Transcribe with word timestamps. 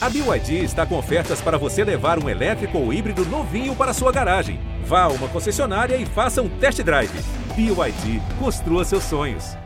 A 0.00 0.08
BYD 0.08 0.62
está 0.62 0.86
com 0.86 0.96
ofertas 0.96 1.40
para 1.40 1.58
você 1.58 1.82
levar 1.82 2.22
um 2.22 2.28
elétrico 2.28 2.78
ou 2.78 2.92
híbrido 2.92 3.24
novinho 3.24 3.74
para 3.74 3.92
sua 3.92 4.12
garagem. 4.12 4.60
Vá 4.84 5.02
a 5.02 5.08
uma 5.08 5.26
concessionária 5.26 5.96
e 5.96 6.06
faça 6.06 6.40
um 6.40 6.48
test 6.48 6.80
drive. 6.84 7.10
BYD, 7.56 8.22
construa 8.38 8.84
seus 8.84 9.02
sonhos. 9.02 9.56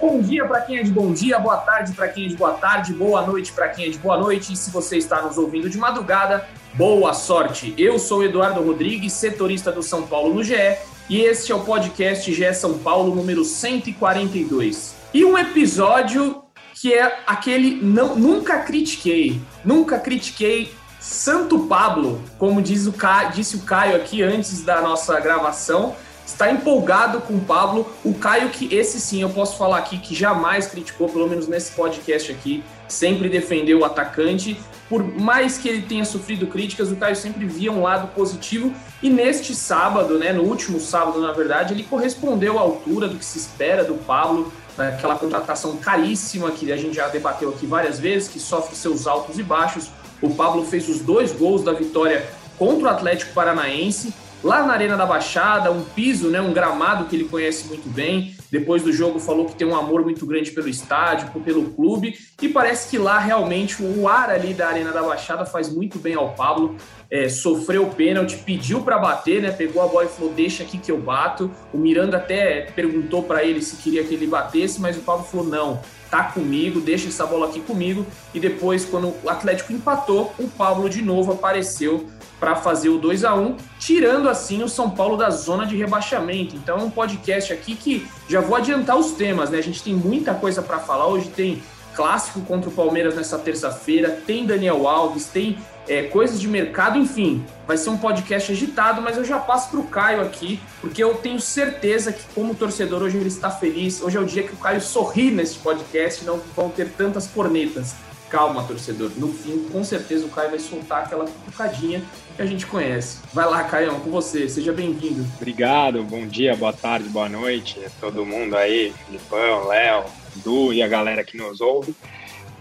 Bom 0.00 0.22
dia 0.22 0.46
para 0.46 0.62
quem 0.62 0.78
é 0.78 0.82
de 0.84 0.90
bom 0.90 1.12
dia, 1.12 1.38
boa 1.38 1.58
tarde 1.58 1.92
para 1.92 2.08
quem 2.08 2.24
é 2.24 2.28
de 2.28 2.36
boa 2.36 2.54
tarde, 2.54 2.94
boa 2.94 3.26
noite 3.26 3.52
para 3.52 3.68
quem 3.68 3.84
é 3.84 3.88
de 3.90 3.98
boa 3.98 4.16
noite. 4.16 4.54
E 4.54 4.56
se 4.56 4.70
você 4.70 4.96
está 4.96 5.20
nos 5.20 5.36
ouvindo 5.36 5.68
de 5.68 5.76
madrugada, 5.76 6.48
boa 6.72 7.12
sorte. 7.12 7.74
Eu 7.76 7.98
sou 7.98 8.24
Eduardo 8.24 8.62
Rodrigues, 8.62 9.12
setorista 9.12 9.70
do 9.70 9.82
São 9.82 10.06
Paulo 10.06 10.32
no 10.32 10.42
GE, 10.42 10.78
e 11.10 11.22
este 11.22 11.50
é 11.50 11.54
o 11.56 11.64
podcast 11.64 12.32
GE 12.32 12.54
São 12.54 12.78
Paulo 12.78 13.12
número 13.12 13.44
142. 13.44 14.94
E 15.12 15.24
um 15.24 15.36
episódio 15.36 16.44
que 16.72 16.94
é 16.94 17.18
aquele 17.26 17.74
não 17.82 18.14
nunca 18.14 18.60
critiquei, 18.60 19.40
nunca 19.64 19.98
critiquei 19.98 20.72
Santo 21.00 21.66
Pablo, 21.66 22.22
como 22.38 22.62
diz 22.62 22.86
o 22.86 22.92
Caio, 22.92 23.32
disse 23.32 23.56
o 23.56 23.62
Caio 23.62 23.96
aqui 23.96 24.22
antes 24.22 24.62
da 24.62 24.80
nossa 24.80 25.18
gravação 25.18 25.96
está 26.24 26.48
empolgado 26.48 27.20
com 27.22 27.34
o 27.34 27.40
Pablo. 27.40 27.92
O 28.04 28.14
Caio, 28.14 28.50
que 28.50 28.72
esse 28.72 29.00
sim 29.00 29.20
eu 29.20 29.30
posso 29.30 29.58
falar 29.58 29.78
aqui, 29.78 29.98
que 29.98 30.14
jamais 30.14 30.68
criticou, 30.68 31.08
pelo 31.08 31.28
menos 31.28 31.48
nesse 31.48 31.72
podcast 31.72 32.30
aqui, 32.30 32.62
sempre 32.86 33.28
defendeu 33.28 33.80
o 33.80 33.84
atacante. 33.84 34.56
Por 34.90 35.04
mais 35.04 35.56
que 35.56 35.68
ele 35.68 35.82
tenha 35.82 36.04
sofrido 36.04 36.48
críticas, 36.48 36.90
o 36.90 36.96
Caio 36.96 37.14
sempre 37.14 37.46
via 37.46 37.70
um 37.70 37.80
lado 37.80 38.08
positivo. 38.08 38.74
E 39.00 39.08
neste 39.08 39.54
sábado, 39.54 40.18
né, 40.18 40.32
no 40.32 40.42
último 40.42 40.80
sábado, 40.80 41.20
na 41.20 41.30
verdade, 41.30 41.72
ele 41.72 41.84
correspondeu 41.84 42.58
à 42.58 42.62
altura 42.62 43.06
do 43.06 43.16
que 43.16 43.24
se 43.24 43.38
espera 43.38 43.84
do 43.84 43.94
Pablo, 43.94 44.52
aquela 44.76 45.14
contratação 45.14 45.76
caríssima 45.76 46.50
que 46.50 46.72
a 46.72 46.76
gente 46.76 46.96
já 46.96 47.06
debateu 47.06 47.50
aqui 47.50 47.66
várias 47.66 48.00
vezes, 48.00 48.28
que 48.28 48.40
sofre 48.40 48.74
seus 48.74 49.06
altos 49.06 49.38
e 49.38 49.44
baixos. 49.44 49.92
O 50.20 50.34
Pablo 50.34 50.64
fez 50.64 50.88
os 50.88 51.00
dois 51.00 51.30
gols 51.30 51.62
da 51.62 51.72
vitória 51.72 52.28
contra 52.58 52.88
o 52.88 52.90
Atlético 52.90 53.32
Paranaense 53.32 54.12
lá 54.42 54.64
na 54.64 54.72
Arena 54.72 54.96
da 54.96 55.06
Baixada, 55.06 55.70
um 55.70 55.82
piso, 55.82 56.28
né, 56.28 56.40
um 56.40 56.52
gramado 56.52 57.04
que 57.04 57.16
ele 57.16 57.24
conhece 57.24 57.66
muito 57.68 57.88
bem. 57.88 58.34
Depois 58.50 58.82
do 58.82 58.92
jogo 58.92 59.20
falou 59.20 59.46
que 59.46 59.54
tem 59.54 59.66
um 59.66 59.76
amor 59.76 60.02
muito 60.02 60.26
grande 60.26 60.50
pelo 60.50 60.68
estádio, 60.68 61.28
pelo 61.44 61.70
clube, 61.70 62.18
e 62.42 62.48
parece 62.48 62.90
que 62.90 62.98
lá 62.98 63.18
realmente 63.18 63.80
o 63.80 64.08
ar 64.08 64.28
ali 64.28 64.52
da 64.52 64.68
Arena 64.68 64.90
da 64.90 65.02
Baixada 65.02 65.46
faz 65.46 65.72
muito 65.72 65.98
bem 65.98 66.14
ao 66.14 66.30
Pablo. 66.34 66.76
É, 67.08 67.28
sofreu 67.28 67.84
o 67.84 67.94
pênalti, 67.94 68.38
pediu 68.38 68.82
para 68.82 68.98
bater, 68.98 69.42
né? 69.42 69.50
Pegou 69.50 69.82
a 69.82 69.86
bola 69.86 70.04
e 70.04 70.08
falou: 70.08 70.32
"Deixa 70.32 70.62
aqui 70.62 70.78
que 70.78 70.90
eu 70.90 70.98
bato". 70.98 71.50
O 71.72 71.78
Miranda 71.78 72.16
até 72.16 72.62
perguntou 72.74 73.22
para 73.22 73.44
ele 73.44 73.62
se 73.62 73.76
queria 73.76 74.02
que 74.02 74.14
ele 74.14 74.26
batesse, 74.26 74.80
mas 74.80 74.96
o 74.96 75.00
Pablo 75.00 75.24
falou: 75.24 75.46
"Não, 75.46 75.80
tá 76.10 76.24
comigo, 76.24 76.80
deixa 76.80 77.08
essa 77.08 77.26
bola 77.26 77.46
aqui 77.46 77.60
comigo". 77.60 78.06
E 78.34 78.40
depois, 78.40 78.84
quando 78.84 79.14
o 79.22 79.28
Atlético 79.28 79.72
empatou, 79.72 80.32
o 80.38 80.48
Pablo 80.48 80.88
de 80.88 81.02
novo 81.02 81.32
apareceu 81.32 82.08
para 82.40 82.56
fazer 82.56 82.88
o 82.88 82.98
2 82.98 83.22
a 83.24 83.34
1 83.34 83.56
tirando 83.78 84.28
assim 84.28 84.62
o 84.62 84.68
São 84.68 84.90
Paulo 84.90 85.16
da 85.16 85.28
zona 85.28 85.66
de 85.66 85.76
rebaixamento. 85.76 86.56
Então 86.56 86.78
é 86.78 86.82
um 86.82 86.90
podcast 86.90 87.52
aqui 87.52 87.76
que 87.76 88.08
já 88.28 88.40
vou 88.40 88.56
adiantar 88.56 88.96
os 88.96 89.12
temas, 89.12 89.50
né? 89.50 89.58
A 89.58 89.62
gente 89.62 89.82
tem 89.82 89.94
muita 89.94 90.34
coisa 90.34 90.62
para 90.62 90.78
falar. 90.78 91.06
Hoje 91.06 91.28
tem 91.28 91.62
clássico 91.94 92.40
contra 92.40 92.70
o 92.70 92.72
Palmeiras 92.72 93.14
nessa 93.14 93.38
terça-feira, 93.38 94.22
tem 94.26 94.46
Daniel 94.46 94.88
Alves, 94.88 95.26
tem 95.26 95.58
é, 95.86 96.04
coisas 96.04 96.40
de 96.40 96.48
mercado, 96.48 96.96
enfim. 96.96 97.44
Vai 97.66 97.76
ser 97.76 97.90
um 97.90 97.98
podcast 97.98 98.52
agitado, 98.52 99.02
mas 99.02 99.16
eu 99.16 99.24
já 99.24 99.38
passo 99.38 99.70
para 99.70 99.80
o 99.80 99.84
Caio 99.84 100.22
aqui, 100.22 100.60
porque 100.80 101.02
eu 101.02 101.14
tenho 101.16 101.40
certeza 101.40 102.12
que, 102.12 102.22
como 102.34 102.54
torcedor, 102.54 103.02
hoje 103.02 103.16
ele 103.16 103.28
está 103.28 103.50
feliz. 103.50 104.00
Hoje 104.00 104.16
é 104.16 104.20
o 104.20 104.24
dia 104.24 104.42
que 104.42 104.52
o 104.52 104.56
Caio 104.56 104.80
sorri 104.80 105.30
nesse 105.30 105.58
podcast, 105.58 106.24
não 106.24 106.40
vão 106.56 106.70
ter 106.70 106.88
tantas 106.90 107.26
cornetas. 107.26 107.94
Calma, 108.30 108.62
torcedor. 108.62 109.10
No 109.16 109.32
fim, 109.32 109.68
com 109.72 109.82
certeza 109.82 110.24
o 110.24 110.28
Caio 110.28 110.50
vai 110.50 110.58
soltar 110.60 111.02
aquela 111.02 111.24
cutucadinha 111.24 112.00
que 112.36 112.40
a 112.40 112.46
gente 112.46 112.64
conhece. 112.64 113.18
Vai 113.34 113.44
lá, 113.44 113.64
Caio, 113.64 113.92
com 113.96 114.10
você. 114.10 114.48
Seja 114.48 114.72
bem-vindo. 114.72 115.26
Obrigado. 115.36 116.04
Bom 116.04 116.24
dia, 116.24 116.54
boa 116.54 116.72
tarde, 116.72 117.08
boa 117.08 117.28
noite 117.28 117.84
a 117.84 117.90
todo 118.00 118.24
mundo 118.24 118.56
aí, 118.56 118.94
Filipão, 119.04 119.66
Léo, 119.66 120.04
Du 120.44 120.72
e 120.72 120.80
a 120.80 120.86
galera 120.86 121.24
que 121.24 121.36
nos 121.36 121.60
ouve. 121.60 121.92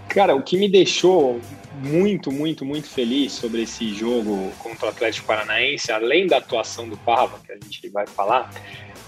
Cara, 0.07 0.35
o 0.35 0.41
que 0.41 0.57
me 0.57 0.67
deixou 0.67 1.39
muito, 1.83 2.31
muito, 2.31 2.65
muito 2.65 2.89
feliz 2.89 3.33
sobre 3.33 3.61
esse 3.61 3.93
jogo 3.93 4.51
contra 4.57 4.87
o 4.87 4.89
Atlético 4.89 5.27
Paranaense, 5.27 5.91
além 5.91 6.25
da 6.25 6.37
atuação 6.37 6.89
do 6.89 6.97
Pava, 6.97 7.39
que 7.45 7.51
a 7.51 7.55
gente 7.55 7.87
vai 7.89 8.07
falar, 8.07 8.49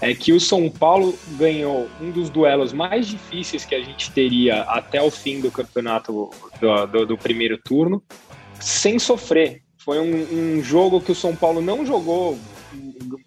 é 0.02 0.12
que 0.12 0.32
o 0.32 0.40
São 0.40 0.68
Paulo 0.68 1.16
ganhou 1.38 1.88
um 2.00 2.10
dos 2.10 2.28
duelos 2.28 2.72
mais 2.72 3.06
difíceis 3.06 3.64
que 3.64 3.72
a 3.72 3.80
gente 3.80 4.10
teria 4.10 4.62
até 4.62 5.00
o 5.00 5.12
fim 5.12 5.40
do 5.40 5.48
campeonato 5.48 6.28
do, 6.60 6.86
do, 6.86 7.06
do 7.06 7.16
primeiro 7.16 7.56
turno, 7.56 8.02
sem 8.58 8.98
sofrer. 8.98 9.62
Foi 9.78 10.00
um, 10.00 10.56
um, 10.56 10.62
jogo 10.62 11.00
que 11.00 11.12
o 11.12 11.14
São 11.14 11.36
Paulo 11.36 11.62
não 11.62 11.86
jogou 11.86 12.36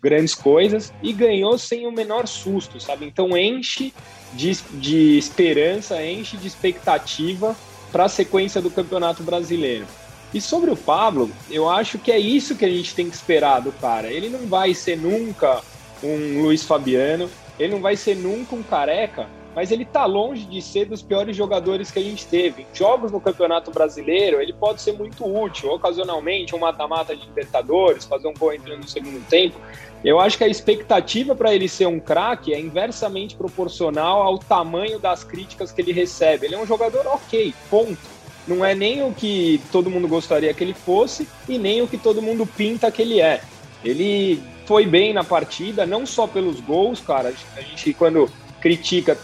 grandes 0.02 0.36
coisas 0.36 0.94
e 1.02 1.14
ganhou 1.14 1.58
sem 1.58 1.88
o 1.88 1.92
menor 1.94 2.28
susto, 2.28 2.78
sabe? 2.78 3.06
Então 3.06 3.38
enche 3.38 3.94
de, 4.34 4.52
de 4.74 5.18
esperança, 5.18 6.06
enche 6.06 6.36
de 6.36 6.46
expectativa 6.46 7.56
para 7.90 8.04
a 8.04 8.10
sequência 8.10 8.62
do 8.62 8.70
Campeonato 8.70 9.24
Brasileiro. 9.24 9.86
E 10.34 10.42
sobre 10.42 10.70
o 10.70 10.76
Pablo, 10.76 11.32
eu 11.50 11.70
acho 11.70 11.98
que 11.98 12.12
é 12.12 12.20
isso 12.20 12.56
que 12.56 12.66
a 12.66 12.70
gente 12.70 12.94
tem 12.94 13.10
que 13.10 13.16
esperar 13.16 13.62
do 13.62 13.72
cara. 13.72 14.12
Ele 14.12 14.28
não 14.28 14.46
vai 14.48 14.74
ser 14.74 14.98
nunca 14.98 15.64
um 16.04 16.42
Luiz 16.42 16.64
Fabiano, 16.64 17.30
ele 17.60 17.74
não 17.74 17.82
vai 17.82 17.96
ser 17.96 18.16
nunca 18.16 18.56
um 18.56 18.64
careca, 18.64 19.28
mas 19.56 19.72
ele 19.72 19.86
tá 19.86 20.06
longe 20.06 20.46
de 20.46 20.62
ser 20.62 20.86
dos 20.86 21.02
piores 21.02 21.36
jogadores 21.36 21.90
que 21.90 21.98
a 21.98 22.02
gente 22.02 22.28
teve. 22.28 22.64
Em 22.64 22.76
jogos 22.78 23.12
no 23.12 23.22
Campeonato 23.22 23.72
Brasileiro, 23.72 24.42
ele 24.42 24.52
pode 24.52 24.82
ser 24.82 24.92
muito 24.92 25.26
útil, 25.26 25.72
ocasionalmente, 25.72 26.54
um 26.54 26.60
mata-mata 26.60 27.16
de 27.16 27.26
Libertadores, 27.26 28.04
fazer 28.04 28.28
um 28.28 28.34
gol 28.34 28.54
entrando 28.54 28.82
no 28.82 28.88
segundo 28.88 29.26
tempo. 29.30 29.58
Eu 30.04 30.20
acho 30.20 30.38
que 30.38 30.44
a 30.44 30.48
expectativa 30.48 31.34
para 31.34 31.56
ele 31.56 31.70
ser 31.70 31.88
um 31.88 32.00
craque 32.00 32.54
é 32.54 32.60
inversamente 32.60 33.36
proporcional 33.36 34.22
ao 34.22 34.38
tamanho 34.38 35.00
das 35.00 35.24
críticas 35.24 35.72
que 35.72 35.82
ele 35.82 35.94
recebe. 35.94 36.46
Ele 36.46 36.56
é 36.56 36.60
um 36.60 36.68
jogador 36.68 37.08
ok, 37.08 37.54
ponto. 37.70 37.98
Não 38.46 38.64
é 38.64 38.76
nem 38.76 39.02
o 39.04 39.12
que 39.14 39.60
todo 39.72 39.90
mundo 39.90 40.08
gostaria 40.08 40.54
que 40.54 40.64
ele 40.64 40.74
fosse 40.74 41.28
e 41.48 41.58
nem 41.58 41.82
o 41.82 41.88
que 41.88 41.98
todo 41.98 42.22
mundo 42.22 42.46
pinta 42.46 42.92
que 42.92 43.02
ele 43.02 43.22
é. 43.22 43.42
Ele 43.84 44.44
foi 44.66 44.86
bem 44.86 45.14
na 45.14 45.24
partida, 45.24 45.86
não 45.86 46.06
só 46.06 46.28
pelos 46.28 46.60
gols, 46.60 47.00
cara. 47.00 47.34
A 47.56 47.62
gente, 47.62 47.94
quando 47.94 48.30
critica, 48.60 49.18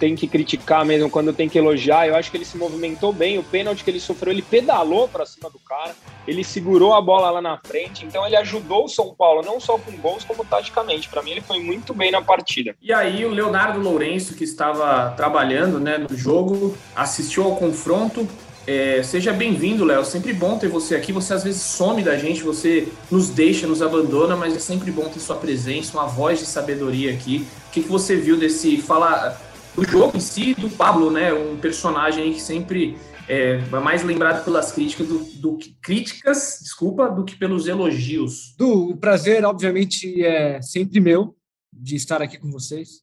tem 0.00 0.16
que 0.16 0.26
criticar 0.26 0.84
mesmo, 0.84 1.10
quando 1.10 1.32
tem 1.32 1.48
que 1.48 1.58
elogiar. 1.58 2.08
Eu 2.08 2.16
acho 2.16 2.30
que 2.30 2.36
ele 2.38 2.44
se 2.44 2.56
movimentou 2.56 3.12
bem. 3.12 3.38
O 3.38 3.42
pênalti 3.42 3.84
que 3.84 3.90
ele 3.90 4.00
sofreu, 4.00 4.32
ele 4.32 4.42
pedalou 4.42 5.06
para 5.06 5.26
cima 5.26 5.50
do 5.50 5.58
cara, 5.58 5.94
ele 6.26 6.42
segurou 6.42 6.94
a 6.94 7.00
bola 7.00 7.30
lá 7.30 7.42
na 7.42 7.58
frente. 7.58 8.06
Então, 8.06 8.26
ele 8.26 8.36
ajudou 8.36 8.86
o 8.86 8.88
São 8.88 9.14
Paulo, 9.14 9.42
não 9.42 9.60
só 9.60 9.76
com 9.76 9.92
gols, 9.98 10.24
como 10.24 10.44
taticamente. 10.44 11.08
Para 11.10 11.22
mim, 11.22 11.32
ele 11.32 11.42
foi 11.42 11.60
muito 11.60 11.92
bem 11.92 12.10
na 12.10 12.22
partida. 12.22 12.74
E 12.80 12.92
aí, 12.92 13.26
o 13.26 13.30
Leonardo 13.30 13.78
Lourenço, 13.78 14.34
que 14.34 14.44
estava 14.44 15.10
trabalhando 15.10 15.78
né, 15.78 15.98
no 15.98 16.16
jogo, 16.16 16.76
assistiu 16.96 17.44
ao 17.44 17.56
confronto, 17.56 18.26
é, 18.66 19.02
seja 19.02 19.32
bem-vindo, 19.32 19.84
Léo. 19.84 20.04
Sempre 20.04 20.32
bom 20.32 20.58
ter 20.58 20.68
você 20.68 20.94
aqui. 20.94 21.12
Você 21.12 21.34
às 21.34 21.42
vezes 21.44 21.62
some 21.62 22.02
da 22.02 22.16
gente, 22.16 22.42
você 22.42 22.88
nos 23.10 23.28
deixa, 23.30 23.66
nos 23.66 23.82
abandona, 23.82 24.36
mas 24.36 24.54
é 24.54 24.58
sempre 24.58 24.90
bom 24.90 25.08
ter 25.08 25.20
sua 25.20 25.36
presença, 25.36 25.96
uma 25.96 26.06
voz 26.06 26.38
de 26.38 26.46
sabedoria 26.46 27.12
aqui. 27.12 27.46
O 27.68 27.70
que, 27.72 27.82
que 27.82 27.88
você 27.88 28.16
viu 28.16 28.36
desse 28.36 28.78
fala 28.78 29.40
do 29.74 29.84
jogo 29.88 30.16
em 30.16 30.20
si, 30.20 30.54
do 30.54 30.68
Pablo, 30.68 31.10
né? 31.10 31.32
Um 31.32 31.56
personagem 31.56 32.32
que 32.32 32.40
sempre 32.40 32.96
é 33.28 33.58
mais 33.80 34.02
lembrado 34.02 34.44
pelas 34.44 34.72
críticas 34.72 35.06
do, 35.06 35.18
do 35.40 35.56
que 35.56 35.76
críticas, 35.80 36.58
desculpa, 36.60 37.08
do 37.08 37.24
que 37.24 37.36
pelos 37.36 37.68
elogios. 37.68 38.54
Du, 38.58 38.90
o 38.90 38.96
prazer, 38.96 39.44
obviamente, 39.44 40.22
é 40.22 40.60
sempre 40.60 41.00
meu 41.00 41.36
de 41.72 41.94
estar 41.94 42.20
aqui 42.20 42.36
com 42.36 42.50
vocês. 42.50 43.02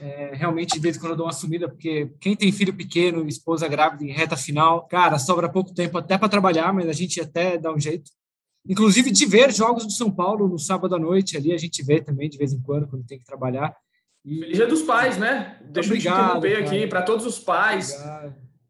É, 0.00 0.32
realmente, 0.34 0.78
desde 0.78 1.00
quando 1.00 1.12
eu 1.12 1.16
dou 1.16 1.26
uma 1.26 1.32
sumida, 1.32 1.68
porque 1.68 2.10
quem 2.20 2.36
tem 2.36 2.52
filho 2.52 2.74
pequeno, 2.74 3.26
esposa 3.26 3.66
grávida 3.68 4.04
em 4.04 4.12
reta 4.12 4.36
final, 4.36 4.86
cara, 4.86 5.18
sobra 5.18 5.48
pouco 5.48 5.74
tempo 5.74 5.96
até 5.98 6.18
para 6.18 6.28
trabalhar, 6.28 6.72
mas 6.72 6.88
a 6.88 6.92
gente 6.92 7.20
até 7.20 7.56
dá 7.56 7.72
um 7.72 7.80
jeito. 7.80 8.10
Inclusive 8.68 9.10
de 9.10 9.26
ver 9.26 9.52
jogos 9.52 9.86
do 9.86 9.92
São 9.92 10.10
Paulo 10.10 10.48
no 10.48 10.58
sábado 10.58 10.94
à 10.94 10.98
noite, 10.98 11.36
ali 11.36 11.52
a 11.52 11.58
gente 11.58 11.82
vê 11.82 12.00
também 12.00 12.28
de 12.28 12.36
vez 12.36 12.52
em 12.52 12.60
quando, 12.60 12.88
quando 12.88 13.06
tem 13.06 13.18
que 13.18 13.24
trabalhar. 13.24 13.74
E... 14.24 14.40
Feliz 14.40 14.56
Dia 14.56 14.66
dos 14.66 14.82
Pais, 14.82 15.16
né? 15.16 15.58
Deixa 15.70 15.88
Obrigado, 15.88 16.16
eu 16.16 16.40
te 16.40 16.48
interromper 16.48 16.76
aqui 16.76 16.86
para 16.86 17.02
todos 17.02 17.24
os 17.24 17.38
pais. 17.38 17.96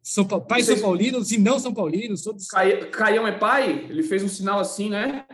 São, 0.03 0.23
pais 0.25 0.65
Vocês... 0.65 0.79
são 0.79 0.87
paulinos 0.87 1.31
e 1.31 1.37
não 1.37 1.59
são 1.59 1.73
paulinos. 1.73 2.21
Todos... 2.21 2.47
Caião 2.91 3.27
é 3.27 3.31
pai? 3.31 3.87
Ele 3.89 4.03
fez 4.03 4.23
um 4.23 4.29
sinal 4.29 4.59
assim, 4.59 4.89
né? 4.89 5.25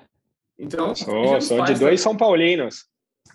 Então. 0.58 0.96
Sou, 0.96 1.42
sou 1.42 1.64
de 1.64 1.74
dois 1.76 2.02
tá? 2.02 2.10
São 2.10 2.18
Paulinos. 2.18 2.86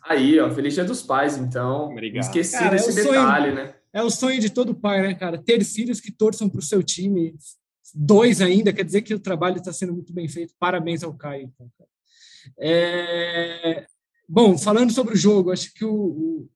Aí, 0.08 0.40
ó, 0.40 0.50
Feliz 0.50 0.74
Dia 0.74 0.84
dos 0.84 1.02
Pais, 1.02 1.36
então. 1.36 1.90
Obrigado. 1.90 2.24
Esqueci 2.24 2.52
cara, 2.52 2.70
desse 2.70 2.90
é 2.90 3.02
detalhe, 3.04 3.52
sonho, 3.52 3.54
né? 3.54 3.74
É 3.92 4.02
o 4.02 4.10
sonho 4.10 4.40
de 4.40 4.50
todo 4.50 4.74
pai, 4.74 5.02
né, 5.02 5.14
cara? 5.14 5.36
Ter 5.36 5.62
filhos 5.64 6.00
que 6.00 6.10
torçam 6.10 6.48
para 6.48 6.60
o 6.60 6.62
seu 6.62 6.82
time. 6.82 7.34
Dois 7.94 8.40
ainda, 8.40 8.72
quer 8.72 8.84
dizer 8.84 9.02
que 9.02 9.14
o 9.14 9.20
trabalho 9.20 9.58
está 9.58 9.72
sendo 9.72 9.92
muito 9.92 10.12
bem 10.12 10.28
feito. 10.28 10.54
Parabéns 10.58 11.02
ao 11.02 11.12
Caio, 11.14 11.50
então, 11.54 11.70
é... 12.58 13.86
Bom, 14.28 14.56
falando 14.56 14.92
sobre 14.92 15.14
o 15.14 15.16
jogo, 15.16 15.52
acho 15.52 15.72
que 15.74 15.84
o, 15.84 15.92
o, 15.92 16.48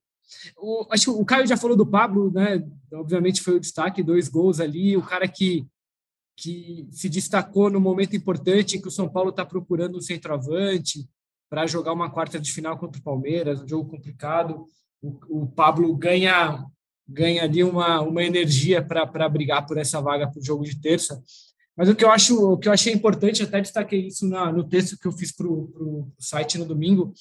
O, 0.56 0.86
acho 0.90 1.04
que 1.04 1.10
o 1.10 1.24
Caio 1.24 1.46
já 1.46 1.56
falou 1.56 1.76
do 1.76 1.86
Pablo, 1.86 2.30
né? 2.32 2.64
Obviamente 2.92 3.42
foi 3.42 3.56
o 3.56 3.60
destaque, 3.60 4.02
dois 4.02 4.28
gols 4.28 4.60
ali, 4.60 4.96
o 4.96 5.02
cara 5.02 5.26
que, 5.28 5.66
que 6.36 6.86
se 6.90 7.08
destacou 7.08 7.70
no 7.70 7.80
momento 7.80 8.16
importante 8.16 8.76
em 8.76 8.80
que 8.80 8.88
o 8.88 8.92
São 8.92 9.08
Paulo 9.08 9.30
está 9.30 9.44
procurando 9.44 9.98
um 9.98 10.02
centroavante 10.02 11.08
para 11.52 11.66
jogar 11.66 11.92
uma 11.92 12.08
quarta 12.08 12.40
de 12.40 12.50
final 12.50 12.78
contra 12.78 12.98
o 12.98 13.04
Palmeiras, 13.04 13.60
um 13.60 13.68
jogo 13.68 13.90
complicado. 13.90 14.64
O, 15.02 15.42
o 15.42 15.46
Pablo 15.46 15.94
ganha 15.94 16.64
ganha 17.06 17.42
ali 17.42 17.62
uma, 17.62 18.00
uma 18.00 18.24
energia 18.24 18.82
para 18.82 19.28
brigar 19.28 19.66
por 19.66 19.76
essa 19.76 20.00
vaga 20.00 20.26
para 20.26 20.40
o 20.40 20.42
jogo 20.42 20.64
de 20.64 20.80
terça. 20.80 21.22
Mas 21.76 21.90
o 21.90 21.94
que 21.94 22.02
eu 22.02 22.10
acho, 22.10 22.52
o 22.52 22.56
que 22.56 22.68
eu 22.68 22.72
achei 22.72 22.90
importante, 22.90 23.42
até 23.42 23.60
destaquei 23.60 24.06
isso 24.06 24.26
na, 24.26 24.50
no 24.50 24.66
texto 24.66 24.98
que 24.98 25.06
eu 25.06 25.12
fiz 25.12 25.30
para 25.30 25.46
o 25.46 26.10
site 26.18 26.56
no 26.56 26.64
domingo, 26.64 27.12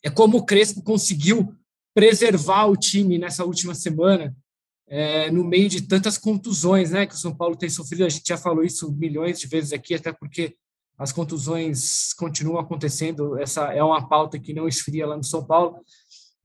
é 0.00 0.08
como 0.08 0.38
o 0.38 0.46
Crespo 0.46 0.80
conseguiu 0.80 1.52
preservar 1.92 2.66
o 2.66 2.76
time 2.76 3.18
nessa 3.18 3.44
última 3.44 3.74
semana, 3.74 4.32
é, 4.86 5.28
no 5.28 5.42
meio 5.42 5.68
de 5.68 5.82
tantas 5.82 6.16
contusões 6.16 6.92
né, 6.92 7.04
que 7.04 7.14
o 7.14 7.18
São 7.18 7.34
Paulo 7.34 7.56
tem 7.56 7.68
sofrido. 7.68 8.04
A 8.04 8.08
gente 8.08 8.28
já 8.28 8.36
falou 8.36 8.62
isso 8.62 8.92
milhões 8.92 9.40
de 9.40 9.48
vezes 9.48 9.72
aqui, 9.72 9.94
até 9.94 10.12
porque 10.12 10.54
as 11.00 11.12
contusões 11.12 12.12
continuam 12.12 12.60
acontecendo. 12.60 13.38
Essa 13.38 13.72
é 13.72 13.82
uma 13.82 14.06
pauta 14.06 14.38
que 14.38 14.52
não 14.52 14.68
esfria 14.68 15.06
lá 15.06 15.16
no 15.16 15.24
São 15.24 15.42
Paulo. 15.42 15.80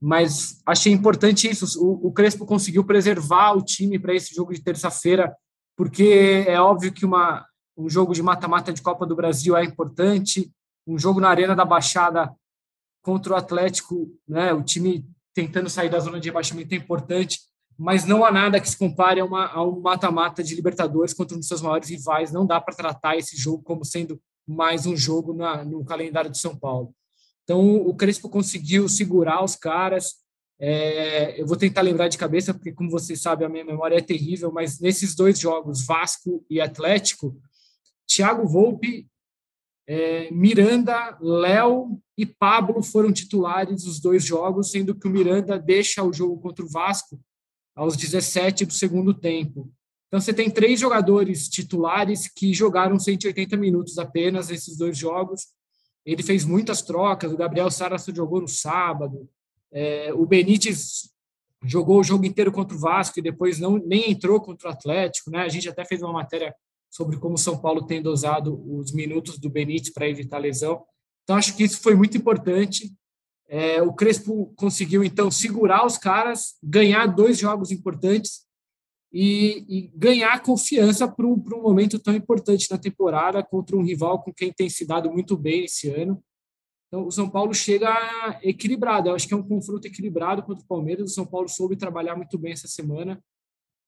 Mas 0.01 0.61
achei 0.65 0.93
importante 0.93 1.49
isso. 1.49 1.65
O, 1.83 2.07
o 2.07 2.13
Crespo 2.13 2.45
conseguiu 2.45 2.85
preservar 2.85 3.51
o 3.51 3.61
time 3.61 3.99
para 3.99 4.15
esse 4.15 4.33
jogo 4.33 4.53
de 4.53 4.63
terça-feira, 4.63 5.35
porque 5.75 6.45
é 6.47 6.57
óbvio 6.57 6.93
que 6.93 7.05
uma, 7.05 7.45
um 7.77 7.89
jogo 7.89 8.13
de 8.13 8.23
mata-mata 8.23 8.71
de 8.71 8.81
Copa 8.81 9.05
do 9.05 9.13
Brasil 9.13 9.57
é 9.57 9.63
importante. 9.65 10.49
Um 10.87 10.97
jogo 10.97 11.19
na 11.19 11.27
Arena 11.27 11.53
da 11.53 11.65
Baixada 11.65 12.33
contra 13.03 13.33
o 13.33 13.35
Atlético, 13.35 14.09
né, 14.25 14.53
o 14.53 14.63
time 14.63 15.05
tentando 15.33 15.69
sair 15.69 15.89
da 15.89 15.99
zona 15.99 16.17
de 16.17 16.29
rebaixamento 16.29 16.73
é 16.73 16.77
importante, 16.77 17.41
mas 17.77 18.05
não 18.05 18.23
há 18.23 18.31
nada 18.31 18.59
que 18.59 18.69
se 18.69 18.77
compare 18.77 19.19
a, 19.19 19.25
uma, 19.25 19.47
a 19.47 19.61
um 19.61 19.81
mata-mata 19.81 20.41
de 20.41 20.55
Libertadores 20.55 21.13
contra 21.13 21.35
um 21.35 21.39
dos 21.39 21.47
seus 21.49 21.61
maiores 21.61 21.89
rivais. 21.89 22.31
Não 22.31 22.47
dá 22.47 22.61
para 22.61 22.73
tratar 22.73 23.17
esse 23.17 23.35
jogo 23.35 23.61
como 23.61 23.83
sendo 23.83 24.17
mais 24.47 24.85
um 24.85 24.95
jogo 24.95 25.33
na, 25.33 25.63
no 25.63 25.83
calendário 25.83 26.29
de 26.29 26.37
São 26.37 26.55
Paulo. 26.55 26.93
Então, 27.43 27.75
o 27.77 27.95
Crespo 27.95 28.29
conseguiu 28.29 28.89
segurar 28.89 29.43
os 29.43 29.55
caras. 29.55 30.15
É, 30.59 31.39
eu 31.39 31.45
vou 31.45 31.57
tentar 31.57 31.81
lembrar 31.81 32.07
de 32.07 32.17
cabeça, 32.17 32.53
porque, 32.53 32.71
como 32.71 32.89
vocês 32.89 33.21
sabem, 33.21 33.45
a 33.45 33.49
minha 33.49 33.65
memória 33.65 33.97
é 33.97 34.01
terrível, 34.01 34.51
mas 34.51 34.79
nesses 34.79 35.15
dois 35.15 35.39
jogos, 35.39 35.85
Vasco 35.85 36.45
e 36.49 36.59
Atlético, 36.59 37.37
Thiago 38.07 38.47
Volpe 38.47 39.07
é, 39.87 40.31
Miranda, 40.31 41.17
Léo 41.21 41.99
e 42.17 42.25
Pablo 42.25 42.81
foram 42.81 43.13
titulares 43.13 43.83
dos 43.83 43.99
dois 43.99 44.23
jogos, 44.23 44.71
sendo 44.71 44.95
que 44.95 45.07
o 45.07 45.11
Miranda 45.11 45.59
deixa 45.59 46.03
o 46.03 46.13
jogo 46.13 46.39
contra 46.39 46.65
o 46.65 46.69
Vasco 46.69 47.19
aos 47.75 47.95
17 47.95 48.65
do 48.65 48.73
segundo 48.73 49.13
tempo. 49.13 49.71
Então 50.07 50.19
você 50.19 50.33
tem 50.33 50.49
três 50.49 50.79
jogadores 50.79 51.49
titulares 51.49 52.27
que 52.27 52.53
jogaram 52.53 52.99
180 52.99 53.57
minutos 53.57 53.97
apenas 53.97 54.49
nesses 54.49 54.77
dois 54.77 54.97
jogos. 54.97 55.47
Ele 56.05 56.21
fez 56.21 56.45
muitas 56.45 56.81
trocas. 56.81 57.31
O 57.33 57.37
Gabriel 57.37 57.71
Sarasso 57.71 58.15
jogou 58.15 58.41
no 58.41 58.47
sábado. 58.47 59.27
É, 59.71 60.13
o 60.13 60.25
Benítez 60.25 61.09
jogou 61.63 61.99
o 61.99 62.03
jogo 62.03 62.25
inteiro 62.25 62.51
contra 62.51 62.77
o 62.77 62.79
Vasco 62.79 63.19
e 63.19 63.23
depois 63.23 63.59
não 63.59 63.77
nem 63.77 64.11
entrou 64.11 64.39
contra 64.39 64.69
o 64.69 64.71
Atlético. 64.71 65.31
Né? 65.31 65.39
A 65.39 65.49
gente 65.49 65.67
até 65.67 65.83
fez 65.83 66.01
uma 66.01 66.13
matéria 66.13 66.55
sobre 66.89 67.17
como 67.17 67.35
o 67.35 67.39
São 67.39 67.57
Paulo 67.57 67.85
tem 67.85 68.01
dosado 68.01 68.63
os 68.73 68.93
minutos 68.93 69.37
do 69.37 69.49
Benítez 69.49 69.91
para 69.91 70.07
evitar 70.07 70.37
lesão. 70.37 70.85
Então, 71.23 71.35
acho 71.35 71.57
que 71.57 71.63
isso 71.63 71.81
foi 71.81 71.95
muito 71.95 72.15
importante. 72.15 72.93
É, 73.49 73.81
o 73.81 73.93
Crespo 73.93 74.53
conseguiu, 74.55 75.03
então, 75.03 75.29
segurar 75.29 75.85
os 75.85 75.97
caras, 75.97 76.55
ganhar 76.63 77.07
dois 77.07 77.37
jogos 77.37 77.71
importantes 77.71 78.45
e, 79.17 79.65
e 79.69 79.91
ganhar 79.95 80.43
confiança 80.43 81.07
para 81.07 81.25
um, 81.25 81.41
um 81.41 81.61
momento 81.61 81.97
tão 81.97 82.13
importante 82.13 82.69
na 82.69 82.77
temporada 82.77 83.41
contra 83.41 83.77
um 83.77 83.81
rival 83.81 84.21
com 84.21 84.33
quem 84.33 84.51
tem 84.51 84.69
se 84.69 84.85
dado 84.85 85.09
muito 85.09 85.37
bem 85.37 85.63
esse 85.63 85.87
ano. 85.89 86.21
Então, 86.87 87.07
o 87.07 87.11
São 87.11 87.29
Paulo 87.29 87.53
chega 87.53 87.89
equilibrado. 88.43 89.07
Eu 89.07 89.15
acho 89.15 89.25
que 89.25 89.33
é 89.33 89.37
um 89.37 89.47
confronto 89.47 89.87
equilibrado 89.87 90.43
contra 90.43 90.61
o 90.61 90.67
Palmeiras. 90.67 91.11
O 91.11 91.13
São 91.13 91.25
Paulo 91.25 91.47
soube 91.47 91.77
trabalhar 91.77 92.17
muito 92.17 92.37
bem 92.37 92.51
essa 92.51 92.67
semana 92.67 93.23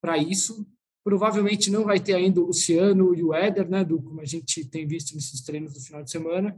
para 0.01 0.17
isso. 0.17 0.65
Provavelmente 1.03 1.69
não 1.69 1.83
vai 1.83 1.99
ter 1.99 2.13
ainda 2.13 2.39
o 2.39 2.45
Luciano 2.45 3.13
e 3.13 3.21
o 3.21 3.33
Éder, 3.33 3.69
né, 3.69 3.83
do, 3.83 4.01
como 4.01 4.21
a 4.21 4.25
gente 4.25 4.63
tem 4.63 4.87
visto 4.87 5.13
nesses 5.13 5.41
treinos 5.41 5.73
do 5.73 5.81
final 5.81 6.03
de 6.03 6.09
semana. 6.09 6.57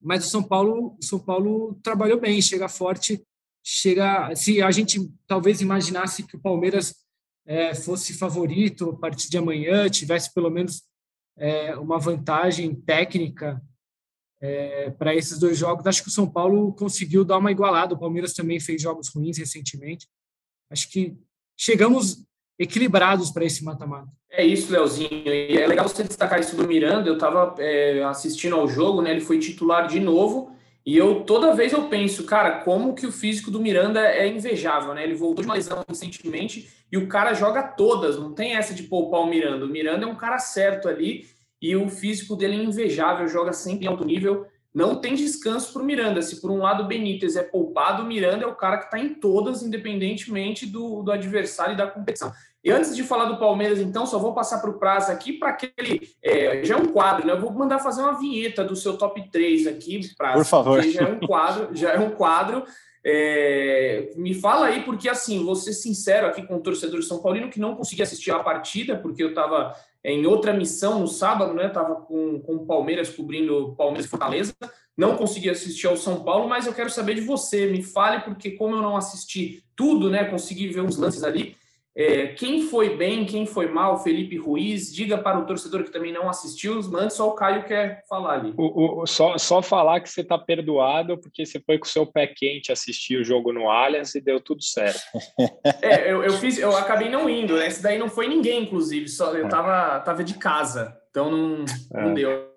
Mas 0.00 0.24
o 0.24 0.30
São 0.30 0.42
Paulo, 0.42 0.96
o 0.98 1.04
São 1.04 1.18
Paulo 1.18 1.78
trabalhou 1.82 2.18
bem, 2.18 2.40
chega 2.40 2.68
forte, 2.68 3.22
chega. 3.62 4.34
Se 4.34 4.62
a 4.62 4.70
gente 4.70 5.12
talvez 5.26 5.60
imaginasse 5.60 6.22
que 6.22 6.36
o 6.36 6.40
Palmeiras 6.40 7.05
é, 7.46 7.74
fosse 7.74 8.12
favorito 8.12 8.90
a 8.90 8.96
partir 8.96 9.30
de 9.30 9.38
amanhã, 9.38 9.88
tivesse 9.88 10.34
pelo 10.34 10.50
menos 10.50 10.82
é, 11.38 11.76
uma 11.76 11.98
vantagem 11.98 12.74
técnica 12.74 13.62
é, 14.40 14.90
para 14.90 15.14
esses 15.14 15.38
dois 15.38 15.56
jogos, 15.56 15.86
acho 15.86 16.02
que 16.02 16.08
o 16.08 16.12
São 16.12 16.28
Paulo 16.28 16.72
conseguiu 16.74 17.24
dar 17.24 17.38
uma 17.38 17.50
igualada. 17.50 17.94
O 17.94 17.98
Palmeiras 17.98 18.34
também 18.34 18.60
fez 18.60 18.82
jogos 18.82 19.08
ruins 19.08 19.38
recentemente. 19.38 20.06
Acho 20.70 20.90
que 20.90 21.16
chegamos 21.56 22.24
equilibrados 22.58 23.30
para 23.30 23.44
esse 23.44 23.64
mata-mata. 23.64 24.08
É 24.30 24.44
isso, 24.44 24.72
Leozinho. 24.72 25.26
E 25.26 25.56
é 25.56 25.66
legal 25.66 25.88
você 25.88 26.02
destacar 26.02 26.40
isso 26.40 26.56
do 26.56 26.66
Miranda. 26.66 27.08
Eu 27.08 27.14
estava 27.14 27.54
é, 27.58 28.02
assistindo 28.04 28.56
ao 28.56 28.68
jogo, 28.68 29.00
né? 29.00 29.12
Ele 29.12 29.20
foi 29.20 29.38
titular 29.38 29.86
de 29.86 30.00
novo. 30.00 30.55
E 30.86 30.96
eu 30.96 31.24
toda 31.24 31.52
vez 31.52 31.72
eu 31.72 31.88
penso, 31.88 32.22
cara, 32.22 32.60
como 32.60 32.94
que 32.94 33.04
o 33.04 33.10
físico 33.10 33.50
do 33.50 33.58
Miranda 33.58 34.00
é 34.00 34.28
invejável, 34.28 34.94
né? 34.94 35.02
Ele 35.02 35.16
voltou 35.16 35.42
de 35.42 35.48
uma 35.48 35.56
lesão 35.56 35.84
recentemente 35.86 36.70
e 36.92 36.96
o 36.96 37.08
cara 37.08 37.34
joga 37.34 37.60
todas, 37.64 38.16
não 38.16 38.32
tem 38.32 38.54
essa 38.54 38.72
de 38.72 38.84
poupar 38.84 39.22
o 39.22 39.26
Miranda. 39.26 39.64
O 39.64 39.68
Miranda 39.68 40.04
é 40.04 40.08
um 40.08 40.14
cara 40.14 40.38
certo 40.38 40.88
ali 40.88 41.26
e 41.60 41.74
o 41.74 41.88
físico 41.88 42.36
dele 42.36 42.54
é 42.54 42.62
invejável, 42.62 43.26
joga 43.26 43.52
sempre 43.52 43.86
em 43.86 43.88
alto 43.88 44.04
nível. 44.04 44.46
Não 44.72 45.00
tem 45.00 45.14
descanso 45.14 45.72
para 45.72 45.82
o 45.82 45.84
Miranda. 45.84 46.22
Se 46.22 46.40
por 46.40 46.52
um 46.52 46.58
lado 46.58 46.84
o 46.84 46.86
Benítez 46.86 47.34
é 47.34 47.42
poupado, 47.42 48.02
o 48.02 48.06
Miranda 48.06 48.44
é 48.44 48.46
o 48.46 48.54
cara 48.54 48.78
que 48.78 48.84
está 48.84 48.98
em 48.98 49.14
todas, 49.14 49.62
independentemente 49.62 50.66
do, 50.66 51.02
do 51.02 51.10
adversário 51.10 51.72
e 51.72 51.76
da 51.76 51.86
competição. 51.88 52.30
E 52.66 52.72
antes 52.72 52.96
de 52.96 53.04
falar 53.04 53.26
do 53.26 53.36
Palmeiras, 53.36 53.78
então, 53.78 54.04
só 54.04 54.18
vou 54.18 54.34
passar 54.34 54.58
para 54.58 54.68
o 54.68 54.76
prazo 54.76 55.12
aqui 55.12 55.34
para 55.34 55.50
aquele. 55.50 56.10
É, 56.20 56.64
já 56.64 56.74
é 56.74 56.76
um 56.76 56.86
quadro, 56.86 57.24
né? 57.24 57.32
Eu 57.32 57.40
vou 57.40 57.52
mandar 57.52 57.78
fazer 57.78 58.02
uma 58.02 58.18
vinheta 58.18 58.64
do 58.64 58.74
seu 58.74 58.98
top 58.98 59.30
3 59.30 59.68
aqui, 59.68 60.00
Prazo. 60.16 60.38
Por 60.38 60.44
favor. 60.44 60.82
Já 60.82 61.02
é 61.02 61.06
um 61.06 61.20
quadro, 61.20 61.68
já 61.72 61.92
é 61.92 61.98
um 62.00 62.10
quadro. 62.10 62.64
É, 63.04 64.10
me 64.16 64.34
fala 64.34 64.66
aí, 64.66 64.82
porque 64.82 65.08
assim, 65.08 65.44
vou 65.44 65.54
ser 65.54 65.74
sincero 65.74 66.26
aqui 66.26 66.42
com 66.44 66.56
o 66.56 66.60
torcedor 66.60 66.98
de 66.98 67.06
São 67.06 67.22
Paulino 67.22 67.48
que 67.48 67.60
não 67.60 67.76
consegui 67.76 68.02
assistir 68.02 68.32
a 68.32 68.40
partida, 68.40 68.96
porque 68.96 69.22
eu 69.22 69.28
estava 69.28 69.72
em 70.02 70.26
outra 70.26 70.52
missão 70.52 70.98
no 70.98 71.06
sábado, 71.06 71.54
né? 71.54 71.68
Estava 71.68 71.94
com, 71.94 72.40
com 72.40 72.56
o 72.56 72.66
Palmeiras 72.66 73.10
cobrindo 73.10 73.76
Palmeiras 73.78 74.10
Fortaleza. 74.10 74.52
Não 74.96 75.16
consegui 75.16 75.48
assistir 75.48 75.86
ao 75.86 75.96
São 75.96 76.24
Paulo, 76.24 76.48
mas 76.48 76.66
eu 76.66 76.74
quero 76.74 76.90
saber 76.90 77.14
de 77.14 77.20
você. 77.20 77.68
Me 77.68 77.80
fale, 77.80 78.22
porque 78.22 78.50
como 78.50 78.74
eu 78.74 78.82
não 78.82 78.96
assisti 78.96 79.62
tudo, 79.76 80.10
né? 80.10 80.24
Consegui 80.24 80.66
ver 80.66 80.80
uns 80.80 80.96
lances 80.96 81.22
ali. 81.22 81.54
É, 81.98 82.26
quem 82.26 82.60
foi 82.68 82.94
bem, 82.94 83.24
quem 83.24 83.46
foi 83.46 83.68
mal, 83.68 84.02
Felipe 84.02 84.36
Ruiz, 84.36 84.94
diga 84.94 85.16
para 85.16 85.38
o 85.38 85.46
torcedor 85.46 85.82
que 85.82 85.90
também 85.90 86.12
não 86.12 86.28
assistiu, 86.28 86.78
antes 86.94 87.16
só 87.16 87.26
o 87.26 87.34
Caio 87.34 87.64
quer 87.64 88.04
falar 88.06 88.34
ali. 88.34 88.52
O, 88.54 89.00
o, 89.00 89.06
só, 89.06 89.38
só 89.38 89.62
falar 89.62 90.00
que 90.00 90.10
você 90.10 90.20
está 90.20 90.36
perdoado 90.36 91.16
porque 91.16 91.46
você 91.46 91.58
foi 91.58 91.78
com 91.78 91.86
o 91.86 91.88
seu 91.88 92.04
pé 92.04 92.26
quente 92.26 92.70
assistir 92.70 93.18
o 93.18 93.24
jogo 93.24 93.50
no 93.50 93.70
Allianz 93.70 94.14
e 94.14 94.20
deu 94.20 94.38
tudo 94.38 94.62
certo. 94.62 95.00
É, 95.80 96.12
eu, 96.12 96.22
eu 96.22 96.32
fiz, 96.34 96.58
eu 96.58 96.76
acabei 96.76 97.08
não 97.08 97.30
indo, 97.30 97.56
né? 97.56 97.66
Esse 97.66 97.82
daí 97.82 97.98
não 97.98 98.10
foi 98.10 98.28
ninguém, 98.28 98.64
inclusive, 98.64 99.08
só 99.08 99.32
eu 99.32 99.48
tava, 99.48 99.98
tava 100.00 100.22
de 100.22 100.34
casa, 100.34 100.94
então 101.10 101.30
não, 101.30 101.64
não 101.92 102.10
é. 102.10 102.14
deu. 102.14 102.50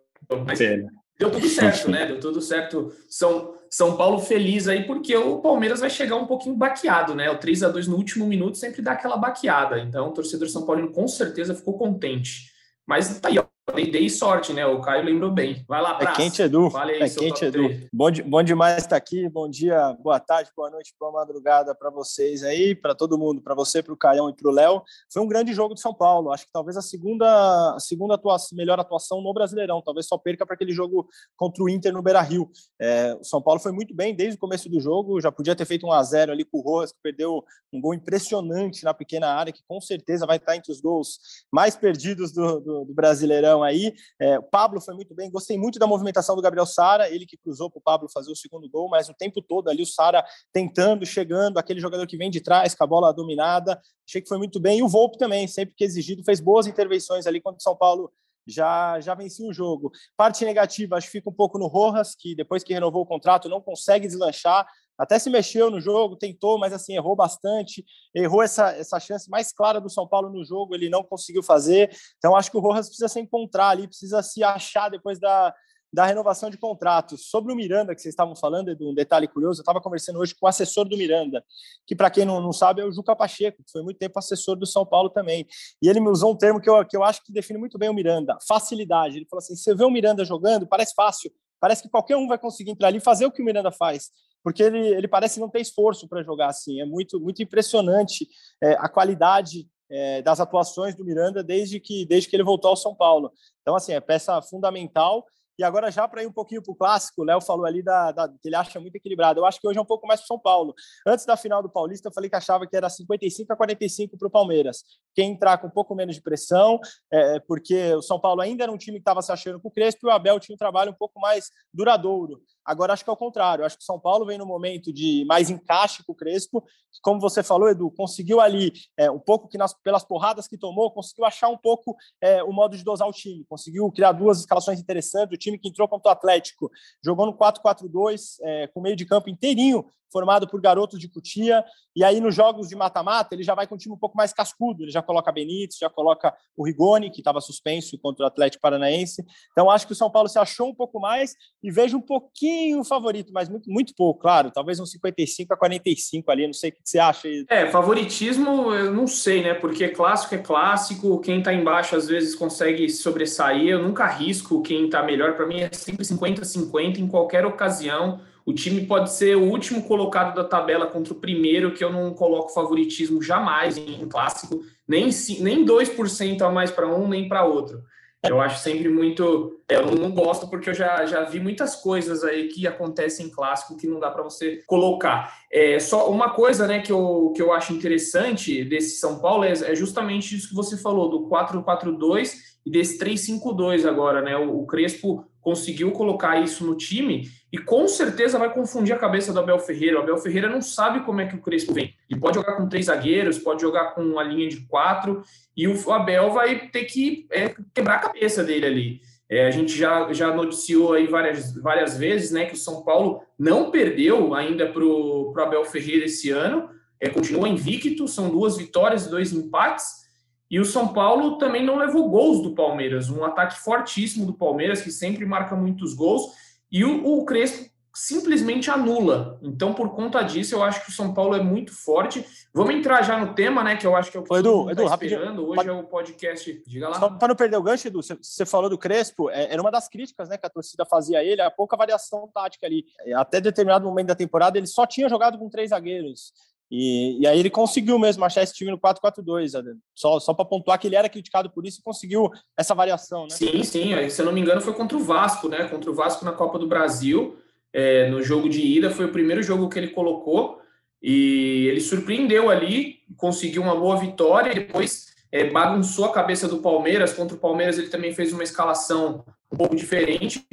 Mas 0.46 0.60
deu 0.60 1.31
tudo 1.31 1.48
certo, 1.48 1.89
né? 1.89 2.05
Deu 2.05 2.19
tudo 2.19 2.41
certo. 2.41 2.91
São 3.08 3.53
são 3.70 3.96
Paulo 3.96 4.20
feliz 4.20 4.68
aí, 4.68 4.86
porque 4.86 5.16
o 5.16 5.40
Palmeiras 5.40 5.80
vai 5.80 5.90
chegar 5.90 6.16
um 6.16 6.26
pouquinho 6.26 6.56
baqueado, 6.56 7.14
né? 7.14 7.30
O 7.30 7.38
3 7.38 7.64
a 7.64 7.70
2 7.70 7.88
no 7.88 7.96
último 7.96 8.26
minuto 8.26 8.58
sempre 8.58 8.82
dá 8.82 8.94
aquela 8.94 9.18
baqueada. 9.18 9.80
Então, 9.80 10.10
o 10.10 10.14
torcedor 10.14 10.50
São 10.50 10.66
Paulino 10.66 10.92
com 10.92 11.08
certeza 11.08 11.54
ficou 11.54 11.78
contente. 11.78 12.52
Mas 12.88 13.20
tá 13.20 13.30
aí, 13.30 13.38
ó. 13.38 13.49
Dei, 13.76 13.92
dei 13.92 14.10
sorte, 14.10 14.54
né? 14.54 14.66
O 14.66 14.82
Caio 14.82 15.04
lembrou 15.04 15.32
bem. 15.32 15.64
Vai 15.68 15.82
lá, 15.82 15.96
Praça. 15.96 16.14
É 16.14 16.24
quente, 16.24 16.42
Edu. 16.42 16.72
Aí, 16.76 17.02
é 17.02 17.10
quente, 17.10 17.46
Edu. 17.46 17.88
Bom, 17.94 18.12
bom 18.26 18.44
demais 18.44 18.78
estar 18.78 18.96
aqui. 18.96 19.28
Bom 19.30 19.50
dia, 19.50 19.96
boa 20.02 20.20
tarde, 20.20 20.50
boa 20.56 20.70
noite, 20.70 20.94
boa 21.00 21.12
madrugada 21.12 21.76
para 21.76 21.90
vocês 21.90 22.44
aí, 22.44 22.74
para 22.74 22.96
todo 22.96 23.18
mundo, 23.18 23.42
para 23.42 23.54
você, 23.54 23.84
para 23.84 23.94
o 23.94 23.98
Caião 23.98 24.30
e 24.30 24.36
para 24.36 24.50
o 24.50 24.52
Léo. 24.52 24.82
Foi 25.12 25.22
um 25.22 25.28
grande 25.28 25.54
jogo 25.54 25.74
de 25.74 25.82
São 25.82 25.94
Paulo. 25.94 26.32
Acho 26.32 26.46
que 26.46 26.52
talvez 26.52 26.78
a 26.78 26.82
segunda, 26.82 27.76
a 27.76 27.80
segunda 27.80 28.16
atuação, 28.16 28.58
melhor 28.58 28.80
atuação 28.80 29.22
no 29.22 29.34
Brasileirão. 29.34 29.82
Talvez 29.82 30.08
só 30.08 30.18
perca 30.18 30.46
para 30.46 30.56
aquele 30.56 30.72
jogo 30.72 31.08
contra 31.36 31.64
o 31.64 31.70
Inter 31.70 31.94
no 31.94 32.02
Beira 32.02 32.22
Rio. 32.22 32.50
É, 32.80 33.16
o 33.20 33.24
São 33.24 33.42
Paulo 33.42 33.60
foi 33.60 33.72
muito 33.72 33.94
bem 33.94 34.16
desde 34.16 34.36
o 34.36 34.40
começo 34.40 34.70
do 34.70 34.80
jogo. 34.80 35.22
Já 35.22 35.32
podia 35.32 35.56
ter 35.56 35.66
feito 35.66 35.86
um 35.86 35.92
a 35.92 36.02
0 36.02 36.32
ali 36.32 36.44
com 36.44 36.60
o 36.60 36.62
Rojas, 36.62 36.92
que 36.92 37.00
perdeu 37.02 37.44
um 37.72 37.80
gol 37.80 37.94
impressionante 37.94 38.84
na 38.84 38.94
pequena 38.94 39.28
área, 39.28 39.54
que 39.54 39.64
com 39.68 39.80
certeza 39.80 40.26
vai 40.26 40.38
estar 40.38 40.56
entre 40.56 40.72
os 40.72 40.82
gols 40.82 41.20
mais 41.52 41.76
perdidos 41.76 42.32
do, 42.32 42.60
do, 42.60 42.86
do 42.86 42.94
Brasileirão 42.94 43.59
discussão 43.60 43.63
aí. 43.63 43.94
É, 44.20 44.39
o 44.39 44.44
Pablo 44.44 44.80
foi 44.82 44.94
muito 44.94 45.13
bem, 45.13 45.30
gostei 45.30 45.58
muito 45.58 45.78
da 45.80 45.88
movimentação 45.88 46.36
do 46.36 46.42
Gabriel 46.42 46.66
Sara, 46.66 47.10
ele 47.10 47.25
que 47.25 47.38
cruzou 47.38 47.70
para 47.70 47.80
o 47.80 47.82
Pablo 47.82 48.10
fazer 48.10 48.32
o 48.32 48.36
segundo 48.36 48.70
gol, 48.70 48.89
mas 48.89 49.10
o 49.10 49.13
tempo 49.13 49.42
todo 49.42 49.70
ali 49.70 49.84
o 49.84 49.86
Sara 49.86 50.24
tentando, 50.54 51.06
chegando, 51.06 51.58
aquele 51.58 51.80
jogador 51.80 52.08
que 52.08 52.18
vem 52.18 52.30
de 52.30 52.42
trás 52.42 52.74
com 52.74 52.84
a 52.84 52.88
bola 52.88 53.13
dominada, 53.13 53.80
achei 54.08 54.22
que 54.22 54.28
foi 54.28 54.38
muito 54.38 54.60
bem. 54.60 54.80
E 54.80 54.84
o 54.84 54.88
Volpe 54.88 55.18
também, 55.18 55.48
sempre 55.48 55.75
que 55.75 55.84
exigido, 55.84 56.24
fez 56.24 56.39
boas 56.39 56.68
intervenções 56.68 57.28
ali 57.28 57.42
quando 57.42 57.58
o 57.58 57.62
São 57.62 57.75
Paulo 57.75 58.12
já, 58.48 59.00
já 59.00 59.13
vencia 59.13 59.48
o 59.48 59.54
jogo. 59.54 59.92
Parte 60.18 60.44
negativa, 60.44 60.96
acho 60.96 61.08
que 61.08 61.13
fica 61.13 61.30
um 61.30 61.34
pouco 61.34 61.60
no 61.60 61.68
Rojas, 61.68 62.16
que 62.16 62.36
depois 62.36 62.63
que 62.63 62.74
renovou 62.74 63.04
o 63.04 63.06
contrato 63.06 63.48
não 63.48 63.62
consegue 63.62 64.08
deslanchar, 64.08 64.68
até 65.00 65.18
se 65.18 65.29
mexeu 65.29 65.72
no 65.72 65.79
jogo, 65.79 66.18
tentou, 66.18 66.60
mas 66.60 66.74
assim, 66.74 66.94
errou 66.94 67.15
bastante, 67.15 67.86
errou 68.13 68.44
essa, 68.44 68.72
essa 68.74 69.00
chance 69.00 69.29
mais 69.29 69.53
clara 69.53 69.79
do 69.79 69.89
São 69.89 70.06
Paulo 70.06 70.29
no 70.29 70.44
jogo, 70.44 70.75
ele 70.75 70.89
não 70.89 71.03
conseguiu 71.03 71.41
fazer. 71.41 71.89
Então, 72.18 72.36
acho 72.36 72.51
que 72.51 72.58
o 72.58 72.60
Rojas 72.60 72.88
precisa 72.88 73.08
se 73.08 73.20
encontrar 73.20 73.70
ali, 73.70 73.88
precisa 73.88 74.22
se 74.22 74.44
achar 74.44 74.89
depois 74.89 75.18
da, 75.18 75.53
da 75.91 76.06
renovação 76.06 76.50
de 76.50 76.58
contratos. 76.58 77.29
Sobre 77.29 77.51
o 77.51 77.56
Miranda, 77.56 77.96
que 77.96 78.01
vocês 78.01 78.13
estavam 78.13 78.36
falando, 78.36 78.70
Edu, 78.70 78.91
um 78.91 78.94
detalhe 78.94 79.27
curioso, 79.27 79.60
eu 79.60 79.63
estava 79.63 79.82
conversando 79.82 80.20
hoje 80.20 80.36
com 80.36 80.46
o 80.46 80.50
assessor 80.50 80.84
do 80.84 80.98
Miranda, 80.98 81.44
que, 81.88 81.96
para 81.96 82.10
quem 82.10 82.25
não, 82.25 82.41
não 82.41 82.51
sabe, 82.51 82.82
é 82.82 82.86
o 82.86 82.91
Juca 82.91 83.15
Pacheco, 83.15 83.63
que 83.63 83.72
foi 83.72 83.82
muito 83.82 83.98
tempo 83.98 84.20
assessor 84.20 84.56
do 84.56 84.65
São 84.65 84.86
Paulo 84.86 85.10
também. 85.10 85.48
E 85.82 85.89
ele 85.89 86.00
me 86.00 86.10
usou 86.10 86.34
um 86.34 86.38
termo 86.38 86.60
que 86.62 86.70
eu, 86.70 86.86
que 86.86 86.96
eu 86.96 87.03
acho 87.03 87.24
que 87.24 87.34
define 87.34 87.58
muito 87.58 87.77
bem 87.77 87.89
o 87.89 87.94
Miranda: 87.94 88.38
facilidade. 88.48 89.18
Ele 89.18 89.27
falou 89.29 89.39
assim: 89.39 89.56
você 89.56 89.74
vê 89.74 89.84
o 89.84 89.89
Miranda 89.89 90.24
jogando, 90.24 90.68
parece 90.68 90.94
fácil, 90.94 91.32
parece 91.60 91.82
que 91.82 91.89
qualquer 91.89 92.15
um 92.15 92.27
vai 92.27 92.38
conseguir 92.38 92.72
entrar 92.72 92.89
ali 92.89 92.98
e 92.98 93.01
fazer 93.01 93.25
o 93.25 93.32
que 93.32 93.41
o 93.41 93.46
Miranda 93.46 93.72
faz. 93.72 94.12
Porque 94.43 94.63
ele, 94.63 94.88
ele 94.88 95.08
parece 95.08 95.39
não 95.39 95.50
ter 95.50 95.62
esforço 95.62 96.08
para 96.08 96.24
jogar 96.24 96.48
assim. 96.48 96.79
É 96.81 96.86
muito, 96.86 97.19
muito 97.19 97.41
impressionante 97.41 98.27
é, 98.63 98.74
a 98.74 98.88
qualidade 98.88 99.67
é, 99.91 100.22
das 100.22 100.39
atuações 100.39 100.96
do 100.96 101.03
Miranda 101.03 101.43
desde 101.43 101.79
que, 101.79 102.05
desde 102.05 102.29
que 102.29 102.36
ele 102.36 102.43
voltou 102.43 102.69
ao 102.69 102.77
São 102.77 102.96
Paulo. 102.96 103.31
Então, 103.62 103.75
assim, 103.75 103.93
é 103.93 104.00
peça 104.00 104.41
fundamental 104.41 105.25
e 105.60 105.63
agora, 105.63 105.91
já 105.91 106.08
para 106.08 106.24
ir 106.24 106.25
um 106.25 106.31
pouquinho 106.31 106.63
para 106.63 106.72
o 106.72 106.75
clássico, 106.75 107.22
o 107.22 107.25
Léo 107.25 107.41
falou 107.41 107.65
ali 107.65 107.84
da, 107.84 108.13
da, 108.13 108.29
que 108.29 108.48
ele 108.48 108.55
acha 108.55 108.79
muito 108.79 108.96
equilibrado. 108.96 109.41
Eu 109.41 109.46
acho 109.46 109.60
que 109.60 109.67
hoje 109.67 109.77
é 109.77 109.81
um 109.81 109.86
pouco 109.86 110.08
mais 110.08 110.22
para 110.22 110.27
São 110.27 110.39
Paulo. 110.39 110.74
Antes 111.05 111.25
da 111.25 111.36
final 111.36 111.62
do 111.62 111.69
Paulista, 111.69 112.08
eu 112.08 112.13
falei 112.13 112.29
que 112.29 112.36
achava 112.38 112.65
que 112.65 112.77
era 112.77 112.89
55 112.89 113.51
a 113.51 113.58
45 113.58 114.17
para 114.17 114.27
o 114.29 114.31
Palmeiras. 114.31 114.86
Quem 115.13 115.34
entrar 115.34 115.58
com 115.58 115.67
um 115.67 115.69
pouco 115.69 115.93
menos 115.93 116.15
de 116.15 116.22
pressão, 116.22 116.79
é, 117.12 117.41
porque 117.41 117.93
o 117.93 118.01
São 118.01 118.17
Paulo 118.17 118.39
ainda 118.39 118.63
era 118.63 118.72
um 118.72 118.77
time 118.77 119.00
que 119.00 119.01
estava 119.01 119.22
se 119.22 119.34
achando 119.34 119.60
com 119.60 119.67
o 119.67 119.72
Crespo 119.72 120.08
e 120.08 120.10
o 120.10 120.12
Abel 120.13 120.39
tinha 120.39 120.55
um 120.55 120.58
trabalho 120.58 120.91
um 120.91 120.98
pouco 120.98 121.19
mais 121.19 121.50
duradouro. 121.74 122.41
Agora 122.70 122.94
acho 122.94 123.04
que 123.04 123.10
é 123.10 123.14
o 123.14 123.18
contrário. 123.18 123.66
Acho 123.66 123.80
que 123.80 123.84
São 123.84 124.00
Paulo 124.00 124.28
vem 124.28 124.38
no 124.38 124.46
momento 124.46 124.94
de 124.94 125.26
mais 125.28 125.50
encaixe 125.50 126.04
com 126.04 126.12
o 126.12 126.16
Crespo, 126.16 126.62
que, 126.62 127.02
como 127.02 127.20
você 127.20 127.42
falou, 127.42 127.68
Edu, 127.68 127.90
conseguiu 127.90 128.40
ali 128.40 128.72
é, 128.96 129.10
um 129.10 129.18
pouco 129.18 129.48
que 129.48 129.58
nas, 129.58 129.74
pelas 129.74 130.04
porradas 130.04 130.48
que 130.48 130.56
tomou, 130.56 130.92
conseguiu 130.92 131.26
achar 131.26 131.50
um 131.50 131.58
pouco 131.58 131.98
é, 132.22 132.44
o 132.44 132.52
modo 132.52 132.78
de 132.78 132.84
dosar 132.84 133.08
o 133.08 133.12
time, 133.12 133.44
conseguiu 133.50 133.92
criar 133.92 134.12
duas 134.12 134.42
escalações 134.42 134.80
interessantes. 134.80 135.36
O 135.36 135.40
time 135.40 135.58
que 135.58 135.68
entrou 135.68 135.88
contra 135.88 136.10
o 136.10 136.12
Atlético 136.12 136.70
jogou 137.04 137.26
no 137.26 137.36
4-4-2, 137.36 138.38
é, 138.44 138.68
com 138.68 138.82
meio 138.82 138.96
de 138.96 139.04
campo 139.04 139.32
inteirinho 139.32 139.84
formado 140.12 140.48
por 140.48 140.62
garotos 140.62 141.00
de 141.00 141.08
Cutia, 141.08 141.63
e 141.96 142.04
aí 142.04 142.20
nos 142.20 142.36
jogos 142.36 142.68
de 142.68 142.75
mata-mata 142.75 143.36
ele 143.36 143.44
já 143.44 143.54
vai 143.56 143.68
com 143.68 143.75
um 143.75 143.78
time 143.78 143.94
um 143.94 143.98
pouco 143.98 144.18
mais 144.18 144.34
cascudo, 144.34 144.84
ele 144.84 144.92
já 144.92 145.01
coloca 145.01 145.32
Benítez, 145.32 145.78
já 145.80 145.89
coloca 145.89 146.34
o 146.56 146.66
Rigoni, 146.66 147.10
que 147.10 147.22
estava 147.22 147.42
suspenso 147.42 147.98
contra 148.00 148.25
o 148.25 148.28
Atlético 148.28 148.62
Paranaense. 148.62 149.24
Então 149.51 149.70
acho 149.70 149.86
que 149.86 149.94
o 149.94 149.96
São 149.96 150.10
Paulo 150.10 150.30
se 150.30 150.39
achou 150.39 150.70
um 150.70 150.75
pouco 150.75 151.00
mais 151.00 151.34
e 151.63 151.72
vejo 151.72 151.98
um 151.98 152.01
pouquinho 152.01 152.84
favorito, 152.84 153.32
mas 153.34 153.50
muito, 153.50 153.70
muito 153.70 153.94
pouco, 153.96 154.22
claro, 154.22 154.51
talvez 154.51 154.80
uns 154.80 154.92
55 154.92 155.54
a 155.54 155.58
45 155.58 156.32
ali, 156.32 156.46
não 156.46 156.54
sei 156.54 156.70
o 156.70 156.74
que 156.74 156.80
você 156.84 157.00
acha. 157.00 157.28
É, 157.50 157.68
favoritismo 157.68 158.74
eu 158.74 158.94
não 158.94 159.08
sei, 159.08 159.42
né, 159.42 159.54
porque 159.54 159.89
clássico 159.89 160.36
é 160.36 160.38
clássico, 160.38 161.20
quem 161.22 161.39
está 161.39 161.54
embaixo 161.54 161.96
às 161.96 162.08
vezes 162.08 162.36
consegue 162.36 162.89
sobressair, 162.89 163.70
eu 163.70 163.84
nunca 163.84 164.04
arrisco 164.04 164.62
quem 164.62 164.86
está 164.86 165.04
melhor, 165.04 165.36
para 165.36 165.46
mim 165.46 165.62
é 165.62 165.70
sempre 165.72 166.06
50-50 166.06 167.00
em 167.00 167.08
qualquer 167.08 167.46
ocasião, 167.46 168.22
o 168.46 168.53
time 168.53 168.86
pode 168.86 169.12
ser 169.12 169.36
o 169.38 169.43
último 169.43 169.84
colocado 169.84 170.36
da 170.36 170.43
tabela 170.43 170.88
contra 170.88 171.13
o 171.13 171.19
primeiro, 171.19 171.74
que 171.74 171.84
eu 171.84 171.91
não 171.91 172.13
coloco 172.13 172.53
favoritismo 172.53 173.22
jamais 173.22 173.77
em, 173.77 174.08
clássico, 174.08 174.62
nem, 174.88 175.10
nem 175.39 175.65
2% 175.65 176.41
a 176.41 176.50
mais 176.50 176.72
para 176.72 176.88
um, 176.88 177.08
nem 177.08 177.27
para 177.27 177.46
outro. 177.46 177.84
Eu 178.22 178.41
acho 178.41 178.62
sempre 178.62 178.89
muito. 178.89 179.62
Eu 179.69 179.96
não 179.96 180.12
gosto 180.12 180.50
porque 180.50 180.69
eu 180.69 180.74
já, 180.74 181.05
já 181.05 181.24
vi 181.24 181.39
muitas 181.39 181.77
coisas 181.77 182.22
aí 182.22 182.50
que 182.50 182.67
acontecem 182.67 183.27
em 183.27 183.29
clássico 183.29 183.77
que 183.77 183.88
não 183.88 183.98
dá 183.98 184.12
para 184.12 184.24
você 184.24 184.62
colocar. 184.67 185.34
É, 185.50 185.79
só 185.79 186.12
uma 186.12 186.31
coisa 186.31 186.67
né, 186.67 186.79
que, 186.81 186.91
eu, 186.91 187.31
que 187.34 187.41
eu 187.41 187.53
acho 187.53 187.72
interessante 187.72 188.65
desse 188.65 189.00
São 189.00 189.19
Paulo 189.19 189.46
é, 189.46 189.51
é 189.51 189.74
justamente 189.74 190.36
isso 190.36 190.50
que 190.50 190.55
você 190.55 190.75
falou, 190.75 191.10
do 191.10 191.29
4-4-2 191.29 192.34
e 192.65 192.69
desse 192.69 193.00
3-5-2 193.00 193.88
agora, 193.88 194.22
né? 194.22 194.36
O, 194.36 194.63
o 194.63 194.65
Crespo 194.65 195.24
conseguiu 195.50 195.91
colocar 195.91 196.39
isso 196.39 196.63
no 196.63 196.75
time 196.75 197.27
e 197.51 197.58
com 197.58 197.88
certeza 197.88 198.38
vai 198.38 198.53
confundir 198.53 198.94
a 198.94 199.00
cabeça 199.00 199.34
do 199.34 199.39
Abel 199.39 199.58
Ferreira. 199.58 199.98
O 199.98 200.03
Abel 200.03 200.18
Ferreira 200.20 200.48
não 200.48 200.62
sabe 200.62 201.00
como 201.00 201.22
é 201.22 201.25
que 201.25 201.36
o 201.36 201.41
Crespo 201.41 201.74
vem. 201.74 201.96
Ele 202.08 202.20
pode 202.20 202.36
jogar 202.36 202.56
com 202.56 202.70
três 202.70 202.86
zagueiros, 202.86 203.39
pode 203.39 203.63
jogar 203.63 203.96
com 203.96 204.01
uma 204.01 204.22
linha 204.22 204.48
de 204.48 204.58
quatro, 204.68 205.24
e 205.58 205.68
o 205.68 205.91
Abel 205.91 206.29
vai 206.29 206.68
ter 206.68 206.86
que 206.86 207.25
é, 207.32 207.56
quebrar 207.74 207.96
a 207.96 208.00
cabeça 208.00 208.44
dele 208.44 208.65
ali. 208.68 209.01
É, 209.27 209.48
a 209.48 209.51
gente 209.51 209.75
já, 209.75 210.13
já 210.13 210.32
noticiou 210.32 210.94
aí 210.94 211.08
várias, 211.08 211.51
várias 211.56 211.98
vezes 211.98 212.29
né, 212.29 212.46
que 212.46 212.53
o 212.53 212.58
São 212.58 212.84
Paulo 212.84 213.24
não 213.38 213.72
perdeu 213.72 214.36
ainda 214.36 214.68
para 214.68 214.84
o 214.84 215.34
Abel 215.36 215.65
Ferreira 215.65 216.06
esse 216.06 216.29
ano, 216.29 216.70
é, 217.01 217.10
continua 217.10 217.50
invicto, 217.50 218.08
são 218.08 218.29
duas 218.29 218.56
vitórias 218.56 219.08
e 219.08 219.10
dois 219.10 219.34
empates. 219.34 220.08
E 220.50 220.60
o 220.60 220.65
São 220.65 220.88
Paulo 220.89 221.38
também 221.38 221.63
não 221.65 221.77
levou 221.77 222.10
gols 222.10 222.41
do 222.41 222.56
Palmeiras, 222.56 223.10
um 223.10 223.24
ataque 223.24 223.60
fortíssimo 223.60 224.25
do 224.25 224.34
Palmeiras, 224.34 224.82
que 224.82 224.91
sempre 224.91 225.25
marca 225.25 225.56
muitos 225.56 225.94
gols, 225.94 226.32
e 226.72 226.84
o, 226.84 227.06
o 227.06 227.25
Crespo 227.25 227.70
simplesmente 227.94 228.72
anula. 228.72 229.38
Então, 229.41 229.74
por 229.74 229.89
conta 229.89 230.22
disso, 230.22 230.56
eu 230.56 230.63
acho 230.63 230.84
que 230.86 230.89
o 230.89 230.94
São 230.94 231.13
Paulo 231.13 231.36
é 231.36 231.44
muito 231.44 231.74
forte. 231.74 232.25
Vamos 232.53 232.74
entrar 232.74 233.01
já 233.01 233.20
no 233.20 233.34
tema, 233.34 233.63
né? 233.63 233.75
Que 233.75 233.86
eu 233.86 233.96
acho 233.96 234.10
que 234.10 234.15
é 234.15 234.20
o 234.20 234.24
que 234.24 234.32
Ô, 234.32 234.38
Edu, 234.38 234.72
Edu, 234.72 234.86
tá 234.86 234.94
esperando. 234.94 235.50
Hoje 235.50 235.68
é 235.68 235.72
o 235.72 235.84
podcast. 235.84 236.63
Diga 236.65 236.89
lá. 236.89 237.00
Só 237.00 237.10
para 237.10 237.27
não 237.27 237.36
perder 237.36 237.58
o 237.58 237.63
gancho, 237.63 237.88
Edu, 237.88 238.01
você 238.01 238.46
falou 238.46 238.70
do 238.70 238.77
Crespo, 238.77 239.29
é, 239.29 239.51
era 239.51 239.62
uma 239.62 239.72
das 239.72 239.89
críticas 239.89 240.29
né, 240.29 240.38
que 240.38 240.46
a 240.46 240.50
torcida 240.50 240.86
fazia 240.86 241.20
a 241.20 241.24
ele, 241.24 241.41
a 241.41 241.51
pouca 241.51 241.75
variação 241.75 242.29
tática 242.34 242.65
ali. 242.65 242.86
Até 243.15 243.41
determinado 243.41 243.86
momento 243.86 244.08
da 244.08 244.15
temporada, 244.15 244.58
ele 244.58 244.68
só 244.68 244.86
tinha 244.86 245.10
jogado 245.10 245.38
com 245.38 245.50
três 245.50 245.72
zagueiros. 245.72 246.32
E, 246.72 247.22
e, 247.22 247.28
aí 247.28 247.40
ele 247.40 247.50
conseguiu 247.50 247.98
mesmo 247.98 248.24
achar 248.24 248.44
esse 248.44 248.54
time 248.54 248.70
no 248.70 248.78
4-4-2. 248.78 249.62
Né? 249.64 249.74
Só, 249.96 250.20
só 250.20 250.34
para 250.34 250.46
pontuar 250.46 250.80
que 250.80 250.88
ele 250.88 250.96
era 250.96 251.10
criticado 251.10 251.50
por 251.50 251.66
isso 251.66 251.80
e 251.80 251.84
conseguiu 251.84 252.30
essa 252.56 252.76
variação, 252.76 253.24
né? 253.24 253.32
Sim, 253.32 253.64
sim. 253.64 254.10
Se 254.10 254.22
eu 254.22 254.26
não 254.26 254.34
me 254.34 254.42
engano, 254.42 254.62
foi 254.62 254.74
contra 254.74 254.96
o 254.96 255.04
Vasco, 255.04 255.50
né? 255.50 255.68
Contra 255.68 255.90
o 255.90 255.96
Vasco 255.96 256.24
na 256.24 256.32
Copa 256.32 256.60
do 256.60 256.68
Brasil. 256.68 257.38
É, 257.74 258.10
no 258.10 258.22
jogo 258.22 258.48
de 258.50 258.62
ida, 258.62 258.90
foi 258.90 259.06
o 259.06 259.12
primeiro 259.12 259.42
jogo 259.42 259.68
que 259.68 259.80
ele 259.80 259.90
colocou. 259.90 260.60
E 261.02 261.68
ele 261.68 261.80
surpreendeu 261.80 262.50
ali, 262.50 263.00
conseguiu 263.18 263.62
uma 263.62 263.76
boa 263.76 263.98
vitória, 263.98 264.52
e 264.52 264.56
depois 264.56 265.08
é, 265.32 265.50
bagunçou 265.50 266.06
a 266.06 266.12
cabeça 266.12 266.48
do 266.48 266.60
Palmeiras. 266.60 267.14
Contra 267.14 267.36
o 267.36 267.40
Palmeiras, 267.40 267.78
ele 267.78 267.88
também 267.88 268.14
fez 268.14 268.32
uma 268.32 268.44
escalação 268.44 269.26
um 269.52 269.58
pouco 269.58 269.76
diferente 269.76 270.46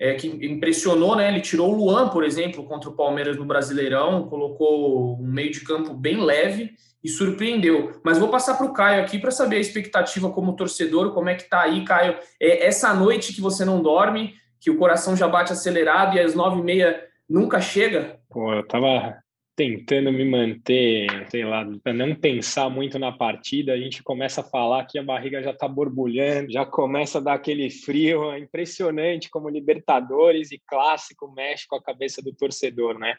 é, 0.00 0.14
que 0.14 0.26
impressionou, 0.26 1.14
né? 1.14 1.28
Ele 1.28 1.42
tirou 1.42 1.70
o 1.70 1.76
Luan, 1.76 2.08
por 2.08 2.24
exemplo, 2.24 2.64
contra 2.64 2.88
o 2.88 2.94
Palmeiras 2.94 3.36
no 3.36 3.44
Brasileirão, 3.44 4.26
colocou 4.26 5.20
um 5.20 5.26
meio 5.26 5.52
de 5.52 5.60
campo 5.60 5.92
bem 5.92 6.24
leve 6.24 6.72
e 7.04 7.08
surpreendeu. 7.08 8.00
Mas 8.02 8.18
vou 8.18 8.30
passar 8.30 8.56
para 8.56 8.64
o 8.64 8.72
Caio 8.72 9.02
aqui 9.02 9.18
para 9.18 9.30
saber 9.30 9.56
a 9.56 9.60
expectativa 9.60 10.30
como 10.30 10.56
torcedor, 10.56 11.12
como 11.12 11.28
é 11.28 11.34
que 11.34 11.48
tá 11.48 11.60
aí, 11.60 11.84
Caio. 11.84 12.16
É, 12.40 12.66
essa 12.66 12.94
noite 12.94 13.34
que 13.34 13.42
você 13.42 13.62
não 13.62 13.82
dorme, 13.82 14.34
que 14.58 14.70
o 14.70 14.78
coração 14.78 15.14
já 15.14 15.28
bate 15.28 15.52
acelerado 15.52 16.16
e 16.16 16.20
às 16.20 16.34
nove 16.34 16.60
e 16.60 16.64
meia 16.64 17.04
nunca 17.28 17.60
chega? 17.60 18.18
Pô, 18.30 18.54
eu 18.54 18.66
tava 18.66 19.18
tentando 19.60 20.10
me 20.10 20.24
manter, 20.24 21.28
sei 21.28 21.44
lá, 21.44 21.66
para 21.84 21.92
não 21.92 22.14
pensar 22.14 22.70
muito 22.70 22.98
na 22.98 23.12
partida, 23.12 23.74
a 23.74 23.76
gente 23.76 24.02
começa 24.02 24.40
a 24.40 24.44
falar 24.44 24.86
que 24.86 24.98
a 24.98 25.02
barriga 25.02 25.42
já 25.42 25.50
está 25.50 25.68
borbulhando, 25.68 26.50
já 26.50 26.64
começa 26.64 27.18
a 27.18 27.20
dar 27.20 27.34
aquele 27.34 27.68
frio, 27.68 28.32
é 28.32 28.38
impressionante 28.38 29.28
como 29.28 29.50
Libertadores 29.50 30.50
e 30.50 30.58
Clássico 30.66 31.30
mexe 31.36 31.66
com 31.68 31.76
a 31.76 31.82
cabeça 31.82 32.22
do 32.22 32.34
torcedor, 32.34 32.98
né? 32.98 33.14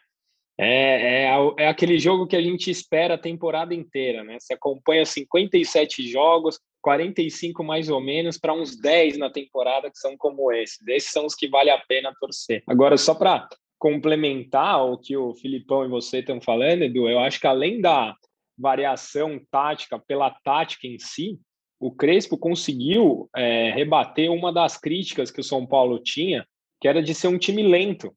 É, 0.60 1.26
é, 1.26 1.54
é 1.60 1.68
aquele 1.68 2.00
jogo 2.00 2.26
que 2.26 2.36
a 2.36 2.42
gente 2.42 2.72
espera 2.72 3.14
a 3.14 3.20
temporada 3.20 3.76
inteira, 3.76 4.24
né? 4.24 4.40
Você 4.40 4.56
acompanha 4.56 5.06
57 5.06 6.10
jogos, 6.10 6.60
45 6.82 7.64
mais 7.64 7.88
ou 7.88 8.02
menos, 8.02 8.40
para 8.40 8.52
uns 8.52 8.76
10 8.76 9.20
na 9.20 9.30
temporada 9.30 9.92
que 9.92 9.98
são 10.00 10.18
como 10.18 10.52
esses. 10.52 10.80
Esses 10.88 11.12
são 11.12 11.28
os 11.28 11.36
que 11.36 11.48
vale 11.48 11.70
a 11.70 11.78
pena 11.88 12.12
torcer. 12.20 12.64
Agora, 12.66 12.98
só 12.98 13.14
para 13.14 13.48
complementar 13.82 14.86
o 14.86 14.96
que 14.96 15.18
o 15.18 15.34
Filipão 15.34 15.84
e 15.84 15.90
você 15.90 16.20
estão 16.20 16.40
falando, 16.40 16.84
Edu, 16.84 17.10
eu 17.10 17.18
acho 17.18 17.40
que 17.40 17.48
além 17.48 17.82
da 17.82 18.16
variação 18.56 19.42
tática 19.50 19.98
pela 19.98 20.30
tática 20.30 20.86
em 20.86 21.00
si, 21.00 21.40
o 21.80 21.92
Crespo 21.92 22.38
conseguiu 22.38 23.28
é, 23.36 23.72
rebater 23.72 24.32
uma 24.32 24.54
das 24.54 24.78
críticas 24.78 25.32
que 25.32 25.42
o 25.42 25.44
São 25.44 25.66
Paulo 25.66 25.98
tinha, 25.98 26.46
que 26.80 26.88
era 26.88 27.02
de 27.02 27.16
ser 27.16 27.28
um 27.30 27.40
time 27.40 27.64
lento. 27.64 28.16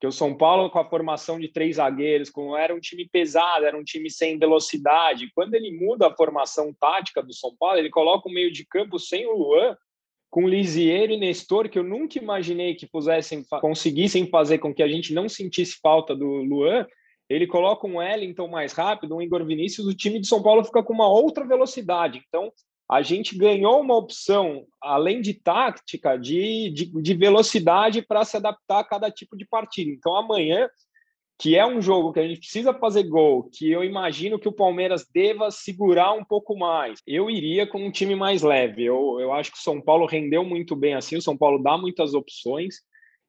Que 0.00 0.06
o 0.08 0.10
São 0.10 0.36
Paulo, 0.36 0.68
com 0.68 0.80
a 0.80 0.90
formação 0.90 1.38
de 1.38 1.46
três 1.46 1.76
zagueiros, 1.76 2.28
como 2.28 2.56
era 2.56 2.74
um 2.74 2.80
time 2.80 3.08
pesado, 3.08 3.66
era 3.66 3.78
um 3.78 3.84
time 3.84 4.10
sem 4.10 4.36
velocidade. 4.36 5.30
Quando 5.32 5.54
ele 5.54 5.70
muda 5.78 6.08
a 6.08 6.16
formação 6.16 6.74
tática 6.74 7.22
do 7.22 7.32
São 7.32 7.54
Paulo, 7.56 7.78
ele 7.78 7.88
coloca 7.88 8.28
o 8.28 8.32
meio 8.32 8.50
de 8.52 8.66
campo 8.66 8.98
sem 8.98 9.24
o 9.28 9.36
Luan, 9.36 9.76
com 10.34 10.48
Lisieiro 10.48 11.12
e 11.12 11.16
Nestor, 11.16 11.68
que 11.68 11.78
eu 11.78 11.84
nunca 11.84 12.18
imaginei 12.18 12.74
que 12.74 12.88
pusessem, 12.88 13.44
conseguissem 13.60 14.28
fazer 14.28 14.58
com 14.58 14.74
que 14.74 14.82
a 14.82 14.88
gente 14.88 15.14
não 15.14 15.28
sentisse 15.28 15.78
falta 15.80 16.12
do 16.12 16.26
Luan, 16.26 16.84
ele 17.30 17.46
coloca 17.46 17.86
um 17.86 17.98
Wellington 17.98 18.48
mais 18.48 18.72
rápido, 18.72 19.14
um 19.14 19.22
Igor 19.22 19.46
Vinícius, 19.46 19.86
o 19.86 19.94
time 19.94 20.18
de 20.18 20.26
São 20.26 20.42
Paulo 20.42 20.64
fica 20.64 20.82
com 20.82 20.92
uma 20.92 21.08
outra 21.08 21.46
velocidade. 21.46 22.20
Então, 22.26 22.50
a 22.90 23.00
gente 23.00 23.38
ganhou 23.38 23.80
uma 23.80 23.96
opção, 23.96 24.64
além 24.82 25.20
de 25.20 25.34
tática, 25.34 26.16
de, 26.16 26.68
de, 26.70 26.86
de 27.00 27.14
velocidade 27.14 28.02
para 28.02 28.24
se 28.24 28.36
adaptar 28.36 28.80
a 28.80 28.84
cada 28.84 29.12
tipo 29.12 29.36
de 29.36 29.46
partida. 29.46 29.92
Então, 29.92 30.16
amanhã, 30.16 30.68
que 31.38 31.56
é 31.56 31.66
um 31.66 31.80
jogo 31.80 32.12
que 32.12 32.20
a 32.20 32.26
gente 32.26 32.38
precisa 32.38 32.72
fazer 32.72 33.04
gol, 33.04 33.50
que 33.52 33.70
eu 33.70 33.82
imagino 33.82 34.38
que 34.38 34.48
o 34.48 34.52
Palmeiras 34.52 35.06
deva 35.12 35.50
segurar 35.50 36.12
um 36.12 36.24
pouco 36.24 36.56
mais, 36.56 37.00
eu 37.06 37.28
iria 37.28 37.66
com 37.66 37.84
um 37.84 37.90
time 37.90 38.14
mais 38.14 38.42
leve. 38.42 38.84
Eu, 38.84 39.18
eu 39.20 39.32
acho 39.32 39.50
que 39.50 39.58
o 39.58 39.62
São 39.62 39.80
Paulo 39.80 40.06
rendeu 40.06 40.44
muito 40.44 40.76
bem 40.76 40.94
assim, 40.94 41.16
o 41.16 41.22
São 41.22 41.36
Paulo 41.36 41.62
dá 41.62 41.76
muitas 41.76 42.14
opções 42.14 42.76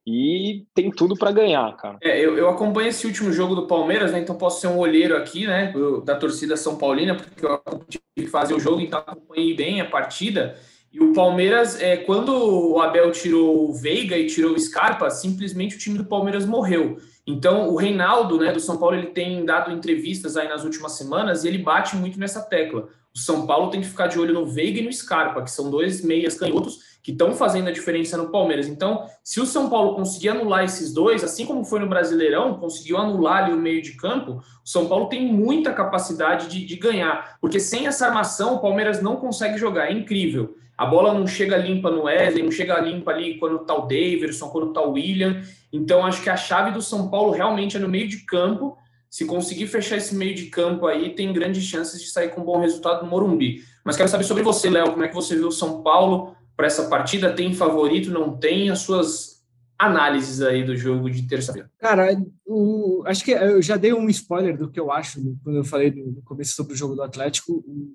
e 0.06 0.64
tem 0.72 0.88
tudo 0.88 1.16
para 1.16 1.32
ganhar, 1.32 1.76
cara. 1.76 1.98
É, 2.00 2.24
eu, 2.24 2.38
eu 2.38 2.48
acompanho 2.48 2.88
esse 2.88 3.06
último 3.06 3.32
jogo 3.32 3.56
do 3.56 3.66
Palmeiras, 3.66 4.12
né? 4.12 4.20
Então 4.20 4.38
posso 4.38 4.60
ser 4.60 4.68
um 4.68 4.78
olheiro 4.78 5.16
aqui, 5.16 5.48
né? 5.48 5.74
Da 6.04 6.14
torcida 6.14 6.56
São 6.56 6.78
Paulina, 6.78 7.16
porque 7.16 7.44
eu 7.44 7.60
tive 7.88 8.04
que 8.14 8.26
fazer 8.28 8.54
o 8.54 8.60
jogo, 8.60 8.80
então 8.80 9.00
acompanhei 9.00 9.52
bem 9.54 9.80
a 9.80 9.84
partida. 9.84 10.56
E 10.92 11.00
o 11.00 11.12
Palmeiras, 11.12 11.80
é, 11.82 11.96
quando 11.96 12.30
o 12.30 12.80
Abel 12.80 13.10
tirou 13.10 13.68
o 13.68 13.74
Veiga 13.74 14.16
e 14.16 14.28
tirou 14.28 14.52
o 14.52 14.58
Scarpa, 14.58 15.10
simplesmente 15.10 15.74
o 15.74 15.78
time 15.78 15.98
do 15.98 16.04
Palmeiras 16.04 16.46
morreu. 16.46 16.98
Então, 17.26 17.68
o 17.68 17.76
Reinaldo, 17.76 18.38
né, 18.38 18.52
do 18.52 18.60
São 18.60 18.76
Paulo, 18.76 18.96
ele 18.96 19.08
tem 19.08 19.44
dado 19.44 19.72
entrevistas 19.72 20.36
aí 20.36 20.48
nas 20.48 20.64
últimas 20.64 20.92
semanas 20.92 21.42
e 21.42 21.48
ele 21.48 21.58
bate 21.58 21.96
muito 21.96 22.20
nessa 22.20 22.40
tecla. 22.40 22.88
O 23.14 23.18
São 23.18 23.46
Paulo 23.46 23.70
tem 23.70 23.80
que 23.80 23.88
ficar 23.88 24.06
de 24.06 24.18
olho 24.18 24.32
no 24.32 24.46
Veiga 24.46 24.78
e 24.78 24.84
no 24.84 24.92
Scarpa, 24.92 25.42
que 25.42 25.50
são 25.50 25.70
dois 25.70 26.04
meias 26.04 26.38
canhotos 26.38 26.78
que 27.02 27.12
estão 27.12 27.32
fazendo 27.34 27.68
a 27.68 27.72
diferença 27.72 28.16
no 28.16 28.30
Palmeiras. 28.30 28.68
Então, 28.68 29.06
se 29.24 29.40
o 29.40 29.46
São 29.46 29.70
Paulo 29.70 29.94
conseguir 29.94 30.30
anular 30.30 30.64
esses 30.64 30.92
dois, 30.92 31.24
assim 31.24 31.46
como 31.46 31.64
foi 31.64 31.80
no 31.80 31.88
Brasileirão, 31.88 32.58
conseguiu 32.58 32.98
anular 32.98 33.44
ali 33.44 33.52
o 33.52 33.58
meio 33.58 33.80
de 33.80 33.92
campo, 33.92 34.32
o 34.32 34.68
São 34.68 34.86
Paulo 34.86 35.08
tem 35.08 35.32
muita 35.32 35.72
capacidade 35.72 36.48
de, 36.48 36.64
de 36.64 36.76
ganhar, 36.76 37.38
porque 37.40 37.58
sem 37.58 37.86
essa 37.86 38.06
armação 38.06 38.56
o 38.56 38.60
Palmeiras 38.60 39.00
não 39.00 39.16
consegue 39.16 39.56
jogar, 39.56 39.86
é 39.86 39.92
incrível. 39.92 40.56
A 40.76 40.84
bola 40.84 41.14
não 41.14 41.26
chega 41.26 41.56
limpa 41.56 41.90
no 41.90 42.02
Wesley, 42.02 42.42
não 42.42 42.50
chega 42.50 42.78
limpa 42.80 43.10
ali 43.10 43.38
quando 43.38 43.60
tá 43.60 43.74
o 43.74 43.86
Davidson, 43.86 44.50
quando 44.50 44.72
tá 44.74 44.82
o 44.82 44.92
William. 44.92 45.40
Então, 45.76 46.04
acho 46.06 46.22
que 46.22 46.30
a 46.30 46.36
chave 46.36 46.70
do 46.70 46.80
São 46.80 47.08
Paulo 47.08 47.32
realmente 47.32 47.76
é 47.76 47.80
no 47.80 47.88
meio 47.88 48.08
de 48.08 48.18
campo. 48.24 48.76
Se 49.10 49.24
conseguir 49.24 49.66
fechar 49.66 49.96
esse 49.96 50.14
meio 50.14 50.34
de 50.34 50.46
campo 50.46 50.86
aí, 50.86 51.14
tem 51.14 51.32
grandes 51.32 51.64
chances 51.64 52.00
de 52.00 52.10
sair 52.10 52.30
com 52.30 52.40
um 52.40 52.44
bom 52.44 52.58
resultado 52.60 53.04
no 53.04 53.10
Morumbi. 53.10 53.62
Mas 53.84 53.96
quero 53.96 54.08
saber 54.08 54.24
sobre 54.24 54.42
você, 54.42 54.68
Léo, 54.70 54.92
como 54.92 55.04
é 55.04 55.08
que 55.08 55.14
você 55.14 55.36
viu 55.36 55.48
o 55.48 55.52
São 55.52 55.82
Paulo 55.82 56.34
para 56.56 56.66
essa 56.66 56.88
partida? 56.88 57.32
Tem 57.32 57.54
favorito, 57.54 58.10
não 58.10 58.36
tem? 58.36 58.70
As 58.70 58.80
suas 58.80 59.36
análises 59.78 60.40
aí 60.40 60.64
do 60.64 60.76
jogo 60.76 61.10
de 61.10 61.26
terça-feira. 61.26 61.70
Cara, 61.78 62.18
o, 62.46 63.02
acho 63.06 63.22
que 63.24 63.32
eu 63.32 63.60
já 63.60 63.76
dei 63.76 63.92
um 63.92 64.08
spoiler 64.08 64.56
do 64.56 64.70
que 64.70 64.80
eu 64.80 64.90
acho 64.90 65.20
quando 65.44 65.56
eu 65.56 65.64
falei 65.64 65.90
no 65.90 66.22
começo 66.22 66.54
sobre 66.54 66.72
o 66.72 66.76
jogo 66.76 66.94
do 66.94 67.02
Atlético. 67.02 67.52
O, 67.52 67.94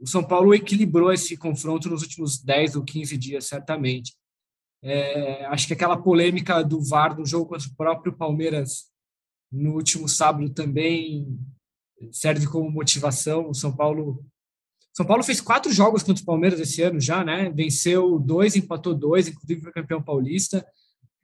o 0.00 0.06
São 0.06 0.24
Paulo 0.24 0.54
equilibrou 0.54 1.12
esse 1.12 1.36
confronto 1.36 1.88
nos 1.90 2.02
últimos 2.02 2.42
10 2.42 2.76
ou 2.76 2.84
15 2.84 3.16
dias, 3.18 3.44
certamente. 3.46 4.14
É, 4.82 5.44
acho 5.46 5.66
que 5.66 5.72
aquela 5.72 5.96
polêmica 5.96 6.62
do 6.62 6.80
VAR 6.82 7.14
do 7.14 7.26
jogo 7.26 7.46
contra 7.46 7.68
o 7.68 7.74
próprio 7.74 8.12
Palmeiras 8.16 8.86
no 9.50 9.74
último 9.74 10.08
sábado 10.08 10.48
também 10.50 11.38
serve 12.12 12.46
como 12.46 12.70
motivação. 12.70 13.48
O 13.48 13.54
São 13.54 13.74
Paulo 13.74 14.24
são 14.98 15.06
Paulo 15.06 15.22
fez 15.22 15.40
quatro 15.40 15.72
jogos 15.72 16.02
contra 16.02 16.20
o 16.20 16.26
Palmeiras 16.26 16.58
esse 16.58 16.82
ano 16.82 17.00
já, 17.00 17.24
né? 17.24 17.50
Venceu 17.50 18.18
dois, 18.18 18.56
empatou 18.56 18.92
dois, 18.92 19.28
inclusive 19.28 19.62
foi 19.62 19.72
campeão 19.72 20.02
paulista. 20.02 20.66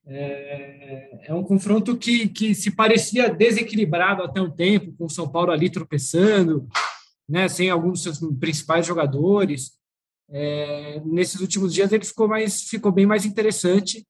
É, 0.06 1.28
é 1.28 1.34
um 1.34 1.42
confronto 1.42 1.96
que, 1.96 2.28
que 2.28 2.54
se 2.54 2.70
parecia 2.70 3.28
desequilibrado 3.28 4.22
até 4.22 4.40
um 4.40 4.48
tempo, 4.50 4.94
com 4.96 5.06
o 5.06 5.10
São 5.10 5.28
Paulo 5.28 5.50
ali 5.50 5.68
tropeçando, 5.68 6.68
né? 7.28 7.48
Sem 7.48 7.68
alguns 7.68 8.00
dos 8.00 8.18
seus 8.18 8.38
principais 8.38 8.86
jogadores. 8.86 9.72
É, 10.30 11.00
nesses 11.04 11.40
últimos 11.40 11.72
dias 11.72 11.92
ele 11.92 12.04
ficou 12.04 12.26
mais, 12.26 12.62
ficou 12.62 12.90
bem 12.90 13.06
mais 13.06 13.24
interessante. 13.24 14.06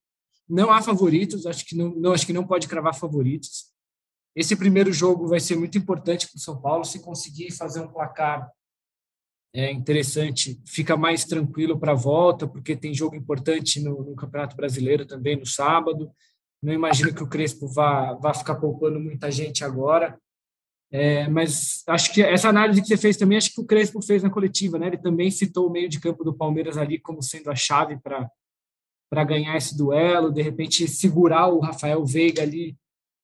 Não 0.48 0.70
há 0.70 0.82
favoritos, 0.82 1.46
acho 1.46 1.64
que 1.64 1.76
não, 1.76 1.90
não 1.94 2.12
acho 2.12 2.26
que 2.26 2.32
não 2.32 2.46
pode 2.46 2.68
cravar 2.68 2.94
favoritos. 2.94 3.72
Esse 4.36 4.56
primeiro 4.56 4.92
jogo 4.92 5.28
vai 5.28 5.40
ser 5.40 5.56
muito 5.56 5.78
importante 5.78 6.26
para 6.28 6.36
o 6.36 6.40
São 6.40 6.60
Paulo 6.60 6.84
se 6.84 7.00
conseguir 7.00 7.50
fazer 7.52 7.80
um 7.80 7.88
placar 7.88 8.50
é 9.56 9.70
interessante, 9.70 10.60
fica 10.66 10.96
mais 10.96 11.24
tranquilo 11.24 11.78
para 11.78 11.92
a 11.92 11.94
volta, 11.94 12.44
porque 12.44 12.74
tem 12.74 12.92
jogo 12.92 13.14
importante 13.14 13.80
no, 13.80 14.02
no, 14.02 14.16
Campeonato 14.16 14.56
Brasileiro 14.56 15.06
também 15.06 15.36
no 15.36 15.46
sábado. 15.46 16.10
Não 16.60 16.72
imagino 16.72 17.14
que 17.14 17.22
o 17.22 17.28
Crespo 17.28 17.68
vá, 17.68 18.14
vá 18.14 18.34
ficar 18.34 18.56
poupando 18.56 18.98
muita 18.98 19.30
gente 19.30 19.62
agora. 19.62 20.18
É, 20.96 21.26
mas 21.26 21.82
acho 21.88 22.12
que 22.12 22.22
essa 22.22 22.48
análise 22.48 22.80
que 22.80 22.86
você 22.86 22.96
fez 22.96 23.16
também, 23.16 23.36
acho 23.36 23.52
que 23.52 23.60
o 23.60 23.66
Crespo 23.66 24.00
fez 24.00 24.22
na 24.22 24.30
coletiva, 24.30 24.78
né? 24.78 24.86
Ele 24.86 24.96
também 24.96 25.28
citou 25.28 25.66
o 25.66 25.70
meio 25.70 25.88
de 25.88 25.98
campo 25.98 26.22
do 26.22 26.32
Palmeiras 26.32 26.78
ali 26.78 27.00
como 27.00 27.20
sendo 27.20 27.50
a 27.50 27.56
chave 27.56 27.98
para 28.00 29.24
ganhar 29.24 29.56
esse 29.56 29.76
duelo, 29.76 30.32
de 30.32 30.40
repente 30.40 30.86
segurar 30.86 31.48
o 31.48 31.58
Rafael 31.58 32.04
Veiga 32.06 32.42
ali 32.42 32.76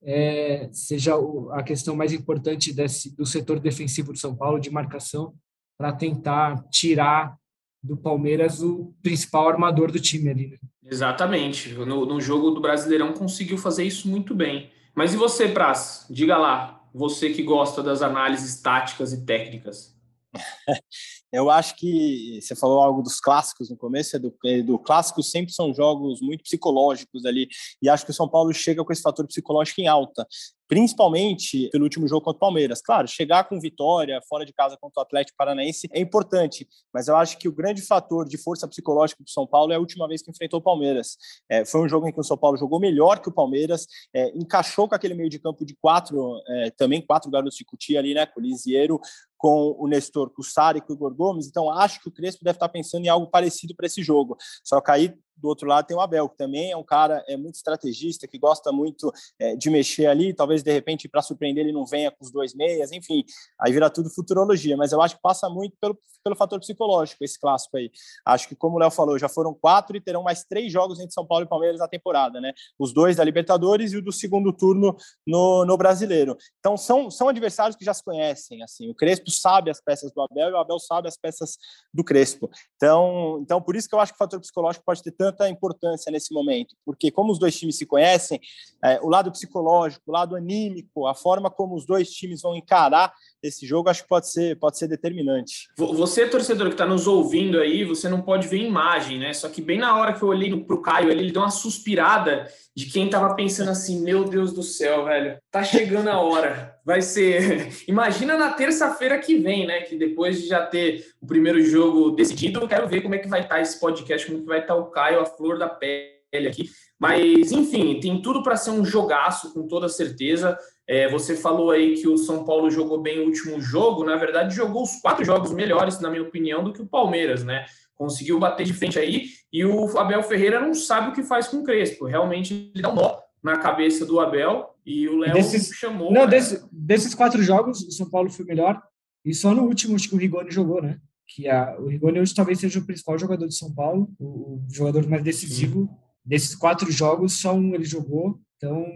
é, 0.03 0.69
seja 0.73 1.15
a 1.53 1.63
questão 1.63 1.95
mais 1.95 2.13
importante 2.13 2.73
desse, 2.73 3.15
do 3.15 3.25
setor 3.25 3.61
defensivo 3.61 4.13
do 4.13 4.19
São 4.19 4.35
Paulo 4.35 4.59
de 4.59 4.69
marcação 4.69 5.33
para 5.79 5.93
tentar 5.93 6.65
tirar 6.71 7.37
do 7.81 7.97
Palmeiras 7.97 8.61
o 8.63 8.93
principal 9.01 9.49
armador 9.49 9.93
do 9.93 10.01
time 10.01 10.29
ali. 10.29 10.49
Né? 10.49 10.59
Exatamente. 10.87 11.73
No, 11.75 12.05
no 12.05 12.21
jogo 12.21 12.51
do 12.51 12.61
Brasileirão 12.61 13.13
conseguiu 13.13 13.57
fazer 13.57 13.85
isso 13.85 14.09
muito 14.09 14.35
bem. 14.35 14.73
Mas 14.93 15.15
e 15.15 15.17
você, 15.17 15.49
Praz? 15.49 16.05
Diga 16.11 16.37
lá, 16.37 16.80
você 16.95 17.31
que 17.31 17.43
gosta 17.43 17.83
das 17.83 18.03
análises 18.03 18.61
táticas 18.61 19.13
e 19.13 19.25
técnicas. 19.25 19.97
Eu 21.33 21.49
acho 21.49 21.77
que 21.77 22.41
você 22.43 22.57
falou 22.57 22.81
algo 22.81 23.03
dos 23.03 23.21
clássicos 23.21 23.71
no 23.71 23.77
começo, 23.77 24.17
é 24.17 24.19
do, 24.19 24.35
é 24.45 24.63
do 24.63 24.79
clássico 24.79 25.23
sempre 25.23 25.53
são 25.53 25.73
jogos 25.73 26.21
muito 26.21 26.43
psicológicos 26.43 27.25
ali, 27.25 27.49
e 27.81 27.89
acho 27.89 28.05
que 28.05 28.11
o 28.11 28.15
São 28.15 28.29
Paulo 28.29 28.53
chega 28.53 28.85
com 28.85 28.93
esse 28.93 29.03
fator 29.03 29.27
psicológico 29.27 29.81
em 29.81 29.87
alta 29.87 30.27
principalmente 30.71 31.69
pelo 31.73 31.83
último 31.83 32.07
jogo 32.07 32.21
contra 32.21 32.37
o 32.37 32.41
Palmeiras. 32.41 32.81
Claro, 32.81 33.09
chegar 33.09 33.43
com 33.49 33.59
vitória 33.59 34.21
fora 34.29 34.47
de 34.47 34.53
casa 34.53 34.77
contra 34.81 35.01
o 35.01 35.03
Atlético 35.03 35.37
Paranaense 35.37 35.89
é 35.93 36.01
importante, 36.01 36.65
mas 36.95 37.09
eu 37.09 37.17
acho 37.17 37.37
que 37.39 37.49
o 37.49 37.53
grande 37.53 37.83
fator 37.83 38.25
de 38.25 38.39
força 38.39 38.69
psicológica 38.69 39.21
do 39.21 39.29
São 39.29 39.45
Paulo 39.49 39.73
é 39.73 39.75
a 39.75 39.81
última 39.81 40.07
vez 40.07 40.23
que 40.23 40.31
enfrentou 40.31 40.61
o 40.61 40.63
Palmeiras. 40.63 41.17
É, 41.51 41.65
foi 41.65 41.81
um 41.81 41.89
jogo 41.89 42.07
em 42.07 42.13
que 42.13 42.21
o 42.21 42.23
São 42.23 42.39
Paulo 42.39 42.57
jogou 42.57 42.79
melhor 42.79 43.19
que 43.19 43.29
o 43.29 43.33
Palmeiras, 43.33 43.85
é, 44.15 44.29
encaixou 44.29 44.89
com 44.89 44.95
aquele 44.95 45.15
meio 45.15 45.29
de 45.29 45.41
campo 45.41 45.67
de 45.67 45.75
quatro, 45.75 46.41
é, 46.47 46.71
também 46.71 47.05
quatro 47.05 47.29
garotos 47.29 47.57
de 47.57 47.65
cutia 47.65 47.99
ali, 47.99 48.15
né, 48.15 48.25
com 48.25 48.39
o 48.39 48.43
Lisieiro, 48.43 49.01
com 49.37 49.75
o 49.77 49.89
Nestor, 49.89 50.31
Sara 50.45 50.79
e 50.79 50.81
com 50.81 50.93
o 50.93 50.97
Igor 50.97 51.15
Gomes, 51.15 51.49
então 51.49 51.69
acho 51.71 52.01
que 52.01 52.09
o 52.09 52.13
Crespo 52.13 52.45
deve 52.45 52.57
estar 52.57 52.69
pensando 52.69 53.07
em 53.07 53.09
algo 53.09 53.27
parecido 53.27 53.75
para 53.75 53.87
esse 53.87 54.03
jogo. 54.03 54.37
Só 54.63 54.81
que 54.81 54.91
aí 54.91 55.15
do 55.41 55.49
outro 55.49 55.67
lado 55.67 55.87
tem 55.87 55.97
o 55.97 56.01
Abel, 56.01 56.29
que 56.29 56.37
também 56.37 56.71
é 56.71 56.77
um 56.77 56.85
cara 56.85 57.25
é 57.27 57.37
muito 57.37 57.57
estrategista, 57.57 58.27
que 58.27 58.39
gosta 58.39 58.71
muito 58.73 59.13
é, 59.39 59.57
de 59.57 59.71
mexer 59.71 60.07
ali, 60.07 60.35
talvez 60.35 60.63
de 60.63 60.73
repente 60.73 61.09
para 61.09 61.23
surpreender 61.23 61.65
ele 61.65 61.73
não 61.73 61.87
venha 61.87 62.11
com 62.11 62.25
os 62.25 62.31
dois 62.31 62.55
meias, 62.55 62.93
enfim, 62.93 63.25
aí 63.61 63.73
vira 63.73 63.91
tudo 63.91 64.11
futurologia, 64.11 64.77
mas 64.77 64.93
eu 64.93 65.01
acho 65.01 65.17
que 65.17 65.23
passa 65.23 65.49
muito 65.49 65.77
pelo, 65.81 65.99
pelo 66.23 66.37
fator 66.37 66.59
psicológico 66.61 67.25
esse 67.25 67.39
clássico 67.39 67.77
aí. 67.77 67.91
Acho 68.27 68.49
que, 68.49 68.55
como 68.55 68.77
o 68.77 68.79
Léo 68.79 68.91
falou, 68.91 69.19
já 69.19 69.29
foram 69.29 69.55
quatro 69.55 69.97
e 69.97 70.01
terão 70.01 70.23
mais 70.23 70.45
três 70.45 70.73
jogos 70.73 71.01
entre 71.01 71.13
São 71.13 71.27
Paulo 71.27 71.45
e 71.45 71.49
Palmeiras 71.49 71.81
na 71.81 71.89
temporada, 71.89 72.41
né? 72.41 72.53
Os 72.79 72.93
dois 72.93 73.17
da 73.17 73.25
Libertadores 73.25 73.93
e 73.93 73.97
o 73.97 74.03
do 74.03 74.13
segundo 74.13 74.53
turno 74.53 74.97
no, 75.27 75.65
no 75.65 75.77
Brasileiro. 75.77 76.37
Então, 76.59 76.77
são, 76.77 77.11
são 77.11 77.29
adversários 77.29 77.77
que 77.77 77.85
já 77.85 77.95
se 77.95 78.03
conhecem, 78.03 78.63
assim, 78.63 78.91
o 78.91 78.95
Crespo 78.95 79.31
sabe 79.31 79.71
as 79.71 79.81
peças 79.81 80.13
do 80.13 80.21
Abel 80.21 80.51
e 80.51 80.53
o 80.53 80.57
Abel 80.57 80.79
sabe 80.79 81.09
as 81.09 81.17
peças 81.17 81.57
do 81.93 82.05
Crespo. 82.05 82.51
Então, 82.77 83.39
então 83.43 83.61
por 83.61 83.77
isso 83.77 83.89
que 83.89 83.95
eu 83.95 84.01
acho 84.01 84.13
que 84.13 84.17
o 84.17 84.19
fator 84.19 84.41
psicológico 84.41 84.85
pode 84.85 85.03
ter 85.03 85.13
tanto 85.13 85.30
tanta 85.33 85.49
importância 85.49 86.11
nesse 86.11 86.33
momento, 86.33 86.75
porque 86.85 87.11
como 87.11 87.33
os 87.33 87.39
dois 87.39 87.59
times 87.59 87.77
se 87.77 87.87
conhecem, 87.87 88.41
é, 88.85 89.01
o 89.01 89.09
lado 89.09 89.31
psicológico, 89.31 90.05
o 90.07 90.13
lado 90.13 90.37
anímico, 90.37 91.07
a 91.07 91.15
forma 91.15 91.51
como 91.51 91.75
os 91.75 91.87
dois 91.87 92.11
times 92.11 92.43
vão 92.43 92.55
encarar 92.55 93.13
esse 93.43 93.67
jogo, 93.67 93.89
acho 93.89 94.03
que 94.03 94.09
pode 94.09 94.31
ser, 94.31 94.57
pode 94.57 94.79
ser 94.79 94.87
determinante. 94.87 95.69
Você, 95.77 96.27
torcedor 96.27 96.69
que 96.69 96.75
está 96.75 96.87
nos 96.87 97.07
ouvindo 97.07 97.59
aí, 97.59 97.85
você 97.85 98.09
não 98.09 98.21
pode 98.21 98.49
ver 98.49 98.59
imagem, 98.59 99.19
né? 99.19 99.33
Só 99.33 99.49
que 99.49 99.63
bem 99.63 99.79
na 99.79 99.97
hora 99.97 100.13
que 100.13 100.23
eu 100.23 100.29
olhei 100.29 100.55
para 100.61 100.77
o 100.77 100.83
Caio, 100.83 101.11
ele 101.11 101.33
deu 101.33 101.43
uma 101.43 101.51
suspirada 101.51 102.47
de 102.75 102.87
quem 102.87 103.07
estava 103.07 103.35
pensando 103.35 103.71
assim: 103.71 104.01
meu 104.01 104.25
Deus 104.25 104.53
do 104.53 104.63
céu, 104.63 105.05
velho, 105.05 105.39
tá 105.51 105.63
chegando 105.63 106.09
a 106.09 106.21
hora. 106.21 106.79
Vai 106.85 107.03
ser. 107.03 107.71
Imagina 107.89 108.37
na 108.37 108.53
terça-feira 108.53 109.19
que 109.19 109.37
vem, 109.37 109.67
né? 109.67 109.83
Que 109.83 109.97
depois 109.97 110.41
de 110.41 110.49
já 110.49 110.65
ter 110.65 111.07
o 111.21 111.27
primeiro 111.27 111.63
jogo 111.63 112.11
decidido, 112.11 112.61
eu 112.61 112.69
quero 112.69 112.89
ver 112.89 113.01
como 113.03 113.15
é 113.15 113.19
que 113.19 113.29
vai 113.29 113.41
estar 113.41 113.57
tá 113.57 113.61
esse 113.61 113.79
podcast, 113.79 114.27
como 114.27 114.39
é 114.39 114.43
que 114.43 114.49
vai 114.49 114.61
estar 114.61 114.75
tá 114.75 114.81
o 114.81 114.91
Caio, 114.91 115.21
a 115.21 115.27
flor 115.27 115.59
da 115.59 115.69
pele 115.69 116.20
aqui. 116.33 116.71
Mas, 116.99 117.51
enfim, 117.51 117.99
tem 117.99 118.21
tudo 118.21 118.43
para 118.43 118.57
ser 118.57 118.71
um 118.71 118.85
jogaço, 118.85 119.55
com 119.55 119.67
toda 119.67 119.89
certeza. 119.89 120.59
É, 120.87 121.09
você 121.09 121.35
falou 121.35 121.71
aí 121.71 121.95
que 121.95 122.07
o 122.07 122.19
São 122.19 122.45
Paulo 122.45 122.71
jogou 122.71 123.01
bem 123.01 123.21
o 123.21 123.27
último 123.27 123.61
jogo. 123.61 124.05
Na 124.05 124.17
verdade, 124.17 124.55
jogou 124.55 124.83
os 124.83 125.01
quatro 125.01 125.25
jogos 125.25 125.53
melhores, 125.53 125.99
na 126.01 126.11
minha 126.11 126.23
opinião, 126.23 126.63
do 126.63 126.73
que 126.73 126.83
o 126.83 126.87
Palmeiras, 126.87 127.43
né? 127.43 127.65
Conseguiu 127.95 128.39
bater 128.39 128.67
de 128.67 128.75
frente 128.75 128.99
aí. 128.99 129.27
E 129.53 129.65
o 129.65 129.99
Abel 129.99 130.23
Ferreira 130.23 130.61
não 130.61 130.75
sabe 130.75 131.09
o 131.09 131.13
que 131.13 131.23
faz 131.23 131.49
com 131.49 131.59
o 131.59 131.65
Crespo. 131.65 132.07
Realmente, 132.07 132.71
ele 132.75 132.83
dá 132.83 132.91
um 132.91 132.95
nó 132.95 133.19
na 133.43 133.57
cabeça 133.57 134.05
do 134.05 134.21
Abel. 134.21 134.75
E 134.85 135.09
o 135.09 135.19
Léo 135.19 135.37
chamou. 135.75 136.13
Não, 136.13 136.23
né? 136.23 136.31
desse, 136.31 136.63
desses 136.71 137.15
quatro 137.15 137.43
jogos, 137.43 137.81
o 137.83 137.91
São 137.93 138.09
Paulo 138.09 138.31
foi 138.31 138.45
melhor. 138.45 138.81
E 139.25 139.35
só 139.35 139.55
no 139.55 139.65
último, 139.65 139.97
acho 139.97 140.09
que 140.09 140.15
o 140.15 140.19
Rigoni 140.19 140.51
jogou, 140.51 140.83
né? 140.83 140.99
Que 141.27 141.49
a, 141.49 141.77
o 141.79 141.87
Rigoni 141.87 142.21
hoje 142.21 142.35
talvez 142.35 142.59
seja 142.59 142.79
o 142.79 142.87
principal 142.87 143.19
jogador 143.19 143.47
de 143.47 143.57
São 143.57 143.73
Paulo, 143.73 144.11
o, 144.19 144.25
o 144.25 144.67
jogador 144.71 145.07
mais 145.09 145.23
decisivo. 145.23 145.83
Sim. 145.83 146.10
Desses 146.31 146.55
quatro 146.55 146.93
jogos, 146.93 147.33
só 147.33 147.53
um 147.53 147.75
ele 147.75 147.85
jogou. 147.85 148.39
Então, 148.57 148.87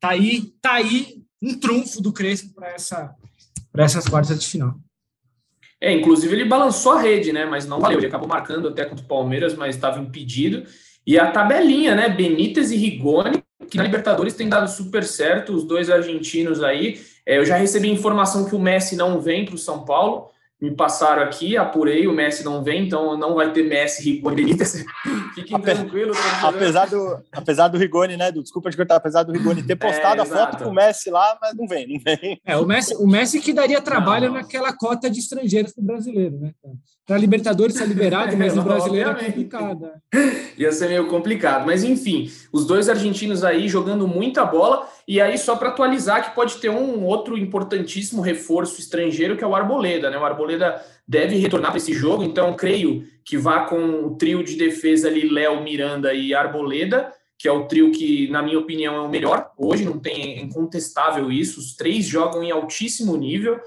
tá 0.00 0.08
aí, 0.08 0.54
tá 0.62 0.72
aí 0.72 1.22
um 1.42 1.52
trunfo 1.60 2.00
do 2.00 2.14
Crespo 2.14 2.54
para 2.54 2.70
essa, 2.70 3.14
essas 3.76 4.08
quartas 4.08 4.40
de 4.40 4.46
final. 4.46 4.74
É, 5.78 5.92
inclusive 5.92 6.34
ele 6.34 6.46
balançou 6.46 6.92
a 6.92 7.00
rede, 7.02 7.30
né? 7.30 7.44
Mas 7.44 7.66
não 7.66 7.78
valeu. 7.78 7.98
Ele 7.98 8.06
acabou 8.06 8.26
marcando 8.26 8.68
até 8.68 8.86
contra 8.86 9.04
o 9.04 9.08
Palmeiras, 9.08 9.54
mas 9.54 9.74
estava 9.74 10.00
impedido. 10.00 10.64
E 11.06 11.18
a 11.18 11.30
tabelinha, 11.30 11.94
né? 11.94 12.08
Benítez 12.08 12.70
e 12.70 12.76
Rigoni, 12.76 13.44
que 13.68 13.76
na 13.76 13.82
Libertadores 13.82 14.32
tem 14.32 14.48
dado 14.48 14.70
super 14.70 15.04
certo, 15.04 15.52
os 15.52 15.64
dois 15.64 15.90
argentinos 15.90 16.62
aí. 16.62 17.02
É, 17.26 17.36
eu 17.36 17.44
já 17.44 17.58
recebi 17.58 17.90
informação 17.90 18.48
que 18.48 18.56
o 18.56 18.58
Messi 18.58 18.96
não 18.96 19.20
vem 19.20 19.44
para 19.44 19.56
o 19.56 19.58
São 19.58 19.84
Paulo 19.84 20.30
me 20.60 20.72
passaram 20.72 21.22
aqui, 21.22 21.56
apurei, 21.56 22.08
o 22.08 22.12
Messi 22.12 22.44
não 22.44 22.64
vem, 22.64 22.86
então 22.86 23.16
não 23.16 23.34
vai 23.34 23.52
ter 23.52 23.62
Messi, 23.62 24.02
Rigoni, 24.02 24.36
Benítez. 24.36 24.84
Fiquem 25.34 25.56
Ape, 25.56 25.64
tranquilos. 25.64 26.18
Apesar 26.42 26.86
do, 26.86 27.22
apesar 27.30 27.68
do 27.68 27.78
Rigoni, 27.78 28.16
né, 28.16 28.32
do, 28.32 28.42
desculpa 28.42 28.68
de 28.68 28.76
cortar, 28.76 28.96
apesar 28.96 29.22
do 29.22 29.32
Rigoni 29.32 29.62
ter 29.62 29.74
é, 29.74 29.76
postado 29.76 30.20
é, 30.20 30.22
a 30.22 30.26
foto 30.26 30.64
com 30.64 30.70
o 30.70 30.74
Messi 30.74 31.10
lá, 31.10 31.38
mas 31.40 31.54
não 31.54 31.66
vem, 31.68 31.86
não 31.86 32.00
vem. 32.00 32.40
É, 32.44 32.56
o 32.56 32.66
Messi, 32.66 32.96
o 32.96 33.06
Messi 33.06 33.40
que 33.40 33.52
daria 33.52 33.80
trabalho 33.80 34.28
não, 34.28 34.34
naquela 34.34 34.72
cota 34.72 35.08
de 35.08 35.20
estrangeiros 35.20 35.72
para 35.72 35.82
o 35.82 35.86
brasileiro, 35.86 36.38
né? 36.38 36.50
Para 37.06 37.16
a 37.16 37.20
Libertadores 37.20 37.76
ser 37.76 37.86
liberado, 37.86 38.36
mas 38.36 38.54
no 38.54 38.62
brasileiro 38.64 39.10
é 39.10 39.14
complicado. 39.14 39.90
Ia 40.58 40.72
ser 40.72 40.88
meio 40.88 41.06
complicado, 41.06 41.64
mas 41.64 41.84
enfim, 41.84 42.30
os 42.52 42.66
dois 42.66 42.88
argentinos 42.88 43.44
aí 43.44 43.68
jogando 43.68 44.08
muita 44.08 44.44
bola, 44.44 44.88
e 45.08 45.20
aí 45.20 45.38
só 45.38 45.56
para 45.56 45.70
atualizar 45.70 46.22
que 46.22 46.34
pode 46.34 46.58
ter 46.58 46.68
um 46.68 47.02
outro 47.04 47.36
importantíssimo 47.36 48.20
reforço 48.20 48.78
estrangeiro, 48.78 49.36
que 49.36 49.42
é 49.42 49.46
o 49.46 49.54
Arboleda, 49.56 50.10
né, 50.10 50.18
o 50.18 50.24
Arboleda 50.24 50.84
deve 51.06 51.36
retornar 51.36 51.70
para 51.70 51.78
esse 51.78 51.94
jogo, 51.94 52.22
então 52.22 52.52
creio 52.52 53.04
que 53.24 53.38
vá 53.38 53.60
com 53.60 54.04
o 54.04 54.16
trio 54.16 54.44
de 54.44 54.56
defesa 54.56 55.08
ali, 55.08 55.26
Léo, 55.26 55.62
Miranda 55.62 56.12
e 56.12 56.34
Arboleda, 56.34 57.10
que 57.38 57.48
é 57.48 57.52
o 57.52 57.66
trio 57.66 57.92
que, 57.92 58.28
na 58.30 58.42
minha 58.42 58.58
opinião, 58.58 58.96
é 58.96 59.00
o 59.00 59.08
melhor. 59.08 59.52
Hoje 59.56 59.84
não 59.84 59.98
tem 59.98 60.42
incontestável 60.42 61.30
isso. 61.30 61.60
Os 61.60 61.76
três 61.76 62.04
jogam 62.04 62.42
em 62.42 62.50
altíssimo 62.50 63.16
nível. 63.16 63.60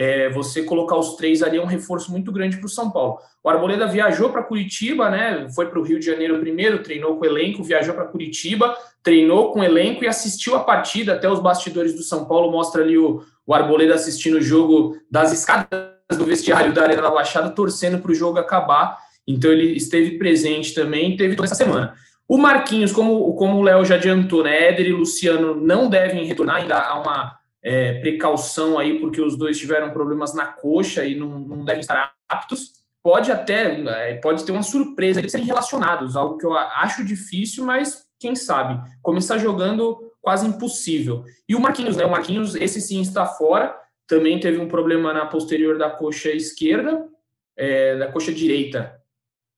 É, 0.00 0.28
você 0.28 0.62
colocar 0.62 0.96
os 0.96 1.16
três 1.16 1.42
ali 1.42 1.56
é 1.56 1.60
um 1.60 1.66
reforço 1.66 2.12
muito 2.12 2.30
grande 2.30 2.56
para 2.56 2.66
o 2.66 2.70
São 2.70 2.88
Paulo. 2.88 3.18
O 3.42 3.50
Arboleda 3.50 3.84
viajou 3.84 4.30
para 4.30 4.44
Curitiba, 4.44 5.10
né? 5.10 5.48
Foi 5.52 5.66
para 5.66 5.80
o 5.80 5.82
Rio 5.82 5.98
de 5.98 6.06
Janeiro 6.06 6.38
primeiro, 6.38 6.84
treinou 6.84 7.16
com 7.16 7.22
o 7.22 7.26
elenco, 7.26 7.64
viajou 7.64 7.92
para 7.92 8.04
Curitiba, 8.04 8.76
treinou 9.02 9.50
com 9.50 9.58
o 9.58 9.64
elenco 9.64 10.04
e 10.04 10.06
assistiu 10.06 10.54
a 10.54 10.60
partida. 10.60 11.14
Até 11.14 11.28
os 11.28 11.40
bastidores 11.40 11.96
do 11.96 12.02
São 12.02 12.26
Paulo 12.26 12.48
mostra 12.52 12.80
ali 12.80 12.96
o, 12.96 13.24
o 13.44 13.52
Arboleda 13.52 13.96
assistindo 13.96 14.36
o 14.36 14.40
jogo 14.40 14.96
das 15.10 15.32
escadas 15.32 15.88
do 16.16 16.24
vestiário 16.24 16.72
da 16.72 16.82
Arena 16.82 17.02
da 17.02 17.10
Baixada 17.10 17.50
torcendo 17.50 17.98
para 17.98 18.12
o 18.12 18.14
jogo 18.14 18.38
acabar. 18.38 18.96
Então 19.26 19.50
ele 19.50 19.76
esteve 19.76 20.16
presente 20.16 20.74
também, 20.74 21.16
teve 21.16 21.34
toda 21.34 21.48
essa 21.48 21.56
semana. 21.56 21.94
O 22.28 22.38
Marquinhos, 22.38 22.92
como, 22.92 23.34
como 23.34 23.58
o 23.58 23.62
Léo 23.62 23.84
já 23.84 23.96
adiantou, 23.96 24.44
né? 24.44 24.68
Éder 24.68 24.86
e 24.86 24.92
Luciano 24.92 25.56
não 25.56 25.90
devem 25.90 26.24
retornar, 26.24 26.56
ainda 26.56 26.78
há 26.78 27.00
uma 27.00 27.37
é, 27.62 28.00
precaução 28.00 28.78
aí, 28.78 28.98
porque 29.00 29.20
os 29.20 29.36
dois 29.36 29.58
tiveram 29.58 29.90
problemas 29.90 30.34
na 30.34 30.46
coxa 30.46 31.04
e 31.04 31.14
não, 31.14 31.38
não 31.38 31.64
devem 31.64 31.80
estar 31.80 32.12
aptos. 32.28 32.72
Pode 33.02 33.30
até, 33.32 33.80
é, 34.10 34.14
pode 34.14 34.44
ter 34.44 34.52
uma 34.52 34.62
surpresa 34.62 35.22
de 35.22 35.30
serem 35.30 35.46
relacionados, 35.46 36.16
algo 36.16 36.36
que 36.36 36.44
eu 36.44 36.54
acho 36.54 37.04
difícil, 37.04 37.64
mas 37.64 38.06
quem 38.18 38.34
sabe. 38.34 38.80
Começar 39.02 39.38
jogando 39.38 40.12
quase 40.20 40.46
impossível. 40.46 41.24
E 41.48 41.54
o 41.54 41.60
Marquinhos, 41.60 41.96
né? 41.96 42.04
O 42.04 42.10
Marquinhos, 42.10 42.54
esse 42.54 42.80
sim 42.80 43.00
está 43.00 43.24
fora 43.24 43.74
também 44.08 44.40
teve 44.40 44.58
um 44.58 44.66
problema 44.66 45.12
na 45.12 45.26
posterior 45.26 45.76
da 45.76 45.90
coxa 45.90 46.30
esquerda, 46.30 47.06
é, 47.54 47.94
da 47.96 48.10
coxa 48.10 48.32
direita. 48.32 48.98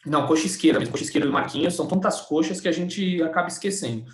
Não, 0.04 0.26
coxa 0.26 0.46
esquerda, 0.46 0.84
coxa 0.86 1.04
esquerda 1.04 1.28
do 1.28 1.32
Marquinhos, 1.32 1.74
são 1.74 1.86
tantas 1.86 2.20
coxas 2.22 2.60
que 2.60 2.66
a 2.66 2.72
gente 2.72 3.22
acaba 3.22 3.46
esquecendo. 3.46 4.04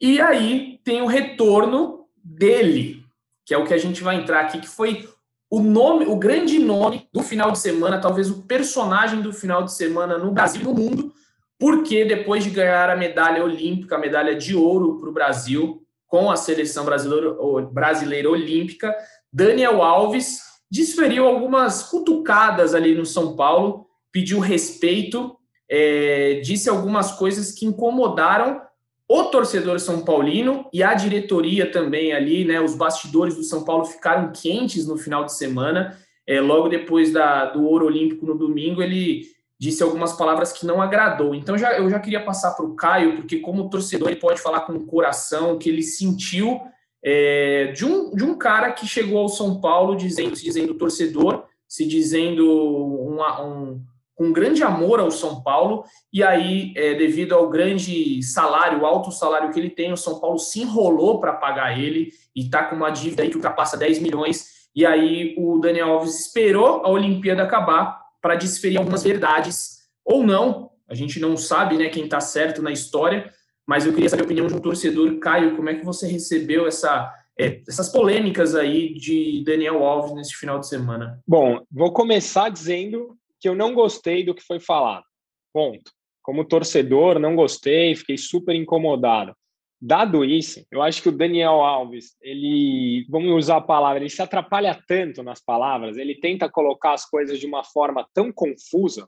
E 0.00 0.20
aí 0.20 0.80
tem 0.82 1.00
o 1.00 1.06
retorno 1.06 2.08
dele, 2.16 3.05
que 3.46 3.54
é 3.54 3.58
o 3.58 3.64
que 3.64 3.72
a 3.72 3.78
gente 3.78 4.02
vai 4.02 4.16
entrar 4.16 4.40
aqui, 4.40 4.60
que 4.60 4.68
foi 4.68 5.08
o 5.48 5.60
nome, 5.60 6.04
o 6.04 6.16
grande 6.16 6.58
nome 6.58 7.08
do 7.12 7.22
final 7.22 7.52
de 7.52 7.60
semana, 7.60 8.00
talvez 8.00 8.28
o 8.28 8.42
personagem 8.42 9.22
do 9.22 9.32
final 9.32 9.62
de 9.62 9.72
semana 9.72 10.18
no 10.18 10.32
Brasil 10.32 10.60
e 10.60 10.64
no 10.64 10.74
mundo, 10.74 11.14
porque 11.56 12.04
depois 12.04 12.42
de 12.42 12.50
ganhar 12.50 12.90
a 12.90 12.96
medalha 12.96 13.44
olímpica, 13.44 13.94
a 13.94 14.00
medalha 14.00 14.34
de 14.34 14.56
ouro 14.56 14.98
para 14.98 15.08
o 15.08 15.12
Brasil, 15.12 15.80
com 16.08 16.28
a 16.30 16.36
seleção 16.36 16.84
brasileira, 16.84 17.36
brasileira 17.70 18.28
olímpica, 18.28 18.94
Daniel 19.32 19.80
Alves 19.80 20.40
desferiu 20.68 21.26
algumas 21.26 21.84
cutucadas 21.84 22.74
ali 22.74 22.94
no 22.96 23.06
São 23.06 23.36
Paulo, 23.36 23.86
pediu 24.10 24.40
respeito, 24.40 25.36
é, 25.70 26.40
disse 26.42 26.68
algumas 26.68 27.12
coisas 27.12 27.52
que 27.52 27.64
incomodaram 27.64 28.60
o 29.08 29.24
torcedor 29.24 29.78
São 29.78 30.04
Paulino 30.04 30.68
e 30.72 30.82
a 30.82 30.94
diretoria 30.94 31.70
também 31.70 32.12
ali, 32.12 32.44
né? 32.44 32.60
Os 32.60 32.74
bastidores 32.74 33.36
do 33.36 33.42
São 33.44 33.64
Paulo 33.64 33.84
ficaram 33.84 34.32
quentes 34.32 34.86
no 34.86 34.96
final 34.96 35.24
de 35.24 35.34
semana. 35.34 35.96
É, 36.26 36.40
logo 36.40 36.68
depois 36.68 37.12
da, 37.12 37.46
do 37.46 37.64
ouro 37.64 37.86
olímpico 37.86 38.26
no 38.26 38.36
domingo, 38.36 38.82
ele 38.82 39.22
disse 39.58 39.82
algumas 39.82 40.12
palavras 40.14 40.52
que 40.52 40.66
não 40.66 40.82
agradou. 40.82 41.34
Então 41.34 41.56
já, 41.56 41.78
eu 41.78 41.88
já 41.88 41.98
queria 42.00 42.24
passar 42.24 42.52
para 42.52 42.66
o 42.66 42.74
Caio, 42.74 43.16
porque 43.16 43.38
como 43.38 43.70
torcedor 43.70 44.08
ele 44.08 44.20
pode 44.20 44.40
falar 44.40 44.60
com 44.60 44.72
o 44.72 44.86
coração 44.86 45.58
que 45.58 45.68
ele 45.68 45.82
sentiu 45.82 46.60
é, 47.02 47.66
de, 47.68 47.84
um, 47.84 48.14
de 48.14 48.24
um 48.24 48.36
cara 48.36 48.72
que 48.72 48.86
chegou 48.86 49.18
ao 49.18 49.28
São 49.28 49.60
Paulo 49.60 49.96
dizendo, 49.96 50.34
se 50.34 50.44
dizendo 50.44 50.74
torcedor, 50.74 51.44
se 51.68 51.86
dizendo 51.86 52.44
um, 52.44 53.20
um, 53.20 53.80
um 54.18 54.32
grande 54.32 54.62
amor 54.62 54.98
ao 54.98 55.10
São 55.10 55.42
Paulo, 55.42 55.84
e 56.12 56.22
aí, 56.22 56.72
é, 56.76 56.94
devido 56.94 57.34
ao 57.34 57.48
grande 57.48 58.22
salário, 58.22 58.86
alto 58.86 59.12
salário 59.12 59.52
que 59.52 59.60
ele 59.60 59.70
tem, 59.70 59.92
o 59.92 59.96
São 59.96 60.18
Paulo 60.18 60.38
se 60.38 60.62
enrolou 60.62 61.20
para 61.20 61.34
pagar 61.34 61.78
ele 61.78 62.10
e 62.34 62.42
está 62.42 62.64
com 62.64 62.76
uma 62.76 62.90
dívida 62.90 63.22
aí 63.22 63.28
que 63.28 63.36
ultrapassa 63.36 63.76
10 63.76 63.98
milhões. 64.00 64.46
E 64.74 64.86
aí 64.86 65.34
o 65.38 65.58
Daniel 65.58 65.92
Alves 65.92 66.20
esperou 66.20 66.84
a 66.84 66.88
Olimpíada 66.88 67.42
acabar 67.42 68.00
para 68.20 68.34
desferir 68.34 68.78
algumas 68.78 69.02
verdades, 69.02 69.76
ou 70.04 70.22
não, 70.22 70.70
a 70.88 70.94
gente 70.94 71.20
não 71.20 71.36
sabe 71.36 71.76
né, 71.76 71.88
quem 71.88 72.04
está 72.04 72.20
certo 72.20 72.62
na 72.62 72.70
história, 72.70 73.30
mas 73.66 73.84
eu 73.84 73.92
queria 73.92 74.08
saber 74.08 74.22
a 74.22 74.24
opinião 74.24 74.46
de 74.46 74.54
um 74.54 74.60
torcedor. 74.60 75.18
Caio, 75.18 75.56
como 75.56 75.68
é 75.68 75.74
que 75.74 75.84
você 75.84 76.06
recebeu 76.06 76.66
essa, 76.66 77.12
é, 77.38 77.60
essas 77.68 77.88
polêmicas 77.88 78.54
aí 78.54 78.94
de 78.94 79.42
Daniel 79.44 79.84
Alves 79.84 80.14
nesse 80.14 80.34
final 80.34 80.60
de 80.60 80.68
semana? 80.68 81.20
Bom, 81.26 81.60
vou 81.70 81.92
começar 81.92 82.48
dizendo 82.48 83.16
que 83.40 83.48
eu 83.48 83.54
não 83.54 83.74
gostei 83.74 84.24
do 84.24 84.34
que 84.34 84.42
foi 84.42 84.60
falado. 84.60 85.04
Ponto. 85.52 85.90
Como 86.22 86.44
torcedor, 86.44 87.18
não 87.18 87.36
gostei, 87.36 87.94
fiquei 87.94 88.18
super 88.18 88.54
incomodado. 88.54 89.34
Dado 89.80 90.24
isso, 90.24 90.64
eu 90.70 90.82
acho 90.82 91.02
que 91.02 91.08
o 91.10 91.16
Daniel 91.16 91.60
Alves, 91.60 92.16
ele, 92.22 93.06
vamos 93.10 93.30
usar 93.32 93.58
a 93.58 93.60
palavra, 93.60 94.00
ele 94.00 94.08
se 94.08 94.22
atrapalha 94.22 94.82
tanto 94.88 95.22
nas 95.22 95.40
palavras, 95.40 95.98
ele 95.98 96.14
tenta 96.14 96.48
colocar 96.48 96.94
as 96.94 97.04
coisas 97.08 97.38
de 97.38 97.46
uma 97.46 97.62
forma 97.62 98.08
tão 98.14 98.32
confusa 98.32 99.06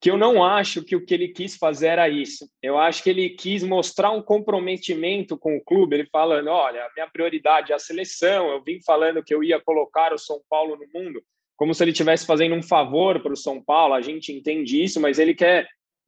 que 0.00 0.10
eu 0.10 0.16
não 0.18 0.44
acho 0.44 0.84
que 0.84 0.94
o 0.94 1.04
que 1.04 1.14
ele 1.14 1.28
quis 1.28 1.56
fazer 1.56 1.86
era 1.86 2.08
isso. 2.08 2.48
Eu 2.62 2.78
acho 2.78 3.02
que 3.02 3.10
ele 3.10 3.30
quis 3.30 3.62
mostrar 3.62 4.10
um 4.10 4.20
comprometimento 4.20 5.38
com 5.38 5.56
o 5.56 5.64
clube, 5.64 5.96
ele 5.96 6.08
falando, 6.12 6.48
olha, 6.48 6.84
a 6.84 6.90
minha 6.94 7.08
prioridade 7.08 7.72
é 7.72 7.74
a 7.74 7.78
seleção, 7.78 8.50
eu 8.50 8.62
vim 8.62 8.78
falando 8.84 9.22
que 9.22 9.34
eu 9.34 9.42
ia 9.42 9.60
colocar 9.60 10.12
o 10.12 10.18
São 10.18 10.40
Paulo 10.50 10.76
no 10.76 10.86
mundo, 11.00 11.22
como 11.56 11.74
se 11.74 11.82
ele 11.82 11.90
estivesse 11.90 12.26
fazendo 12.26 12.54
um 12.54 12.62
favor 12.62 13.20
para 13.20 13.32
o 13.32 13.36
São 13.36 13.62
Paulo, 13.62 13.94
a 13.94 14.00
gente 14.00 14.32
entende 14.32 14.82
isso, 14.82 15.00
mas 15.00 15.18
ele 15.18 15.34
quer 15.34 15.66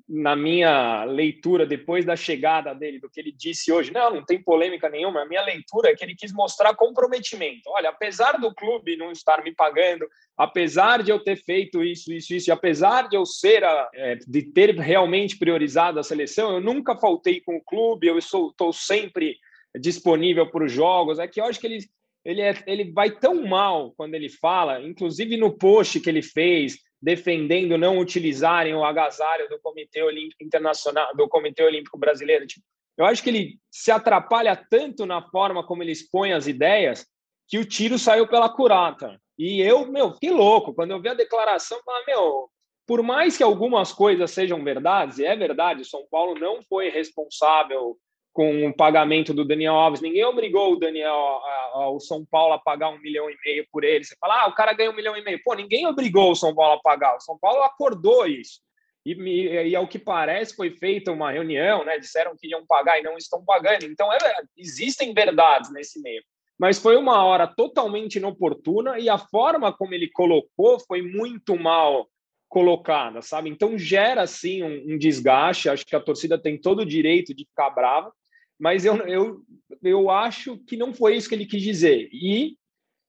na 0.09 0.35
minha 0.35 1.05
leitura, 1.05 1.67
depois 1.67 2.03
da 2.05 2.17
chegada 2.17 2.75
dele, 2.75 2.99
do 2.99 3.11
que 3.11 3.21
ele 3.21 3.31
disse 3.31 3.71
hoje, 3.71 3.93
não, 3.93 4.15
não 4.15 4.25
tem 4.25 4.43
polêmica 4.43 4.89
nenhuma. 4.89 5.21
A 5.21 5.29
minha 5.29 5.45
leitura 5.45 5.91
é 5.91 5.95
que 5.95 6.03
ele 6.03 6.15
quis 6.15 6.33
mostrar 6.33 6.75
comprometimento. 6.75 7.69
Olha, 7.69 7.91
apesar 7.91 8.39
do 8.39 8.55
clube 8.55 8.97
não 8.97 9.13
estar 9.13 9.45
me 9.45 9.55
pagando, 9.55 10.09
apesar 10.35 11.03
de 11.03 11.11
eu 11.11 11.23
ter 11.23 11.37
feito 11.37 11.85
isso, 11.85 12.11
isso, 12.11 12.35
isso, 12.35 12.49
e 12.49 12.53
apesar 12.53 13.07
de 13.09 13.17
eu 13.17 13.27
ser, 13.27 13.63
a, 13.63 13.91
é, 13.93 14.15
de 14.17 14.43
ter 14.43 14.75
realmente 14.77 15.37
priorizado 15.37 16.01
a 16.01 16.03
seleção, 16.03 16.55
eu 16.55 16.61
nunca 16.61 16.97
faltei 16.97 17.43
com 17.43 17.57
o 17.57 17.63
clube, 17.63 18.07
eu 18.07 18.17
estou 18.17 18.73
sempre 18.73 19.37
disponível 19.79 20.51
para 20.51 20.65
os 20.65 20.73
jogos. 20.73 21.19
É 21.19 21.29
que 21.29 21.39
eu 21.39 21.45
acho 21.45 21.61
que 21.61 21.67
ele, 21.67 21.81
ele, 22.29 22.43
é, 22.43 22.55
ele 22.67 22.93
vai 22.93 23.11
tão 23.11 23.47
mal 23.47 23.95
quando 23.97 24.15
ele 24.15 24.29
fala, 24.29 24.83
inclusive 24.83 25.35
no 25.39 25.57
post 25.57 25.99
que 25.99 26.11
ele 26.11 26.21
fez, 26.21 26.77
defendendo 27.01 27.79
não 27.79 27.99
utilizarem 27.99 28.75
o 28.75 28.85
agasalho 28.85 29.49
do 29.49 29.59
Comitê 29.59 30.03
Olímpico 30.03 30.45
Internacional, 30.45 31.17
do 31.17 31.27
Comitê 31.27 31.63
Olímpico 31.63 31.97
Brasileiro. 31.97 32.47
Tipo, 32.47 32.67
eu 32.99 33.07
acho 33.07 33.23
que 33.23 33.31
ele 33.31 33.59
se 33.71 33.91
atrapalha 33.91 34.55
tanto 34.55 35.07
na 35.07 35.23
forma 35.23 35.67
como 35.67 35.83
ele 35.83 35.93
expõe 35.93 36.35
as 36.35 36.47
ideias 36.47 37.07
que 37.49 37.57
o 37.57 37.65
tiro 37.65 37.99
saiu 37.99 38.29
pela 38.29 38.51
curata. 38.51 39.19
E 39.39 39.63
eu, 39.63 39.91
meu, 39.91 40.13
que 40.13 40.31
louco. 40.31 40.75
Quando 40.75 40.91
eu 40.91 41.01
vi 41.01 41.09
a 41.09 41.15
declaração, 41.15 41.81
falei, 41.83 42.05
meu, 42.09 42.51
por 42.87 43.03
mais 43.03 43.39
que 43.39 43.43
algumas 43.43 43.91
coisas 43.91 44.31
sejam 44.33 44.63
verdades, 44.63 45.19
e 45.19 45.25
é 45.25 45.35
verdade, 45.35 45.81
o 45.81 45.87
São 45.87 46.07
Paulo 46.11 46.39
não 46.39 46.61
foi 46.69 46.91
responsável 46.91 47.97
com 48.39 48.69
o 48.69 48.73
pagamento 48.73 49.35
do 49.35 49.45
Daniel 49.45 49.75
Alves. 49.75 50.01
Ninguém 50.01 50.25
obrigou 50.25 50.73
o 50.73 50.77
Daniel, 50.77 51.13
a, 51.13 51.71
a, 51.75 51.91
o 51.91 51.99
São 51.99 52.25
Paulo 52.25 52.53
a 52.53 52.59
pagar 52.61 52.89
um 52.89 53.01
milhão 53.01 53.29
e 53.29 53.37
meio 53.45 53.67
por 53.73 53.83
ele. 53.83 54.05
Você 54.05 54.15
fala, 54.21 54.45
ah, 54.45 54.47
o 54.47 54.55
cara 54.55 54.73
ganha 54.73 54.93
um 54.93 54.95
milhão 54.95 55.17
e 55.17 55.25
meio. 55.25 55.41
Pô, 55.43 55.55
ninguém 55.55 55.89
obrigou 55.89 56.31
o 56.31 56.37
São 56.37 56.55
Paulo 56.55 56.75
a 56.75 56.81
pagar. 56.81 57.17
O 57.17 57.21
São 57.21 57.37
Paulo 57.37 57.65
acordou 57.65 58.29
isso. 58.29 58.61
E, 59.05 59.13
e, 59.15 59.71
e 59.71 59.75
ao 59.75 59.89
que 59.89 59.99
parece, 59.99 60.55
foi 60.55 60.71
feita 60.71 61.11
uma 61.11 61.33
reunião, 61.33 61.85
né? 61.85 61.99
Disseram 61.99 62.37
que 62.39 62.47
iam 62.47 62.65
pagar 62.65 63.01
e 63.01 63.03
não 63.03 63.17
estão 63.17 63.45
pagando. 63.45 63.87
Então, 63.87 64.09
é, 64.13 64.19
existem 64.57 65.13
verdades 65.13 65.73
nesse 65.73 66.01
meio. 66.01 66.23
Mas 66.57 66.79
foi 66.79 66.97
uma 66.97 67.25
hora 67.25 67.45
totalmente 67.45 68.19
inoportuna 68.19 69.01
e 69.01 69.09
a 69.09 69.19
forma 69.19 69.73
como 69.73 69.95
ele 69.95 70.09
colocou 70.13 70.79
foi 70.79 71.03
muito 71.03 71.57
mal 71.57 72.07
colocada, 72.49 73.21
sabe? 73.21 73.51
Então 73.51 73.77
gera 73.77 74.29
sim 74.29 74.63
um, 74.63 74.95
um 74.95 74.97
desgaste. 74.97 75.69
Acho 75.69 75.85
que 75.85 75.97
a 75.97 76.01
torcida 76.01 76.41
tem 76.41 76.57
todo 76.57 76.83
o 76.83 76.87
direito 76.87 77.35
de 77.35 77.45
ficar 77.45 77.71
brava 77.71 78.13
mas 78.59 78.85
eu, 78.85 78.97
eu, 79.07 79.43
eu 79.83 80.11
acho 80.11 80.59
que 80.59 80.77
não 80.77 80.93
foi 80.93 81.17
isso 81.17 81.29
que 81.29 81.35
ele 81.35 81.47
quis 81.47 81.63
dizer. 81.63 82.09
E 82.13 82.57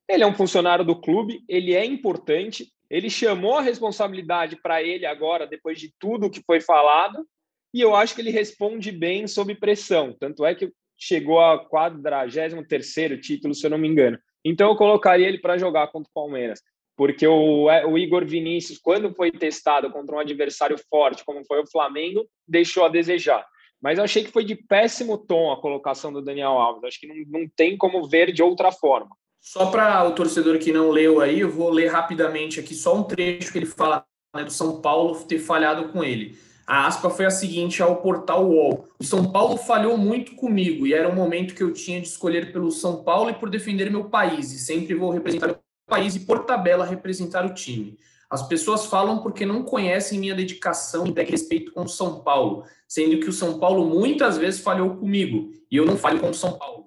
ele 0.08 0.24
é 0.24 0.28
um 0.28 0.36
funcionário 0.36 0.86
do 0.86 1.00
clube, 1.00 1.44
ele 1.48 1.74
é 1.74 1.86
importante, 1.86 2.72
ele 2.90 3.10
chamou 3.10 3.58
a 3.58 3.62
responsabilidade 3.62 4.56
para 4.62 4.82
ele 4.82 5.06
agora, 5.06 5.48
depois 5.48 5.80
de 5.80 5.94
tudo 6.00 6.30
que 6.30 6.42
foi 6.46 6.60
falado, 6.60 7.26
e 7.74 7.82
eu 7.82 7.96
acho 7.96 8.16
que 8.16 8.22
ele 8.22 8.32
responde 8.32 8.92
bem 8.92 9.28
sob 9.28 9.54
pressão. 9.56 10.16
Tanto 10.20 10.46
é 10.46 10.56
que 10.56 10.72
chegou 10.98 11.40
a 11.40 11.60
43 11.66 13.22
título, 13.22 13.54
se 13.54 13.66
eu 13.66 13.70
não 13.70 13.78
me 13.78 13.88
engano. 13.88 14.20
Então 14.44 14.70
eu 14.70 14.76
colocaria 14.76 15.28
ele 15.28 15.40
para 15.40 15.58
jogar 15.58 15.88
contra 15.88 16.10
o 16.10 16.14
Palmeiras. 16.14 16.62
Porque 16.98 17.26
o, 17.26 17.70
é, 17.70 17.86
o 17.86 17.98
Igor 17.98 18.26
Vinícius, 18.26 18.78
quando 18.78 19.14
foi 19.14 19.32
testado 19.32 19.90
contra 19.92 20.16
um 20.16 20.20
adversário 20.20 20.78
forte, 20.90 21.24
como 21.24 21.46
foi 21.46 21.62
o 21.62 21.68
Flamengo, 21.68 22.28
deixou 22.48 22.84
a 22.84 22.90
desejar. 22.90 23.46
Mas 23.82 23.98
eu 23.98 24.04
achei 24.04 24.24
que 24.24 24.32
foi 24.32 24.44
de 24.44 24.56
péssimo 24.56 25.18
tom 25.18 25.52
a 25.52 25.62
colocação 25.62 26.12
do 26.12 26.22
Daniel 26.22 26.52
Alves. 26.52 26.84
Acho 26.84 27.00
que 27.00 27.08
não, 27.08 27.40
não 27.40 27.48
tem 27.56 27.78
como 27.78 28.08
ver 28.08 28.32
de 28.32 28.44
outra 28.44 28.72
forma. 28.72 29.10
Só 29.42 29.68
para 29.68 30.04
o 30.04 30.12
torcedor 30.12 30.60
que 30.60 30.72
não 30.72 30.90
leu 30.90 31.22
aí, 31.22 31.40
eu 31.40 31.50
vou 31.50 31.70
ler 31.70 31.88
rapidamente 31.88 32.60
aqui 32.60 32.76
só 32.76 32.96
um 32.96 33.04
trecho 33.04 33.52
que 33.52 33.58
ele 33.58 33.66
fala 33.66 34.06
né, 34.36 34.44
do 34.44 34.52
São 34.52 34.82
Paulo 34.82 35.16
ter 35.24 35.40
falhado 35.40 35.90
com 35.90 36.04
ele. 36.04 36.38
A 36.68 36.86
aspa 36.86 37.10
foi 37.10 37.26
a 37.26 37.32
seguinte 37.32 37.82
ao 37.82 37.96
portal 37.96 38.48
UOL. 38.48 38.88
O 39.00 39.04
São 39.04 39.32
Paulo 39.32 39.58
falhou 39.58 39.98
muito 39.98 40.36
comigo 40.36 40.86
e 40.86 40.94
era 40.94 41.10
um 41.10 41.16
momento 41.16 41.56
que 41.56 41.64
eu 41.64 41.74
tinha 41.74 42.00
de 42.00 42.08
escolher 42.08 42.52
pelo 42.52 42.70
São 42.70 43.04
Paulo 43.04 43.32
e 43.32 43.34
por 43.34 43.50
defender 43.50 43.90
meu 43.90 44.04
país. 44.04 44.52
E 44.52 44.60
sempre 44.60 44.94
vou 44.94 45.10
representar 45.10 45.52
o 45.52 45.60
país 45.88 46.16
e, 46.16 46.20
por 46.20 46.46
tabela, 46.46 46.86
representar 46.86 47.44
o 47.44 47.56
time. 47.56 47.98
As 48.30 48.48
pessoas 48.48 48.86
falam 48.86 49.20
porque 49.20 49.46
não 49.46 49.64
conhecem 49.64 50.20
minha 50.20 50.36
dedicação 50.36 51.06
e 51.08 51.24
respeito 51.24 51.72
com 51.72 51.82
o 51.82 51.90
São 51.90 52.20
Paulo, 52.22 52.64
sendo 52.88 53.20
que 53.20 53.30
o 53.30 53.34
São 53.34 53.60
Paulo 53.60 53.86
muitas 53.86 54.38
vezes 54.38 54.60
falhou 54.60 54.98
comigo 54.98 55.52
e 55.72 55.78
eu 55.78 55.86
não 55.86 55.98
falho 55.98 56.20
com 56.20 56.30
o 56.30 56.34
São 56.34 56.54
Paulo. 56.54 56.86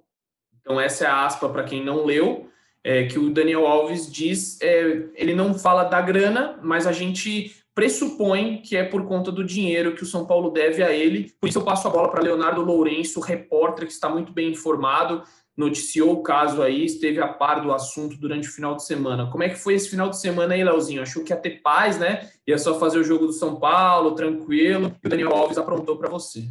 Então, 0.61 0.81
essa 0.81 1.05
é 1.05 1.09
a 1.09 1.27
aspa 1.27 1.49
para 1.49 1.65
quem 1.65 1.85
não 1.85 2.05
leu, 2.05 2.49
é, 2.85 3.07
que 3.07 3.19
o 3.19 3.31
Daniel 3.31 3.67
Alves 3.67 4.11
diz: 4.11 4.61
é, 4.61 5.09
ele 5.17 5.35
não 5.35 5.59
fala 5.59 5.83
da 5.85 6.01
grana, 6.01 6.59
mas 6.63 6.87
a 6.87 6.93
gente 6.93 7.57
pressupõe 7.75 8.59
que 8.59 8.77
é 8.77 8.85
por 8.85 9.05
conta 9.07 9.33
do 9.33 9.43
dinheiro 9.43 9.95
que 9.95 10.03
o 10.03 10.07
São 10.07 10.25
Paulo 10.25 10.51
deve 10.51 10.83
a 10.83 10.93
ele. 10.93 11.33
Por 11.41 11.49
isso, 11.49 11.59
eu 11.59 11.65
passo 11.65 11.89
a 11.89 11.91
bola 11.91 12.09
para 12.09 12.23
Leonardo 12.23 12.63
Lourenço, 12.63 13.19
repórter 13.19 13.87
que 13.87 13.93
está 13.93 14.09
muito 14.09 14.33
bem 14.33 14.51
informado 14.51 15.23
noticiou 15.57 16.13
o 16.13 16.23
caso 16.23 16.63
aí, 16.63 16.85
esteve 16.85 17.21
a 17.21 17.29
par 17.29 17.63
do 17.63 17.73
assunto 17.73 18.17
durante 18.17 18.49
o 18.49 18.53
final 18.53 18.75
de 18.75 18.85
semana. 18.85 19.31
Como 19.31 19.43
é 19.43 19.49
que 19.49 19.57
foi 19.57 19.75
esse 19.75 19.89
final 19.89 20.09
de 20.09 20.19
semana 20.19 20.55
aí, 20.55 20.65
Leozinho? 20.65 21.03
Achou 21.03 21.23
que 21.23 21.33
ia 21.33 21.37
ter 21.37 21.61
paz, 21.61 21.99
né? 21.99 22.31
Ia 22.47 22.59
só 22.59 22.79
fazer 22.79 22.99
o 22.99 23.05
jogo 23.05 23.27
do 23.27 23.33
São 23.33 23.57
Paulo, 23.57 24.15
tranquilo, 24.15 24.95
o 25.05 25.09
Daniel 25.09 25.35
Alves 25.35 25.59
aprontou 25.59 25.97
para 25.97 26.09
você. 26.09 26.49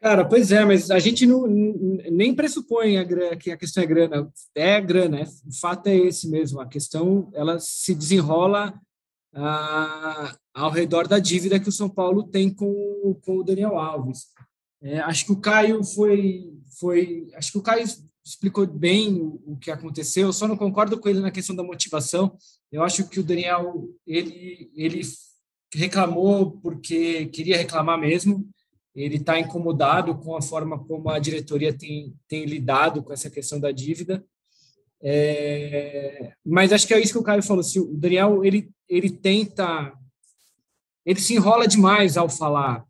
Cara, 0.00 0.24
pois 0.24 0.50
é, 0.50 0.64
mas 0.64 0.90
a 0.90 0.98
gente 0.98 1.24
não, 1.24 1.46
nem 1.46 2.34
pressupõe 2.34 2.98
a, 2.98 3.36
que 3.36 3.52
a 3.52 3.56
questão 3.56 3.84
é 3.84 3.86
grana. 3.86 4.32
É 4.52 4.80
grana, 4.80 5.20
é, 5.20 5.24
o 5.46 5.52
fato 5.60 5.86
é 5.86 5.96
esse 5.96 6.28
mesmo. 6.28 6.60
A 6.60 6.66
questão 6.66 7.30
ela 7.32 7.60
se 7.60 7.94
desenrola 7.94 8.74
ah, 9.32 10.36
ao 10.52 10.70
redor 10.70 11.06
da 11.06 11.20
dívida 11.20 11.60
que 11.60 11.68
o 11.68 11.72
São 11.72 11.88
Paulo 11.88 12.24
tem 12.24 12.52
com, 12.52 13.16
com 13.24 13.36
o 13.36 13.44
Daniel 13.44 13.78
Alves. 13.78 14.26
É, 14.82 14.98
acho 14.98 15.24
que 15.24 15.32
o 15.32 15.40
Caio 15.40 15.84
foi, 15.84 16.52
foi. 16.80 17.28
Acho 17.36 17.52
que 17.52 17.58
o 17.58 17.62
Caio 17.62 17.84
explicou 18.24 18.66
bem 18.66 19.14
o, 19.20 19.42
o, 19.46 19.56
que 19.56 19.70
aconteceu. 19.70 20.28
Eu 20.28 20.32
só 20.32 20.46
não 20.46 20.56
concordo 20.56 20.98
com 20.98 21.08
ele 21.08 21.20
na 21.20 21.30
questão 21.30 21.54
da 21.54 21.62
motivação. 21.62 22.36
Eu 22.70 22.82
acho 22.82 23.08
que 23.08 23.20
o 23.20 23.22
Daniel 23.22 23.88
ele 24.06 24.70
ele 24.74 25.02
reclamou 25.74 26.52
porque 26.62 27.26
queria 27.26 27.56
reclamar 27.56 27.98
mesmo. 27.98 28.48
Ele 28.94 29.16
está 29.16 29.38
incomodado 29.38 30.14
com 30.18 30.36
a 30.36 30.42
forma 30.42 30.78
como 30.84 31.08
a 31.08 31.18
diretoria 31.18 31.72
tem, 31.72 32.14
tem 32.28 32.44
lidado 32.44 33.02
com 33.02 33.12
essa 33.12 33.30
questão 33.30 33.58
da 33.58 33.72
dívida. 33.72 34.24
É, 35.02 36.34
mas 36.44 36.72
acho 36.72 36.86
que 36.86 36.94
é 36.94 37.00
isso 37.00 37.12
que 37.12 37.18
o 37.18 37.22
Caio 37.22 37.42
falou. 37.42 37.60
Assim, 37.60 37.80
o 37.80 37.96
Daniel 37.96 38.44
ele 38.44 38.70
ele 38.88 39.10
tenta 39.10 39.92
ele 41.04 41.20
se 41.20 41.34
enrola 41.34 41.66
demais 41.66 42.16
ao 42.16 42.28
falar. 42.28 42.86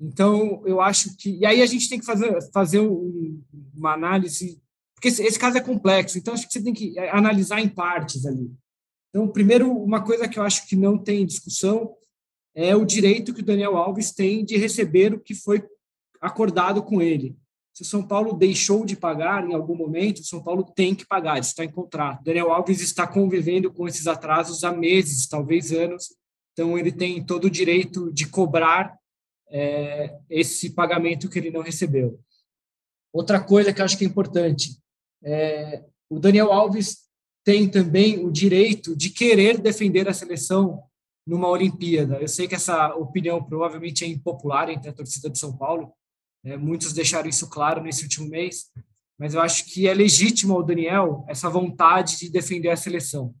Então, 0.00 0.62
eu 0.64 0.80
acho 0.80 1.16
que. 1.16 1.38
E 1.38 1.44
aí 1.44 1.60
a 1.60 1.66
gente 1.66 1.88
tem 1.88 1.98
que 1.98 2.06
fazer, 2.06 2.38
fazer 2.52 2.80
um, 2.80 3.42
uma 3.74 3.94
análise 3.94 4.60
porque 4.98 5.08
esse, 5.08 5.22
esse, 5.22 5.38
caso 5.38 5.56
é 5.56 5.60
complexo, 5.60 6.18
então 6.18 6.34
acho 6.34 6.44
que 6.44 6.52
você 6.52 6.60
tem 6.60 6.74
que 6.74 6.98
é, 6.98 7.08
analisar 7.10 7.60
em 7.60 7.68
partes 7.68 8.26
ali. 8.26 8.50
Então, 9.10 9.28
primeiro, 9.28 9.72
uma 9.72 10.02
coisa 10.02 10.28
que 10.28 10.40
eu 10.40 10.42
acho 10.42 10.66
que 10.66 10.74
não 10.74 10.98
tem 10.98 11.24
discussão 11.24 11.94
é 12.52 12.74
o 12.74 12.84
direito 12.84 13.32
que 13.32 13.40
o 13.40 13.44
Daniel 13.44 13.76
Alves 13.76 14.10
tem 14.10 14.44
de 14.44 14.56
receber 14.56 15.14
o 15.14 15.20
que 15.20 15.36
foi 15.36 15.64
acordado 16.20 16.82
com 16.82 17.00
ele. 17.00 17.36
Se 17.72 17.82
o 17.82 17.86
São 17.86 18.04
Paulo 18.04 18.32
deixou 18.32 18.84
de 18.84 18.96
pagar 18.96 19.48
em 19.48 19.54
algum 19.54 19.76
momento, 19.76 20.18
o 20.18 20.24
São 20.24 20.42
Paulo 20.42 20.64
tem 20.64 20.96
que 20.96 21.06
pagar, 21.06 21.38
está 21.38 21.64
em 21.64 21.70
contrato. 21.70 22.20
O 22.20 22.24
Daniel 22.24 22.50
Alves 22.50 22.80
está 22.80 23.06
convivendo 23.06 23.72
com 23.72 23.86
esses 23.86 24.08
atrasos 24.08 24.64
há 24.64 24.72
meses, 24.72 25.28
talvez 25.28 25.70
anos, 25.70 26.08
então 26.52 26.76
ele 26.76 26.90
tem 26.90 27.24
todo 27.24 27.44
o 27.44 27.50
direito 27.50 28.12
de 28.12 28.26
cobrar 28.26 28.98
é, 29.48 30.18
esse 30.28 30.70
pagamento 30.70 31.28
que 31.28 31.38
ele 31.38 31.52
não 31.52 31.62
recebeu. 31.62 32.18
Outra 33.12 33.40
coisa 33.40 33.72
que 33.72 33.80
eu 33.80 33.84
acho 33.84 33.96
que 33.96 34.04
é 34.04 34.08
importante, 34.08 34.76
é, 35.22 35.84
o 36.08 36.18
Daniel 36.18 36.52
Alves 36.52 37.08
tem 37.44 37.68
também 37.68 38.24
o 38.24 38.30
direito 38.30 38.96
de 38.96 39.10
querer 39.10 39.58
defender 39.58 40.08
a 40.08 40.14
seleção 40.14 40.82
numa 41.26 41.48
Olimpíada. 41.48 42.16
Eu 42.20 42.28
sei 42.28 42.48
que 42.48 42.54
essa 42.54 42.94
opinião 42.94 43.42
provavelmente 43.42 44.04
é 44.04 44.08
impopular 44.08 44.70
entre 44.70 44.88
a 44.88 44.92
torcida 44.92 45.28
de 45.28 45.38
São 45.38 45.56
Paulo, 45.56 45.92
é, 46.44 46.56
muitos 46.56 46.92
deixaram 46.92 47.28
isso 47.28 47.48
claro 47.50 47.82
nesse 47.82 48.04
último 48.04 48.28
mês, 48.28 48.70
mas 49.18 49.34
eu 49.34 49.40
acho 49.40 49.66
que 49.66 49.88
é 49.88 49.94
legítimo 49.94 50.54
ao 50.54 50.62
Daniel 50.62 51.24
essa 51.28 51.50
vontade 51.50 52.18
de 52.18 52.30
defender 52.30 52.70
a 52.70 52.76
seleção. 52.76 53.34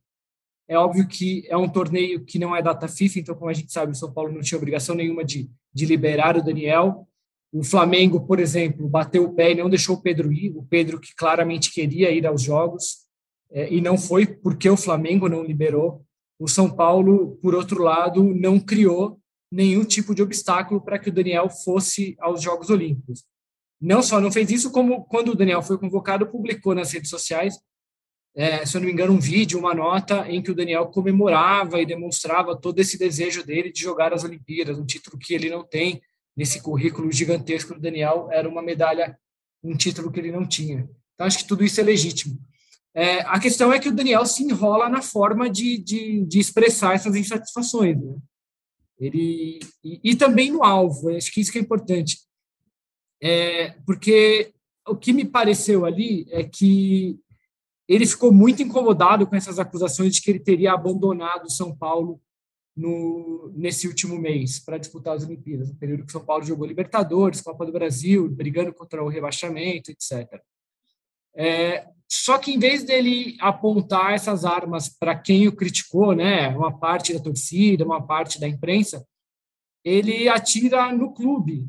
É 0.68 0.76
óbvio 0.76 1.08
que 1.08 1.46
é 1.48 1.56
um 1.56 1.68
torneio 1.68 2.24
que 2.24 2.38
não 2.38 2.54
é 2.54 2.60
data 2.60 2.86
FIFA, 2.86 3.20
então, 3.20 3.34
como 3.34 3.50
a 3.50 3.54
gente 3.54 3.72
sabe, 3.72 3.92
o 3.92 3.94
São 3.94 4.12
Paulo 4.12 4.32
não 4.32 4.42
tinha 4.42 4.58
obrigação 4.58 4.94
nenhuma 4.94 5.24
de, 5.24 5.50
de 5.72 5.86
liberar 5.86 6.36
o 6.36 6.44
Daniel, 6.44 7.07
o 7.52 7.64
Flamengo, 7.64 8.26
por 8.26 8.38
exemplo, 8.38 8.88
bateu 8.88 9.24
o 9.24 9.34
pé 9.34 9.52
e 9.52 9.54
não 9.54 9.70
deixou 9.70 9.96
o 9.96 10.02
Pedro 10.02 10.32
ir, 10.32 10.54
o 10.56 10.62
Pedro 10.62 11.00
que 11.00 11.14
claramente 11.14 11.72
queria 11.72 12.10
ir 12.10 12.26
aos 12.26 12.42
jogos, 12.42 13.06
é, 13.50 13.72
e 13.72 13.80
não 13.80 13.96
foi 13.96 14.26
porque 14.26 14.68
o 14.68 14.76
Flamengo 14.76 15.28
não 15.28 15.42
liberou. 15.42 16.04
O 16.38 16.46
São 16.46 16.70
Paulo, 16.70 17.38
por 17.42 17.54
outro 17.54 17.82
lado, 17.82 18.22
não 18.22 18.60
criou 18.60 19.18
nenhum 19.50 19.84
tipo 19.84 20.14
de 20.14 20.22
obstáculo 20.22 20.80
para 20.80 20.98
que 20.98 21.08
o 21.08 21.12
Daniel 21.12 21.48
fosse 21.48 22.14
aos 22.20 22.42
Jogos 22.42 22.68
Olímpicos. 22.68 23.24
Não 23.80 24.02
só 24.02 24.20
não 24.20 24.30
fez 24.30 24.50
isso, 24.50 24.70
como 24.70 25.04
quando 25.04 25.30
o 25.30 25.34
Daniel 25.34 25.62
foi 25.62 25.78
convocado, 25.78 26.26
publicou 26.26 26.74
nas 26.74 26.92
redes 26.92 27.08
sociais, 27.08 27.58
é, 28.36 28.64
se 28.64 28.76
eu 28.76 28.80
não 28.80 28.86
me 28.86 28.92
engano, 28.92 29.12
um 29.12 29.18
vídeo, 29.18 29.58
uma 29.58 29.74
nota 29.74 30.28
em 30.30 30.42
que 30.42 30.50
o 30.50 30.54
Daniel 30.54 30.86
comemorava 30.86 31.80
e 31.80 31.86
demonstrava 31.86 32.54
todo 32.54 32.78
esse 32.78 32.98
desejo 32.98 33.44
dele 33.44 33.72
de 33.72 33.80
jogar 33.80 34.12
as 34.12 34.22
Olimpíadas, 34.22 34.78
um 34.78 34.86
título 34.86 35.18
que 35.18 35.34
ele 35.34 35.50
não 35.50 35.64
tem, 35.64 36.00
nesse 36.38 36.62
currículo 36.62 37.10
gigantesco 37.10 37.74
do 37.74 37.80
Daniel, 37.80 38.28
era 38.30 38.48
uma 38.48 38.62
medalha, 38.62 39.18
um 39.60 39.76
título 39.76 40.08
que 40.08 40.20
ele 40.20 40.30
não 40.30 40.46
tinha. 40.46 40.88
Então, 41.14 41.26
acho 41.26 41.38
que 41.38 41.48
tudo 41.48 41.64
isso 41.64 41.80
é 41.80 41.82
legítimo. 41.82 42.38
É, 42.94 43.22
a 43.22 43.40
questão 43.40 43.72
é 43.72 43.80
que 43.80 43.88
o 43.88 43.94
Daniel 43.94 44.24
se 44.24 44.44
enrola 44.44 44.88
na 44.88 45.02
forma 45.02 45.50
de, 45.50 45.76
de, 45.78 46.24
de 46.24 46.38
expressar 46.38 46.94
essas 46.94 47.16
insatisfações. 47.16 48.00
Né? 48.00 48.16
Ele, 49.00 49.58
e, 49.82 50.00
e, 50.04 50.14
também 50.14 50.52
no 50.52 50.62
alvo, 50.62 51.10
acho 51.10 51.32
que 51.32 51.40
isso 51.40 51.50
que 51.50 51.58
é 51.58 51.60
importante. 51.60 52.20
É, 53.20 53.70
porque 53.84 54.52
o 54.86 54.94
que 54.94 55.12
me 55.12 55.24
pareceu 55.24 55.84
ali 55.84 56.24
é 56.30 56.44
que 56.44 57.18
ele 57.88 58.06
ficou 58.06 58.32
muito 58.32 58.62
incomodado 58.62 59.26
com 59.26 59.34
essas 59.34 59.58
acusações 59.58 60.14
de 60.14 60.22
que 60.22 60.30
ele 60.30 60.38
teria 60.38 60.72
abandonado 60.72 61.50
São 61.50 61.76
Paulo 61.76 62.20
no, 62.78 63.52
nesse 63.56 63.88
último 63.88 64.16
mês 64.16 64.60
para 64.60 64.78
disputar 64.78 65.16
as 65.16 65.24
Olimpíadas, 65.24 65.68
no 65.68 65.74
período 65.74 66.06
que 66.06 66.12
São 66.12 66.24
Paulo 66.24 66.44
jogou 66.44 66.64
Libertadores, 66.64 67.40
Copa 67.40 67.66
do 67.66 67.72
Brasil, 67.72 68.28
brigando 68.30 68.72
contra 68.72 69.02
o 69.02 69.08
rebaixamento, 69.08 69.90
etc. 69.90 70.40
É, 71.34 71.88
só 72.08 72.38
que 72.38 72.52
em 72.52 72.58
vez 72.58 72.84
dele 72.84 73.36
apontar 73.40 74.14
essas 74.14 74.44
armas 74.44 74.88
para 74.88 75.18
quem 75.18 75.48
o 75.48 75.56
criticou, 75.56 76.14
né, 76.14 76.48
uma 76.56 76.78
parte 76.78 77.12
da 77.12 77.18
torcida, 77.18 77.84
uma 77.84 78.06
parte 78.06 78.38
da 78.38 78.46
imprensa, 78.46 79.04
ele 79.84 80.28
atira 80.28 80.92
no 80.92 81.12
clube, 81.12 81.68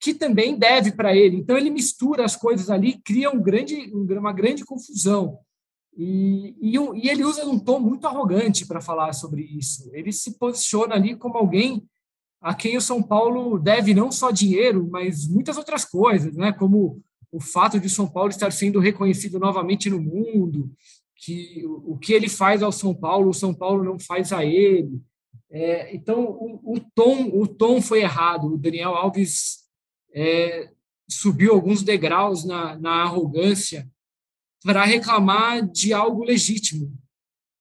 que 0.00 0.14
também 0.14 0.58
deve 0.58 0.92
para 0.92 1.14
ele. 1.14 1.36
Então 1.36 1.58
ele 1.58 1.68
mistura 1.68 2.24
as 2.24 2.34
coisas 2.34 2.70
ali, 2.70 2.98
cria 3.02 3.30
um 3.30 3.42
grande, 3.42 3.92
uma 3.92 4.32
grande 4.32 4.64
confusão. 4.64 5.38
E, 5.96 6.54
e, 6.60 6.76
e 6.76 7.08
ele 7.08 7.24
usa 7.24 7.46
um 7.46 7.58
tom 7.58 7.78
muito 7.78 8.06
arrogante 8.06 8.66
para 8.66 8.80
falar 8.80 9.12
sobre 9.12 9.42
isso. 9.42 9.90
Ele 9.92 10.12
se 10.12 10.38
posiciona 10.38 10.94
ali 10.94 11.16
como 11.16 11.36
alguém 11.36 11.84
a 12.40 12.54
quem 12.54 12.76
o 12.76 12.80
São 12.80 13.02
Paulo 13.02 13.58
deve 13.58 13.94
não 13.94 14.12
só 14.12 14.30
dinheiro, 14.30 14.86
mas 14.90 15.26
muitas 15.26 15.56
outras 15.56 15.84
coisas, 15.84 16.36
né? 16.36 16.52
como 16.52 17.00
o 17.32 17.40
fato 17.40 17.80
de 17.80 17.86
o 17.86 17.90
São 17.90 18.06
Paulo 18.06 18.28
estar 18.28 18.52
sendo 18.52 18.78
reconhecido 18.78 19.38
novamente 19.38 19.88
no 19.88 20.00
mundo, 20.00 20.70
que 21.16 21.64
o, 21.64 21.96
que 21.96 22.12
ele 22.12 22.28
faz 22.28 22.62
ao 22.62 22.70
São 22.70 22.94
Paulo, 22.94 23.30
o 23.30 23.34
São 23.34 23.54
Paulo 23.54 23.82
não 23.82 23.98
faz 23.98 24.30
a 24.32 24.44
ele. 24.44 25.00
É, 25.50 25.94
então, 25.96 26.22
o, 26.24 26.74
o, 26.74 26.80
tom, 26.94 27.30
o 27.32 27.46
tom 27.46 27.80
foi 27.80 28.02
errado. 28.02 28.52
O 28.52 28.58
Daniel 28.58 28.94
Alves 28.94 29.64
é, 30.12 30.70
subiu 31.08 31.54
alguns 31.54 31.82
degraus 31.82 32.44
na, 32.44 32.76
na 32.78 33.02
arrogância 33.04 33.88
para 34.64 34.84
reclamar 34.84 35.62
de 35.70 35.92
algo 35.92 36.24
legítimo. 36.24 36.96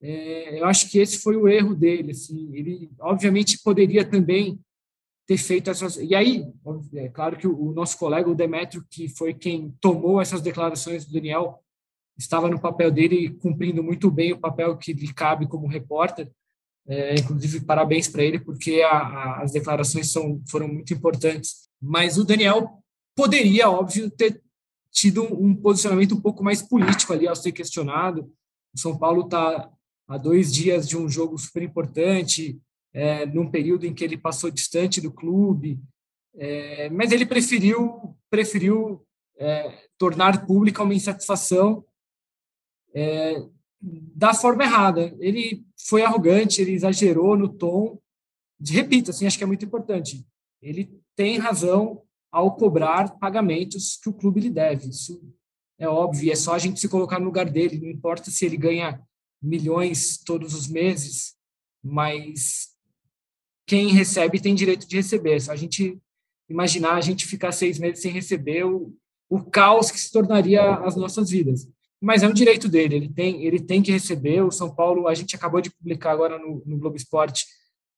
É, 0.01 0.59
eu 0.59 0.65
acho 0.65 0.89
que 0.89 0.99
esse 0.99 1.19
foi 1.19 1.35
o 1.35 1.49
erro 1.49 1.75
dele. 1.75 2.11
Assim, 2.11 2.55
ele, 2.55 2.89
obviamente, 2.99 3.61
poderia 3.61 4.05
também 4.09 4.57
ter 5.27 5.37
feito 5.37 5.69
essas. 5.69 5.97
E 5.97 6.15
aí, 6.15 6.45
é 6.95 7.09
claro 7.09 7.37
que 7.37 7.45
o, 7.45 7.73
nosso 7.73 7.97
colega, 7.97 8.29
o 8.29 8.35
Demetrio, 8.35 8.85
que 8.89 9.09
foi 9.09 9.33
quem 9.33 9.75
tomou 9.81 10.21
essas 10.21 10.41
declarações 10.41 11.05
do 11.05 11.11
Daniel, 11.11 11.61
estava 12.17 12.49
no 12.49 12.59
papel 12.59 12.89
dele, 12.89 13.31
cumprindo 13.35 13.83
muito 13.83 14.09
bem 14.09 14.31
o 14.31 14.39
papel 14.39 14.77
que 14.77 14.93
lhe 14.93 15.13
cabe 15.13 15.45
como 15.45 15.67
repórter. 15.67 16.31
É, 16.87 17.15
inclusive, 17.15 17.65
parabéns 17.65 18.07
para 18.07 18.23
ele, 18.23 18.39
porque 18.39 18.81
a, 18.81 18.97
a, 18.97 19.41
as 19.41 19.51
declarações 19.51 20.11
são, 20.11 20.41
foram 20.49 20.69
muito 20.69 20.93
importantes. 20.93 21.69
Mas 21.81 22.17
o 22.17 22.23
Daniel 22.23 22.81
poderia, 23.15 23.69
óbvio, 23.69 24.09
ter 24.09 24.41
tido 24.93 25.23
um 25.23 25.55
posicionamento 25.55 26.13
um 26.13 26.21
pouco 26.21 26.43
mais 26.43 26.61
político 26.61 27.11
ali 27.11 27.27
ao 27.27 27.35
ser 27.35 27.51
questionado. 27.51 28.31
O 28.73 28.79
São 28.79 28.97
Paulo 28.97 29.25
está 29.25 29.69
há 30.07 30.17
dois 30.17 30.53
dias 30.53 30.87
de 30.87 30.95
um 30.95 31.09
jogo 31.09 31.37
super 31.37 31.63
importante, 31.63 32.61
é, 32.93 33.25
num 33.25 33.49
período 33.49 33.85
em 33.85 33.93
que 33.93 34.03
ele 34.03 34.15
passou 34.15 34.51
distante 34.51 35.01
do 35.01 35.11
clube, 35.11 35.79
é, 36.35 36.89
mas 36.91 37.11
ele 37.11 37.25
preferiu 37.25 38.15
preferiu 38.29 39.05
é, 39.37 39.87
tornar 39.97 40.45
pública 40.45 40.83
uma 40.83 40.93
insatisfação 40.93 41.83
é, 42.93 43.43
da 43.81 44.33
forma 44.33 44.63
errada. 44.63 45.15
Ele 45.19 45.65
foi 45.87 46.03
arrogante, 46.03 46.61
ele 46.61 46.73
exagerou 46.73 47.35
no 47.35 47.49
tom. 47.49 47.99
Repito, 48.63 49.11
assim, 49.11 49.25
acho 49.25 49.37
que 49.37 49.43
é 49.43 49.47
muito 49.47 49.65
importante. 49.65 50.25
Ele 50.61 50.89
tem 51.15 51.37
razão 51.37 52.02
ao 52.33 52.55
cobrar 52.55 53.19
pagamentos 53.19 53.99
que 54.01 54.09
o 54.09 54.13
clube 54.13 54.41
lhe 54.41 54.49
deve. 54.49 54.89
Isso 54.89 55.21
é 55.77 55.87
óbvio, 55.87 56.31
é 56.31 56.35
só 56.35 56.55
a 56.55 56.59
gente 56.59 56.79
se 56.79 56.89
colocar 56.89 57.19
no 57.19 57.25
lugar 57.25 57.47
dele, 57.47 57.79
não 57.79 57.89
importa 57.89 58.31
se 58.31 58.43
ele 58.43 58.57
ganha 58.57 58.99
milhões 59.39 60.17
todos 60.17 60.55
os 60.55 60.67
meses, 60.67 61.35
mas 61.83 62.69
quem 63.67 63.89
recebe 63.89 64.41
tem 64.41 64.55
direito 64.55 64.87
de 64.87 64.95
receber. 64.95 65.35
É 65.35 65.39
só 65.39 65.51
a 65.51 65.55
gente 65.55 66.01
imaginar 66.49 66.95
a 66.95 67.01
gente 67.01 67.27
ficar 67.27 67.51
seis 67.51 67.77
meses 67.77 68.01
sem 68.01 68.11
receber 68.11 68.65
o, 68.65 68.95
o 69.29 69.43
caos 69.43 69.91
que 69.91 69.99
se 69.99 70.11
tornaria 70.11 70.75
as 70.77 70.95
nossas 70.95 71.29
vidas. 71.29 71.69
Mas 72.01 72.23
é 72.23 72.27
um 72.27 72.33
direito 72.33 72.67
dele, 72.67 72.95
ele 72.95 73.09
tem, 73.09 73.45
ele 73.45 73.59
tem 73.59 73.81
que 73.81 73.91
receber. 73.91 74.41
O 74.41 74.51
São 74.51 74.73
Paulo, 74.73 75.07
a 75.07 75.13
gente 75.13 75.35
acabou 75.35 75.61
de 75.61 75.69
publicar 75.69 76.11
agora 76.11 76.39
no, 76.39 76.63
no 76.65 76.77
Globo 76.77 76.97
Esporte 76.97 77.45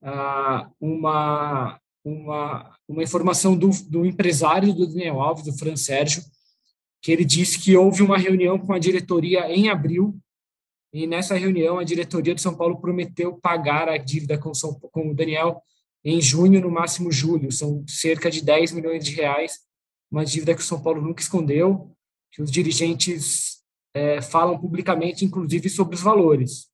uh, 0.03 0.69
uma, 0.79 1.79
uma, 2.05 2.77
uma 2.87 3.03
informação 3.03 3.57
do, 3.57 3.71
do 3.89 4.05
empresário 4.05 4.71
do 4.71 4.85
Daniel 4.85 5.19
Alves, 5.19 5.43
do 5.43 5.57
Fran 5.57 5.75
Sérgio, 5.75 6.23
que 7.01 7.11
ele 7.11 7.25
disse 7.25 7.59
que 7.59 7.75
houve 7.75 8.03
uma 8.03 8.17
reunião 8.17 8.59
com 8.59 8.73
a 8.73 8.79
diretoria 8.79 9.51
em 9.51 9.69
abril, 9.69 10.17
e 10.93 11.07
nessa 11.07 11.35
reunião 11.35 11.79
a 11.79 11.83
diretoria 11.83 12.35
de 12.35 12.41
São 12.41 12.55
Paulo 12.55 12.79
prometeu 12.79 13.37
pagar 13.37 13.89
a 13.89 13.97
dívida 13.97 14.37
com, 14.37 14.51
com 14.91 15.09
o 15.09 15.13
Daniel 15.15 15.61
em 16.05 16.21
junho, 16.21 16.61
no 16.61 16.71
máximo 16.71 17.11
julho. 17.11 17.51
São 17.51 17.83
cerca 17.87 18.29
de 18.29 18.41
10 18.41 18.71
milhões 18.71 19.03
de 19.03 19.13
reais, 19.13 19.59
uma 20.09 20.23
dívida 20.23 20.53
que 20.53 20.61
o 20.61 20.65
São 20.65 20.81
Paulo 20.81 21.01
nunca 21.01 21.21
escondeu, 21.21 21.91
que 22.31 22.41
os 22.41 22.51
dirigentes 22.51 23.61
é, 23.93 24.21
falam 24.21 24.57
publicamente, 24.57 25.25
inclusive, 25.25 25.69
sobre 25.69 25.95
os 25.95 26.01
valores. 26.01 26.69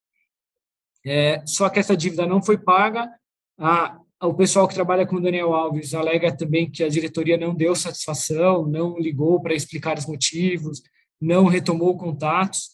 É, 1.06 1.44
só 1.46 1.70
que 1.70 1.80
essa 1.80 1.98
dívida 1.98 2.28
não 2.28 2.44
foi 2.44 2.58
paga, 2.58 3.10
a, 3.58 4.00
o 4.22 4.34
pessoal 4.34 4.68
que 4.68 4.76
trabalha 4.76 5.06
com 5.06 5.16
o 5.16 5.22
Daniel 5.22 5.54
Alves 5.54 5.94
alega 5.94 6.36
também 6.36 6.70
que 6.70 6.84
a 6.84 6.90
diretoria 6.90 7.38
não 7.38 7.56
deu 7.56 7.76
satisfação, 7.76 8.68
não 8.68 8.98
ligou 9.00 9.42
para 9.42 9.56
explicar 9.56 9.98
os 9.98 10.06
motivos, 10.06 10.82
não 11.20 11.46
retomou 11.46 11.98
contatos, 11.98 12.72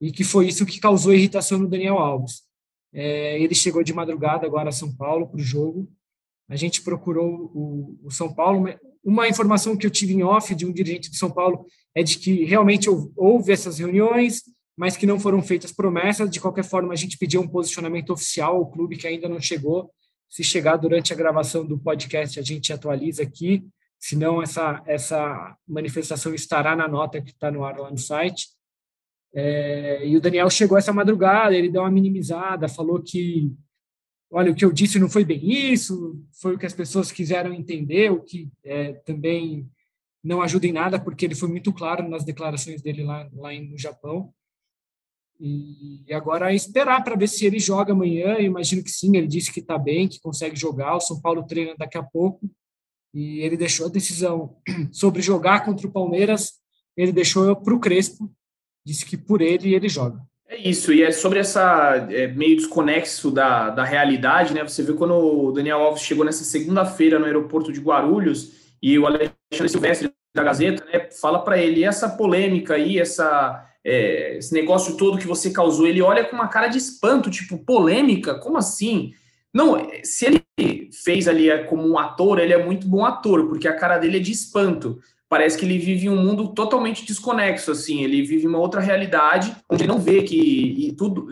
e 0.00 0.10
que 0.10 0.24
foi 0.24 0.48
isso 0.48 0.66
que 0.66 0.80
causou 0.80 1.14
irritação 1.14 1.58
no 1.58 1.68
Daniel 1.68 1.98
Alves. 1.98 2.42
É, 2.92 3.40
ele 3.40 3.54
chegou 3.54 3.82
de 3.82 3.92
madrugada 3.92 4.46
agora 4.46 4.70
a 4.70 4.72
São 4.72 4.94
Paulo 4.94 5.28
para 5.28 5.38
o 5.38 5.42
jogo. 5.42 5.88
A 6.48 6.56
gente 6.56 6.82
procurou 6.82 7.50
o, 7.54 7.98
o, 8.04 8.10
São 8.10 8.32
Paulo. 8.32 8.68
Uma 9.04 9.28
informação 9.28 9.76
que 9.76 9.86
eu 9.86 9.90
tive 9.90 10.14
em 10.14 10.22
off 10.22 10.54
de 10.54 10.64
um 10.64 10.72
dirigente 10.72 11.10
de 11.10 11.18
São 11.18 11.30
Paulo 11.30 11.66
é 11.94 12.02
de 12.02 12.18
que 12.18 12.44
realmente 12.44 12.88
houve 13.16 13.52
essas 13.52 13.78
reuniões, 13.78 14.42
mas 14.76 14.96
que 14.96 15.06
não 15.06 15.20
foram 15.20 15.42
feitas 15.42 15.72
promessas. 15.72 16.30
De 16.30 16.40
qualquer 16.40 16.64
forma, 16.64 16.92
a 16.92 16.96
gente 16.96 17.18
pediu 17.18 17.40
um 17.40 17.48
posicionamento 17.48 18.10
oficial 18.10 18.56
ao 18.56 18.70
clube 18.70 18.96
que 18.96 19.06
ainda 19.06 19.28
não 19.28 19.40
chegou. 19.40 19.90
Se 20.28 20.44
chegar 20.44 20.76
durante 20.76 21.12
a 21.12 21.16
gravação 21.16 21.64
do 21.64 21.78
podcast, 21.78 22.38
a 22.38 22.42
gente 22.42 22.72
atualiza 22.72 23.22
aqui. 23.22 23.66
Senão, 23.98 24.42
essa, 24.42 24.82
essa 24.86 25.56
manifestação 25.66 26.34
estará 26.34 26.76
na 26.76 26.86
nota 26.86 27.20
que 27.20 27.30
está 27.30 27.50
no 27.50 27.64
ar 27.64 27.78
lá 27.78 27.90
no 27.90 27.98
site. 27.98 28.48
É, 29.34 30.06
e 30.06 30.16
o 30.16 30.20
Daniel 30.20 30.48
chegou 30.48 30.78
essa 30.78 30.92
madrugada, 30.92 31.54
ele 31.54 31.70
deu 31.70 31.82
uma 31.82 31.90
minimizada, 31.90 32.68
falou 32.68 33.02
que, 33.02 33.52
olha, 34.30 34.50
o 34.50 34.54
que 34.54 34.64
eu 34.64 34.72
disse 34.72 34.98
não 34.98 35.08
foi 35.08 35.24
bem 35.24 35.72
isso, 35.72 36.18
foi 36.40 36.54
o 36.54 36.58
que 36.58 36.66
as 36.66 36.72
pessoas 36.72 37.12
quiseram 37.12 37.52
entender, 37.52 38.10
o 38.10 38.20
que 38.22 38.50
é, 38.64 38.92
também 38.92 39.68
não 40.22 40.42
ajuda 40.42 40.66
em 40.66 40.72
nada, 40.72 40.98
porque 40.98 41.24
ele 41.24 41.34
foi 41.34 41.48
muito 41.48 41.72
claro 41.72 42.08
nas 42.08 42.24
declarações 42.24 42.82
dele 42.82 43.04
lá, 43.04 43.28
lá 43.32 43.52
no 43.52 43.78
Japão. 43.78 44.32
E 45.40 46.12
agora 46.12 46.52
é 46.52 46.54
esperar 46.54 47.02
para 47.04 47.16
ver 47.16 47.28
se 47.28 47.46
ele 47.46 47.58
joga 47.58 47.92
amanhã. 47.92 48.34
Eu 48.34 48.44
imagino 48.44 48.82
que 48.82 48.90
sim, 48.90 49.16
ele 49.16 49.26
disse 49.26 49.52
que 49.52 49.60
está 49.60 49.78
bem, 49.78 50.08
que 50.08 50.20
consegue 50.20 50.56
jogar. 50.56 50.96
O 50.96 51.00
São 51.00 51.20
Paulo 51.20 51.46
treina 51.46 51.74
daqui 51.78 51.96
a 51.96 52.02
pouco. 52.02 52.40
E 53.14 53.40
ele 53.40 53.56
deixou 53.56 53.86
a 53.86 53.90
decisão 53.90 54.56
sobre 54.92 55.22
jogar 55.22 55.64
contra 55.64 55.86
o 55.86 55.92
Palmeiras, 55.92 56.54
ele 56.96 57.12
deixou 57.12 57.54
para 57.56 57.74
o 57.74 57.80
Crespo. 57.80 58.30
Disse 58.84 59.04
que 59.04 59.16
por 59.16 59.40
ele 59.40 59.74
ele 59.74 59.88
joga. 59.88 60.20
É 60.50 60.56
isso, 60.56 60.94
e 60.94 61.02
é 61.02 61.12
sobre 61.12 61.38
essa 61.38 62.08
é, 62.10 62.26
meio 62.26 62.56
desconexo 62.56 63.30
da, 63.30 63.68
da 63.68 63.84
realidade, 63.84 64.54
né? 64.54 64.62
Você 64.62 64.82
viu 64.82 64.96
quando 64.96 65.12
o 65.14 65.52
Daniel 65.52 65.80
Alves 65.80 66.02
chegou 66.02 66.24
nessa 66.24 66.42
segunda-feira 66.42 67.18
no 67.18 67.26
aeroporto 67.26 67.70
de 67.70 67.80
Guarulhos 67.80 68.72
e 68.82 68.98
o 68.98 69.06
Alexandre 69.06 69.68
Silvestre 69.68 70.10
da 70.34 70.42
Gazeta 70.42 70.84
né, 70.86 71.10
fala 71.20 71.40
para 71.40 71.58
ele: 71.58 71.84
essa 71.84 72.08
polêmica 72.08 72.74
aí, 72.74 72.98
essa 72.98 73.67
é, 73.88 74.36
esse 74.38 74.52
negócio 74.52 74.96
todo 74.96 75.18
que 75.18 75.26
você 75.26 75.50
causou, 75.50 75.86
ele 75.86 76.02
olha 76.02 76.24
com 76.24 76.36
uma 76.36 76.48
cara 76.48 76.68
de 76.68 76.78
espanto, 76.78 77.30
tipo, 77.30 77.58
polêmica? 77.58 78.34
Como 78.34 78.58
assim? 78.58 79.12
Não, 79.52 79.76
se 80.04 80.26
ele 80.26 80.90
fez 81.04 81.26
ali 81.26 81.48
é, 81.48 81.64
como 81.64 81.88
um 81.88 81.98
ator, 81.98 82.38
ele 82.38 82.52
é 82.52 82.64
muito 82.64 82.86
bom 82.86 83.04
ator, 83.04 83.48
porque 83.48 83.66
a 83.66 83.76
cara 83.76 83.98
dele 83.98 84.18
é 84.18 84.20
de 84.20 84.32
espanto. 84.32 84.98
Parece 85.28 85.58
que 85.58 85.64
ele 85.64 85.78
vive 85.78 86.08
um 86.08 86.22
mundo 86.22 86.48
totalmente 86.54 87.04
desconexo, 87.04 87.70
assim, 87.70 88.02
ele 88.02 88.22
vive 88.22 88.46
uma 88.46 88.58
outra 88.58 88.80
realidade, 88.80 89.54
onde 89.70 89.84
ele 89.84 89.92
não 89.92 89.98
vê 89.98 90.22
que 90.22 90.94
tudo, 90.96 91.28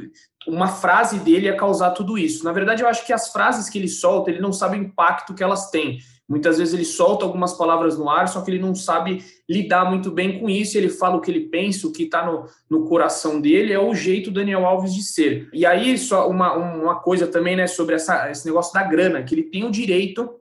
uma 0.46 0.68
frase 0.68 1.18
dele 1.20 1.46
ia 1.46 1.56
causar 1.56 1.90
tudo 1.90 2.18
isso. 2.18 2.44
Na 2.44 2.52
verdade, 2.52 2.82
eu 2.82 2.88
acho 2.88 3.06
que 3.06 3.12
as 3.12 3.32
frases 3.32 3.68
que 3.68 3.78
ele 3.78 3.88
solta, 3.88 4.30
ele 4.30 4.40
não 4.40 4.52
sabe 4.52 4.76
o 4.76 4.80
impacto 4.82 5.34
que 5.34 5.42
elas 5.42 5.70
têm. 5.70 5.98
Muitas 6.28 6.58
vezes 6.58 6.74
ele 6.74 6.84
solta 6.84 7.24
algumas 7.24 7.54
palavras 7.54 7.96
no 7.96 8.10
ar, 8.10 8.26
só 8.26 8.40
que 8.40 8.50
ele 8.50 8.58
não 8.58 8.74
sabe 8.74 9.24
lidar 9.48 9.88
muito 9.88 10.10
bem 10.10 10.40
com 10.40 10.50
isso. 10.50 10.76
Ele 10.76 10.88
fala 10.88 11.16
o 11.16 11.20
que 11.20 11.30
ele 11.30 11.48
pensa, 11.48 11.86
o 11.86 11.92
que 11.92 12.02
está 12.02 12.26
no, 12.26 12.46
no 12.68 12.84
coração 12.88 13.40
dele, 13.40 13.72
é 13.72 13.78
o 13.78 13.94
jeito 13.94 14.30
Daniel 14.30 14.66
Alves 14.66 14.92
de 14.92 15.02
ser. 15.02 15.48
E 15.52 15.64
aí, 15.64 15.96
só 15.96 16.28
uma, 16.28 16.52
uma 16.54 16.96
coisa 16.96 17.28
também, 17.28 17.54
né, 17.54 17.68
sobre 17.68 17.94
essa, 17.94 18.28
esse 18.30 18.44
negócio 18.44 18.74
da 18.74 18.82
grana, 18.82 19.22
que 19.22 19.34
ele 19.34 19.44
tem 19.44 19.64
o 19.64 19.70
direito 19.70 20.40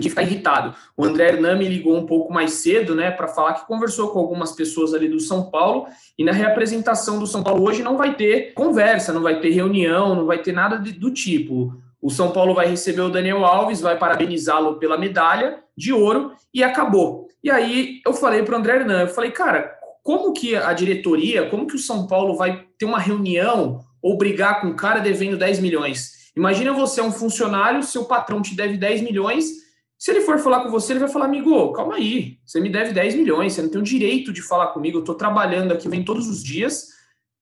de 0.00 0.08
ficar 0.08 0.22
irritado. 0.22 0.74
O 0.96 1.04
André 1.04 1.28
Hernan 1.28 1.56
me 1.56 1.68
ligou 1.68 1.96
um 1.96 2.06
pouco 2.06 2.32
mais 2.32 2.52
cedo, 2.54 2.94
né, 2.94 3.10
para 3.10 3.28
falar 3.28 3.54
que 3.54 3.66
conversou 3.66 4.08
com 4.08 4.18
algumas 4.18 4.52
pessoas 4.52 4.94
ali 4.94 5.08
do 5.08 5.20
São 5.20 5.50
Paulo 5.50 5.86
e 6.18 6.24
na 6.24 6.32
reapresentação 6.32 7.18
do 7.18 7.26
São 7.26 7.42
Paulo 7.42 7.62
hoje 7.68 7.82
não 7.82 7.96
vai 7.96 8.14
ter 8.14 8.52
conversa, 8.54 9.12
não 9.12 9.22
vai 9.22 9.40
ter 9.40 9.50
reunião, 9.50 10.14
não 10.14 10.26
vai 10.26 10.38
ter 10.38 10.52
nada 10.52 10.76
de, 10.76 10.92
do 10.92 11.10
tipo. 11.10 11.80
O 12.00 12.10
São 12.10 12.30
Paulo 12.30 12.54
vai 12.54 12.66
receber 12.66 13.02
o 13.02 13.10
Daniel 13.10 13.44
Alves, 13.44 13.80
vai 13.80 13.98
parabenizá-lo 13.98 14.78
pela 14.78 14.96
medalha 14.96 15.62
de 15.76 15.92
ouro 15.92 16.32
e 16.52 16.62
acabou. 16.62 17.28
E 17.42 17.50
aí 17.50 18.00
eu 18.06 18.12
falei 18.12 18.42
para 18.42 18.54
o 18.54 18.58
André 18.58 18.76
Hernan, 18.76 19.02
eu 19.02 19.08
falei, 19.08 19.30
cara, 19.30 19.74
como 20.02 20.32
que 20.32 20.56
a 20.56 20.72
diretoria, 20.72 21.48
como 21.48 21.66
que 21.66 21.76
o 21.76 21.78
São 21.78 22.06
Paulo 22.06 22.36
vai 22.36 22.64
ter 22.78 22.86
uma 22.86 22.98
reunião 22.98 23.80
ou 24.02 24.16
brigar 24.16 24.60
com 24.60 24.68
o 24.68 24.76
cara 24.76 25.00
devendo 25.00 25.36
10 25.36 25.60
milhões? 25.60 26.30
Imagina 26.36 26.72
você 26.72 27.00
é 27.00 27.04
um 27.04 27.12
funcionário, 27.12 27.82
seu 27.82 28.04
patrão 28.04 28.40
te 28.40 28.54
deve 28.54 28.76
10 28.76 29.02
milhões, 29.02 29.60
se 30.00 30.10
ele 30.10 30.22
for 30.22 30.38
falar 30.38 30.62
com 30.62 30.70
você, 30.70 30.94
ele 30.94 31.00
vai 31.00 31.10
falar, 31.10 31.26
amigo, 31.26 31.72
calma 31.72 31.96
aí, 31.96 32.38
você 32.46 32.58
me 32.58 32.70
deve 32.70 32.94
10 32.94 33.16
milhões, 33.16 33.52
você 33.52 33.60
não 33.60 33.68
tem 33.68 33.80
o 33.82 33.84
direito 33.84 34.32
de 34.32 34.40
falar 34.40 34.68
comigo, 34.68 34.96
eu 34.96 35.00
estou 35.00 35.14
trabalhando 35.14 35.72
aqui, 35.72 35.90
vem 35.90 36.02
todos 36.02 36.26
os 36.26 36.42
dias, 36.42 36.88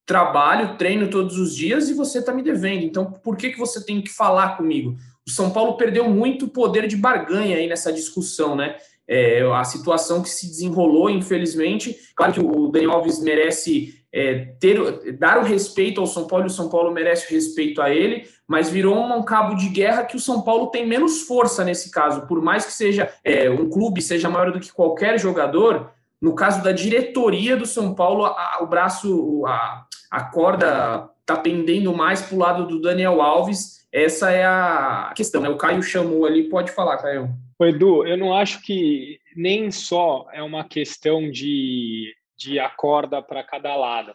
trabalho, 0.09 0.75
treino 0.75 1.07
todos 1.07 1.37
os 1.37 1.55
dias 1.55 1.87
e 1.87 1.93
você 1.93 2.17
está 2.17 2.33
me 2.33 2.41
devendo, 2.41 2.83
então 2.83 3.11
por 3.11 3.37
que, 3.37 3.51
que 3.51 3.59
você 3.59 3.85
tem 3.85 4.01
que 4.01 4.09
falar 4.09 4.57
comigo? 4.57 4.97
O 5.25 5.29
São 5.29 5.51
Paulo 5.51 5.77
perdeu 5.77 6.09
muito 6.09 6.47
poder 6.47 6.87
de 6.87 6.97
barganha 6.97 7.55
aí 7.57 7.67
nessa 7.67 7.93
discussão, 7.93 8.55
né? 8.55 8.75
é, 9.09 9.41
a 9.51 9.63
situação 9.63 10.21
que 10.21 10.29
se 10.29 10.45
desenrolou, 10.45 11.09
infelizmente. 11.09 11.97
Claro 12.15 12.31
que 12.31 12.39
o 12.39 12.67
Daniel 12.67 12.91
Alves 12.91 13.19
merece 13.19 13.95
é, 14.13 14.53
ter, 14.59 15.17
dar 15.17 15.39
o 15.39 15.43
respeito 15.43 15.99
ao 15.99 16.05
São 16.05 16.27
Paulo, 16.27 16.45
o 16.45 16.49
São 16.49 16.69
Paulo 16.69 16.91
merece 16.91 17.33
respeito 17.33 17.81
a 17.81 17.89
ele, 17.89 18.27
mas 18.47 18.69
virou 18.69 18.95
um 18.95 19.23
cabo 19.23 19.55
de 19.55 19.67
guerra 19.69 20.03
que 20.03 20.15
o 20.15 20.19
São 20.19 20.43
Paulo 20.43 20.67
tem 20.67 20.85
menos 20.85 21.23
força 21.23 21.63
nesse 21.63 21.89
caso. 21.89 22.27
Por 22.27 22.39
mais 22.39 22.67
que 22.67 22.71
seja 22.71 23.11
é, 23.23 23.49
um 23.49 23.67
clube 23.67 23.99
seja 23.99 24.29
maior 24.29 24.51
do 24.51 24.59
que 24.59 24.71
qualquer 24.71 25.19
jogador, 25.19 25.89
no 26.21 26.35
caso 26.35 26.63
da 26.63 26.71
diretoria 26.71 27.57
do 27.57 27.65
São 27.65 27.95
Paulo, 27.95 28.25
a, 28.25 28.59
o 28.61 28.67
braço, 28.67 29.43
a, 29.47 29.85
a 30.09 30.23
corda 30.23 31.09
está 31.21 31.37
pendendo 31.37 31.93
mais 31.93 32.21
para 32.21 32.35
o 32.35 32.39
lado 32.39 32.67
do 32.67 32.81
Daniel 32.81 33.21
Alves. 33.21 33.87
Essa 33.91 34.31
é 34.31 34.45
a 34.45 35.13
questão. 35.15 35.41
Né? 35.41 35.49
O 35.49 35.57
Caio 35.57 35.83
chamou 35.83 36.25
ali, 36.25 36.49
pode 36.49 36.71
falar, 36.71 36.97
Caio. 36.97 37.29
Edu, 37.61 38.05
eu 38.07 38.17
não 38.17 38.33
acho 38.33 38.61
que 38.61 39.19
nem 39.35 39.69
só 39.69 40.27
é 40.31 40.41
uma 40.41 40.63
questão 40.63 41.29
de, 41.29 42.13
de 42.37 42.57
acorda 42.59 43.21
para 43.21 43.43
cada 43.43 43.75
lado. 43.75 44.13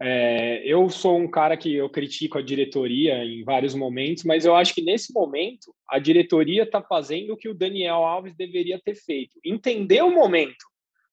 É, 0.00 0.62
eu 0.64 0.90
sou 0.90 1.18
um 1.18 1.30
cara 1.30 1.56
que 1.56 1.74
eu 1.74 1.88
critico 1.88 2.38
a 2.38 2.42
diretoria 2.42 3.24
em 3.24 3.42
vários 3.44 3.74
momentos, 3.74 4.24
mas 4.24 4.44
eu 4.44 4.54
acho 4.54 4.74
que 4.74 4.82
nesse 4.82 5.12
momento 5.12 5.74
a 5.88 5.98
diretoria 5.98 6.64
está 6.64 6.82
fazendo 6.82 7.32
o 7.32 7.36
que 7.36 7.48
o 7.48 7.54
Daniel 7.54 8.04
Alves 8.04 8.36
deveria 8.36 8.80
ter 8.82 8.94
feito. 8.94 9.38
Entender 9.44 10.02
o 10.02 10.10
momento. 10.10 10.64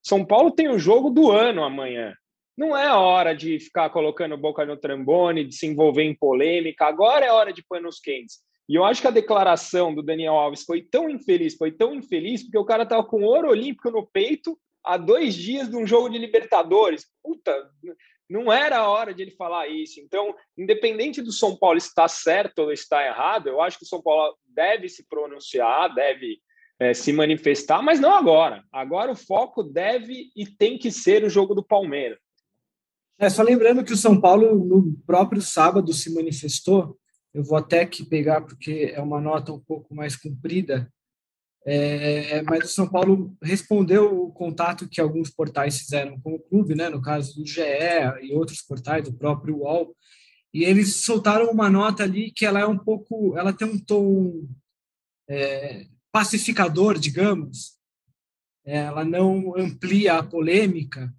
São 0.02 0.24
Paulo 0.24 0.50
tem 0.50 0.68
o 0.68 0.78
jogo 0.78 1.08
do 1.08 1.30
ano 1.30 1.64
amanhã. 1.64 2.14
Não 2.56 2.76
é 2.76 2.92
hora 2.92 3.34
de 3.34 3.58
ficar 3.58 3.90
colocando 3.90 4.36
boca 4.36 4.64
no 4.64 4.76
trambone, 4.76 5.44
de 5.44 5.54
se 5.54 5.66
envolver 5.66 6.04
em 6.04 6.14
polêmica. 6.14 6.86
Agora 6.86 7.26
é 7.26 7.32
hora 7.32 7.52
de 7.52 7.64
panos 7.64 7.98
quentes. 7.98 8.38
E 8.68 8.76
eu 8.76 8.84
acho 8.84 9.00
que 9.00 9.08
a 9.08 9.12
declaração 9.12 9.94
do 9.94 10.02
Daniel 10.02 10.34
Alves 10.34 10.62
foi 10.62 10.82
tão 10.82 11.10
infeliz, 11.10 11.54
foi 11.56 11.72
tão 11.72 11.94
infeliz, 11.94 12.42
porque 12.42 12.58
o 12.58 12.64
cara 12.64 12.84
estava 12.84 13.04
com 13.04 13.22
ouro 13.22 13.50
olímpico 13.50 13.90
no 13.90 14.06
peito 14.06 14.58
há 14.82 14.96
dois 14.96 15.34
dias 15.34 15.68
de 15.68 15.76
um 15.76 15.86
jogo 15.86 16.08
de 16.08 16.18
Libertadores. 16.18 17.06
Puta, 17.22 17.70
não 18.28 18.52
era 18.52 18.78
a 18.78 18.88
hora 18.88 19.12
de 19.12 19.22
ele 19.22 19.32
falar 19.32 19.68
isso. 19.68 20.00
Então, 20.00 20.34
independente 20.56 21.20
do 21.20 21.32
São 21.32 21.56
Paulo 21.56 21.76
estar 21.76 22.08
certo 22.08 22.60
ou 22.60 22.72
estar 22.72 23.04
errado, 23.04 23.48
eu 23.48 23.60
acho 23.60 23.78
que 23.78 23.84
o 23.84 23.88
São 23.88 24.00
Paulo 24.00 24.34
deve 24.46 24.88
se 24.88 25.06
pronunciar, 25.08 25.92
deve 25.94 26.38
é, 26.78 26.94
se 26.94 27.12
manifestar, 27.12 27.82
mas 27.82 28.00
não 28.00 28.14
agora. 28.14 28.64
Agora 28.72 29.12
o 29.12 29.16
foco 29.16 29.62
deve 29.62 30.30
e 30.34 30.46
tem 30.46 30.78
que 30.78 30.90
ser 30.90 31.22
o 31.24 31.30
jogo 31.30 31.54
do 31.54 31.64
Palmeiras. 31.64 32.18
É, 33.18 33.30
só 33.30 33.42
lembrando 33.42 33.84
que 33.84 33.92
o 33.92 33.96
São 33.96 34.20
Paulo, 34.20 34.64
no 34.64 34.96
próprio 35.06 35.40
sábado, 35.40 35.92
se 35.92 36.12
manifestou. 36.12 36.98
Eu 37.32 37.44
vou 37.44 37.56
até 37.56 37.80
aqui 37.80 38.04
pegar, 38.04 38.40
porque 38.42 38.92
é 38.94 39.00
uma 39.00 39.20
nota 39.20 39.52
um 39.52 39.60
pouco 39.60 39.94
mais 39.94 40.16
comprida, 40.16 40.90
é, 41.66 42.42
mas 42.42 42.64
o 42.64 42.74
São 42.74 42.88
Paulo 42.88 43.36
respondeu 43.42 44.22
o 44.22 44.32
contato 44.32 44.88
que 44.88 45.00
alguns 45.00 45.30
portais 45.30 45.78
fizeram 45.78 46.20
com 46.20 46.34
o 46.34 46.38
clube, 46.38 46.74
né, 46.74 46.88
no 46.90 47.00
caso 47.00 47.36
do 47.36 47.46
GE 47.46 47.62
e 48.22 48.34
outros 48.34 48.60
portais, 48.60 49.08
o 49.08 49.14
próprio 49.14 49.58
UOL, 49.58 49.96
e 50.52 50.62
eles 50.62 50.96
soltaram 50.96 51.50
uma 51.50 51.70
nota 51.70 52.04
ali 52.04 52.30
que 52.30 52.44
ela 52.44 52.60
é 52.60 52.66
um 52.66 52.78
pouco, 52.78 53.36
ela 53.36 53.52
tem 53.52 53.66
um 53.66 53.78
tom 53.78 54.46
é, 55.28 55.86
pacificador, 56.12 56.98
digamos, 56.98 57.78
ela 58.64 59.04
não 59.04 59.56
amplia 59.56 60.18
a 60.18 60.22
polêmica, 60.22 61.12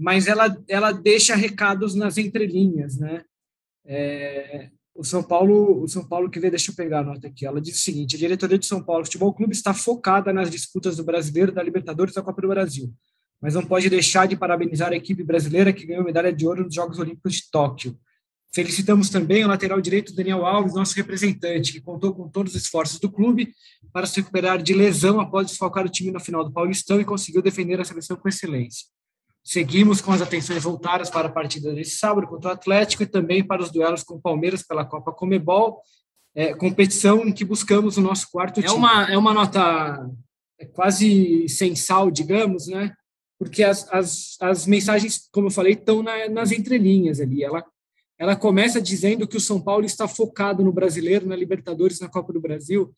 mas 0.00 0.26
ela, 0.26 0.56
ela 0.66 0.92
deixa 0.92 1.34
recados 1.34 1.94
nas 1.94 2.16
entrelinhas, 2.16 2.96
né? 2.96 3.22
É, 3.84 4.70
o 4.94 5.04
São 5.04 5.22
Paulo, 5.22 5.82
o 5.82 5.86
São 5.88 6.02
Paulo 6.02 6.30
que 6.30 6.40
vê, 6.40 6.48
deixa 6.48 6.70
eu 6.70 6.74
pegar 6.74 7.00
a 7.00 7.04
nota 7.04 7.26
aqui. 7.26 7.44
Ela 7.44 7.60
diz 7.60 7.76
o 7.76 7.82
seguinte: 7.82 8.16
a 8.16 8.18
diretoria 8.18 8.58
de 8.58 8.64
São 8.64 8.82
Paulo 8.82 9.04
Futebol 9.04 9.34
Clube 9.34 9.52
está 9.52 9.74
focada 9.74 10.32
nas 10.32 10.50
disputas 10.50 10.96
do 10.96 11.04
Brasileiro, 11.04 11.52
da 11.52 11.62
Libertadores 11.62 12.14
e 12.14 12.16
da 12.16 12.22
Copa 12.22 12.40
do 12.40 12.48
Brasil, 12.48 12.90
mas 13.42 13.54
não 13.54 13.62
pode 13.62 13.90
deixar 13.90 14.26
de 14.26 14.36
parabenizar 14.36 14.90
a 14.90 14.96
equipe 14.96 15.22
brasileira 15.22 15.70
que 15.70 15.84
ganhou 15.84 16.02
medalha 16.02 16.32
de 16.32 16.46
ouro 16.46 16.64
nos 16.64 16.74
Jogos 16.74 16.98
Olímpicos 16.98 17.34
de 17.34 17.50
Tóquio. 17.50 17.94
Felicitamos 18.54 19.10
também 19.10 19.44
o 19.44 19.48
lateral 19.48 19.82
direito 19.82 20.14
Daniel 20.14 20.46
Alves, 20.46 20.74
nosso 20.74 20.96
representante, 20.96 21.72
que 21.72 21.80
contou 21.80 22.14
com 22.14 22.26
todos 22.26 22.54
os 22.54 22.62
esforços 22.62 22.98
do 22.98 23.12
clube 23.12 23.52
para 23.92 24.06
se 24.06 24.16
recuperar 24.18 24.62
de 24.62 24.72
lesão 24.72 25.20
após 25.20 25.46
desfalcar 25.46 25.84
o 25.84 25.90
time 25.90 26.10
na 26.10 26.18
final 26.18 26.42
do 26.42 26.50
Paulistão 26.50 26.98
e 26.98 27.04
conseguiu 27.04 27.42
defender 27.42 27.78
a 27.78 27.84
seleção 27.84 28.16
com 28.16 28.28
excelência. 28.28 28.86
Seguimos 29.42 30.00
com 30.00 30.12
as 30.12 30.20
atenções 30.20 30.62
voltadas 30.62 31.10
para 31.10 31.28
a 31.28 31.32
partida 31.32 31.72
desse 31.72 31.96
sábado 31.96 32.26
contra 32.26 32.50
o 32.50 32.52
Atlético 32.52 33.02
e 33.02 33.06
também 33.06 33.44
para 33.44 33.62
os 33.62 33.70
duelos 33.70 34.02
com 34.02 34.14
o 34.14 34.20
Palmeiras 34.20 34.62
pela 34.62 34.84
Copa 34.84 35.12
Comebol, 35.12 35.80
é, 36.34 36.54
competição 36.54 37.26
em 37.26 37.32
que 37.32 37.44
buscamos 37.44 37.96
o 37.96 38.00
nosso 38.00 38.28
quarto 38.30 38.60
é 38.60 38.62
título. 38.62 38.78
Uma, 38.78 39.10
é 39.10 39.18
uma 39.18 39.34
nota 39.34 40.08
é 40.58 40.66
quase 40.66 41.48
sensal, 41.48 42.10
digamos, 42.10 42.66
né? 42.68 42.92
Porque 43.38 43.64
as, 43.64 43.90
as, 43.90 44.36
as 44.40 44.66
mensagens, 44.66 45.28
como 45.32 45.46
eu 45.46 45.50
falei, 45.50 45.72
estão 45.72 46.02
na, 46.02 46.28
nas 46.28 46.52
entrelinhas 46.52 47.20
ali. 47.20 47.42
Ela, 47.42 47.64
ela 48.18 48.36
começa 48.36 48.80
dizendo 48.80 49.26
que 49.26 49.38
o 49.38 49.40
São 49.40 49.60
Paulo 49.60 49.86
está 49.86 50.06
focado 50.06 50.62
no 50.62 50.72
brasileiro, 50.72 51.26
na 51.26 51.34
Libertadores, 51.34 52.00
na 52.00 52.08
Copa 52.08 52.34
do 52.34 52.40
Brasil, 52.40 52.94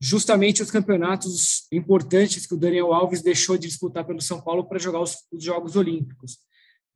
justamente 0.00 0.62
os 0.62 0.70
campeonatos 0.70 1.66
importantes 1.72 2.46
que 2.46 2.54
o 2.54 2.58
Daniel 2.58 2.92
Alves 2.92 3.22
deixou 3.22 3.56
de 3.56 3.66
disputar 3.66 4.04
pelo 4.04 4.20
São 4.20 4.40
Paulo 4.40 4.64
para 4.64 4.78
jogar 4.78 5.00
os, 5.00 5.16
os, 5.32 5.42
Jogos 5.42 5.76
Olímpicos. 5.76 6.38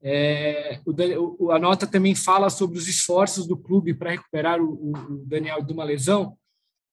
É, 0.02 0.80
o, 0.86 1.50
a 1.50 1.58
nota 1.58 1.86
também 1.86 2.14
fala 2.14 2.50
sobre 2.50 2.78
os 2.78 2.88
esforços 2.88 3.46
do 3.46 3.56
clube 3.56 3.94
para 3.94 4.10
recuperar 4.10 4.60
o, 4.60 4.92
o, 4.92 5.24
Daniel 5.26 5.62
de 5.62 5.72
uma 5.72 5.84
lesão, 5.84 6.36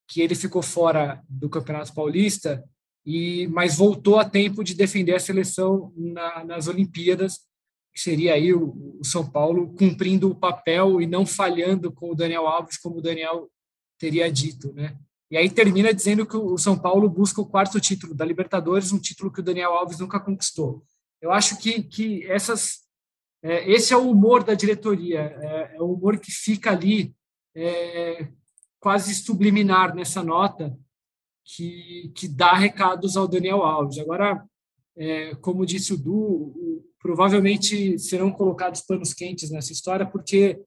que 0.07 0.21
ele 0.21 0.35
ficou 0.35 0.61
fora 0.61 1.21
do 1.27 1.49
Campeonato 1.49 1.93
Paulista, 1.93 2.63
e 3.05 3.47
mas 3.47 3.77
voltou 3.77 4.17
a 4.17 4.29
tempo 4.29 4.63
de 4.63 4.73
defender 4.73 5.15
a 5.15 5.19
seleção 5.19 5.93
na, 5.95 6.43
nas 6.43 6.67
Olimpíadas, 6.67 7.39
que 7.93 7.99
seria 8.01 8.33
aí 8.33 8.53
o, 8.53 8.97
o 8.99 9.03
São 9.03 9.29
Paulo 9.29 9.73
cumprindo 9.73 10.29
o 10.29 10.35
papel 10.35 11.01
e 11.01 11.07
não 11.07 11.25
falhando 11.25 11.91
com 11.91 12.11
o 12.11 12.15
Daniel 12.15 12.47
Alves, 12.47 12.77
como 12.77 12.99
o 12.99 13.01
Daniel 13.01 13.49
teria 13.97 14.31
dito, 14.31 14.71
né? 14.73 14.97
E 15.29 15.37
aí 15.37 15.49
termina 15.49 15.93
dizendo 15.93 16.25
que 16.25 16.37
o 16.37 16.57
São 16.57 16.77
Paulo 16.77 17.09
busca 17.09 17.41
o 17.41 17.45
quarto 17.45 17.79
título 17.81 18.15
da 18.15 18.23
Libertadores, 18.23 18.93
um 18.93 18.99
título 18.99 19.31
que 19.31 19.41
o 19.41 19.43
Daniel 19.43 19.73
Alves 19.73 19.99
nunca 19.99 20.19
conquistou. 20.19 20.83
Eu 21.21 21.31
acho 21.31 21.57
que, 21.57 21.83
que 21.83 22.25
essas, 22.31 22.83
é, 23.43 23.69
esse 23.69 23.93
é 23.93 23.97
o 23.97 24.09
humor 24.09 24.43
da 24.43 24.53
diretoria, 24.53 25.19
é, 25.41 25.75
é 25.75 25.81
o 25.81 25.93
humor 25.93 26.17
que 26.19 26.31
fica 26.31 26.71
ali 26.71 27.13
é, 27.55 28.27
quase 28.79 29.13
subliminar 29.15 29.93
nessa 29.93 30.23
nota, 30.23 30.77
que, 31.43 32.11
que 32.15 32.27
dá 32.27 32.53
recados 32.53 33.17
ao 33.17 33.27
Daniel 33.27 33.63
Alves. 33.63 33.99
Agora, 33.99 34.45
é, 34.95 35.35
como 35.35 35.65
disse 35.65 35.93
o 35.93 35.97
Du, 35.97 36.83
provavelmente 36.99 37.97
serão 37.99 38.31
colocados 38.31 38.81
panos 38.81 39.13
quentes 39.13 39.49
nessa 39.49 39.71
história, 39.71 40.05
porque 40.05 40.61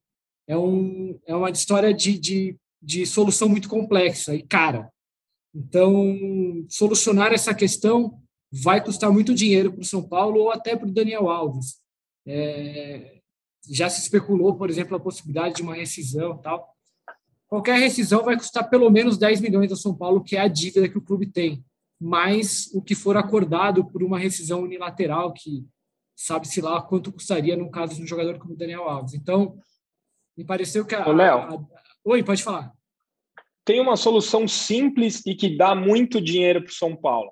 é, 0.47 0.57
um, 0.57 1.19
é 1.27 1.35
uma 1.35 1.51
história 1.51 1.93
de, 1.95 2.19
de 2.19 2.57
de 2.83 3.05
solução 3.07 3.49
muito 3.49 3.69
complexa 3.69 4.35
e 4.35 4.43
cara. 4.43 4.91
Então, 5.55 6.17
solucionar 6.69 7.33
essa 7.33 7.55
questão 7.55 8.21
vai 8.51 8.83
custar 8.83 9.13
muito 9.13 9.35
dinheiro 9.35 9.73
para 9.73 9.83
o 9.83 9.85
São 9.85 10.03
Paulo 10.03 10.41
ou 10.41 10.51
até 10.51 10.77
para 10.77 10.89
o 10.89 10.93
Daniel 10.93 11.29
Alves. 11.29 11.81
É, 12.27 13.21
já 13.69 13.89
se 13.89 14.01
especulou, 14.01 14.57
por 14.57 14.71
exemplo, 14.71 14.97
a 14.97 15.01
possibilidade 15.01 15.57
de 15.57 15.63
uma 15.63 15.75
rescisão 15.75 16.39
tal. 16.39 16.75
Qualquer 17.49 17.79
rescisão 17.79 18.25
vai 18.25 18.37
custar 18.37 18.69
pelo 18.71 18.89
menos 18.91 19.19
10 19.19 19.41
milhões 19.41 19.71
ao 19.71 19.77
São 19.77 19.95
Paulo, 19.95 20.23
que 20.23 20.37
é 20.37 20.41
a 20.41 20.49
dívida 20.49 20.89
que 20.89 20.99
o 20.99 21.03
clube 21.03 21.27
tem, 21.27 21.65
mais 22.01 22.71
o 22.73 22.81
que 22.81 22.95
for 22.95 23.17
acordado 23.17 23.85
por 23.85 24.03
uma 24.03 24.19
rescisão 24.19 24.63
unilateral, 24.63 25.33
que 25.33 25.67
sabe-se 26.17 26.61
lá 26.61 26.81
quanto 26.81 27.13
custaria 27.13 27.57
no 27.57 27.71
caso 27.71 27.97
de 27.97 28.03
um 28.03 28.07
jogador 28.07 28.39
como 28.39 28.55
o 28.55 28.57
Daniel 28.57 28.89
Alves. 28.89 29.15
Então, 29.15 29.59
me 30.37 30.45
pareceu 30.45 30.85
que 30.85 30.95
a, 30.95 31.09
Ô, 31.09 31.13
a, 31.21 31.67
Oi, 32.05 32.23
pode 32.23 32.43
falar. 32.43 32.73
tem 33.65 33.81
uma 33.81 33.97
solução 33.97 34.49
simples 34.49 35.25
e 35.27 35.35
que 35.35 35.57
dá 35.57 35.75
muito 35.75 36.21
dinheiro 36.21 36.63
para 36.63 36.71
o 36.71 36.75
São 36.75 36.97
Paulo. 36.97 37.31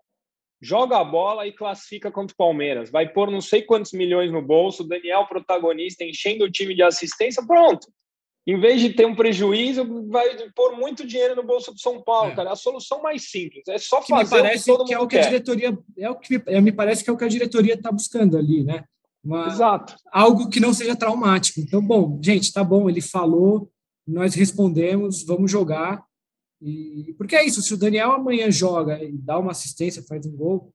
Joga 0.61 0.99
a 0.99 1.05
bola 1.05 1.47
e 1.47 1.53
classifica 1.53 2.11
contra 2.11 2.35
o 2.35 2.37
Palmeiras. 2.37 2.91
Vai 2.91 3.09
pôr 3.09 3.31
não 3.31 3.41
sei 3.41 3.62
quantos 3.62 3.93
milhões 3.93 4.31
no 4.31 4.43
bolso, 4.43 4.85
Daniel 4.85 5.27
protagonista, 5.27 6.05
enchendo 6.05 6.45
o 6.45 6.51
time 6.51 6.75
de 6.75 6.83
assistência, 6.83 7.45
pronto. 7.47 7.89
Em 8.47 8.59
vez 8.59 8.81
de 8.81 8.91
ter 8.95 9.07
um 9.07 9.14
prejuízo, 9.14 10.09
vai 10.09 10.51
pôr 10.55 10.77
muito 10.77 11.07
dinheiro 11.07 11.37
no 11.37 11.43
bolso 11.43 11.73
do 11.73 11.79
São 11.79 12.03
Paulo, 12.03 12.33
é. 12.33 12.35
cara. 12.35 12.51
É 12.51 12.53
a 12.53 12.57
solução 12.57 13.03
mais 13.03 13.31
simples. 13.31 13.69
É 13.69 13.79
só 13.79 14.03
fazer 14.03 14.25
me 14.25 14.43
parece 14.43 14.71
o 14.71 14.79
que 14.79 14.85
que 14.85 14.95
é 14.95 14.99
o 14.99 15.07
que 15.07 15.16
quer. 15.16 15.25
a 15.27 15.29
diretoria 15.29 15.79
é 15.99 16.11
o 16.11 16.16
que 16.16 16.37
me, 16.37 16.43
é, 16.47 16.61
me 16.61 16.73
parece 16.73 17.05
que 17.05 17.11
é 17.11 17.12
o 17.12 17.16
que 17.16 17.25
a 17.25 17.29
diretoria 17.29 17.75
está 17.75 17.93
buscando 17.93 18.37
ali, 18.37 18.64
né? 18.64 18.85
Uma, 19.23 19.49
Exato. 19.49 19.97
Algo 20.11 20.49
que 20.49 20.61
não 20.61 20.73
seja 20.73 20.97
traumático. 20.97 21.61
Então, 21.61 21.83
bom, 21.83 22.19
gente, 22.23 22.53
tá 22.53 22.64
bom, 22.64 22.89
ele 22.89 23.03
falou, 23.03 23.71
nós 24.09 24.34
respondemos, 24.34 25.22
vamos 25.22 25.50
jogar. 25.50 26.02
E, 26.61 27.14
porque 27.16 27.36
é 27.36 27.44
isso, 27.44 27.62
se 27.62 27.74
o 27.74 27.78
Daniel 27.78 28.12
amanhã 28.12 28.50
joga 28.50 29.02
e 29.02 29.12
dá 29.12 29.38
uma 29.38 29.52
assistência, 29.52 30.02
faz 30.02 30.26
um 30.26 30.36
gol, 30.36 30.72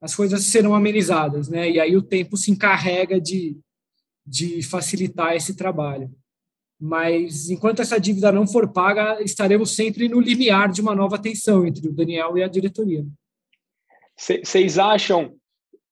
as 0.00 0.14
coisas 0.14 0.42
serão 0.44 0.74
amenizadas, 0.74 1.48
né? 1.48 1.70
E 1.70 1.80
aí 1.80 1.96
o 1.96 2.02
tempo 2.02 2.36
se 2.36 2.50
encarrega 2.50 3.20
de, 3.20 3.58
de 4.26 4.62
facilitar 4.62 5.34
esse 5.34 5.56
trabalho. 5.56 6.10
Mas 6.78 7.48
enquanto 7.48 7.80
essa 7.80 7.98
dívida 7.98 8.30
não 8.30 8.46
for 8.46 8.70
paga, 8.70 9.22
estaremos 9.22 9.74
sempre 9.74 10.08
no 10.08 10.20
limiar 10.20 10.70
de 10.70 10.82
uma 10.82 10.94
nova 10.94 11.18
tensão 11.18 11.66
entre 11.66 11.88
o 11.88 11.92
Daniel 11.92 12.36
e 12.36 12.42
a 12.42 12.48
diretoria. 12.48 13.06
Vocês 14.16 14.78
acham 14.78 15.36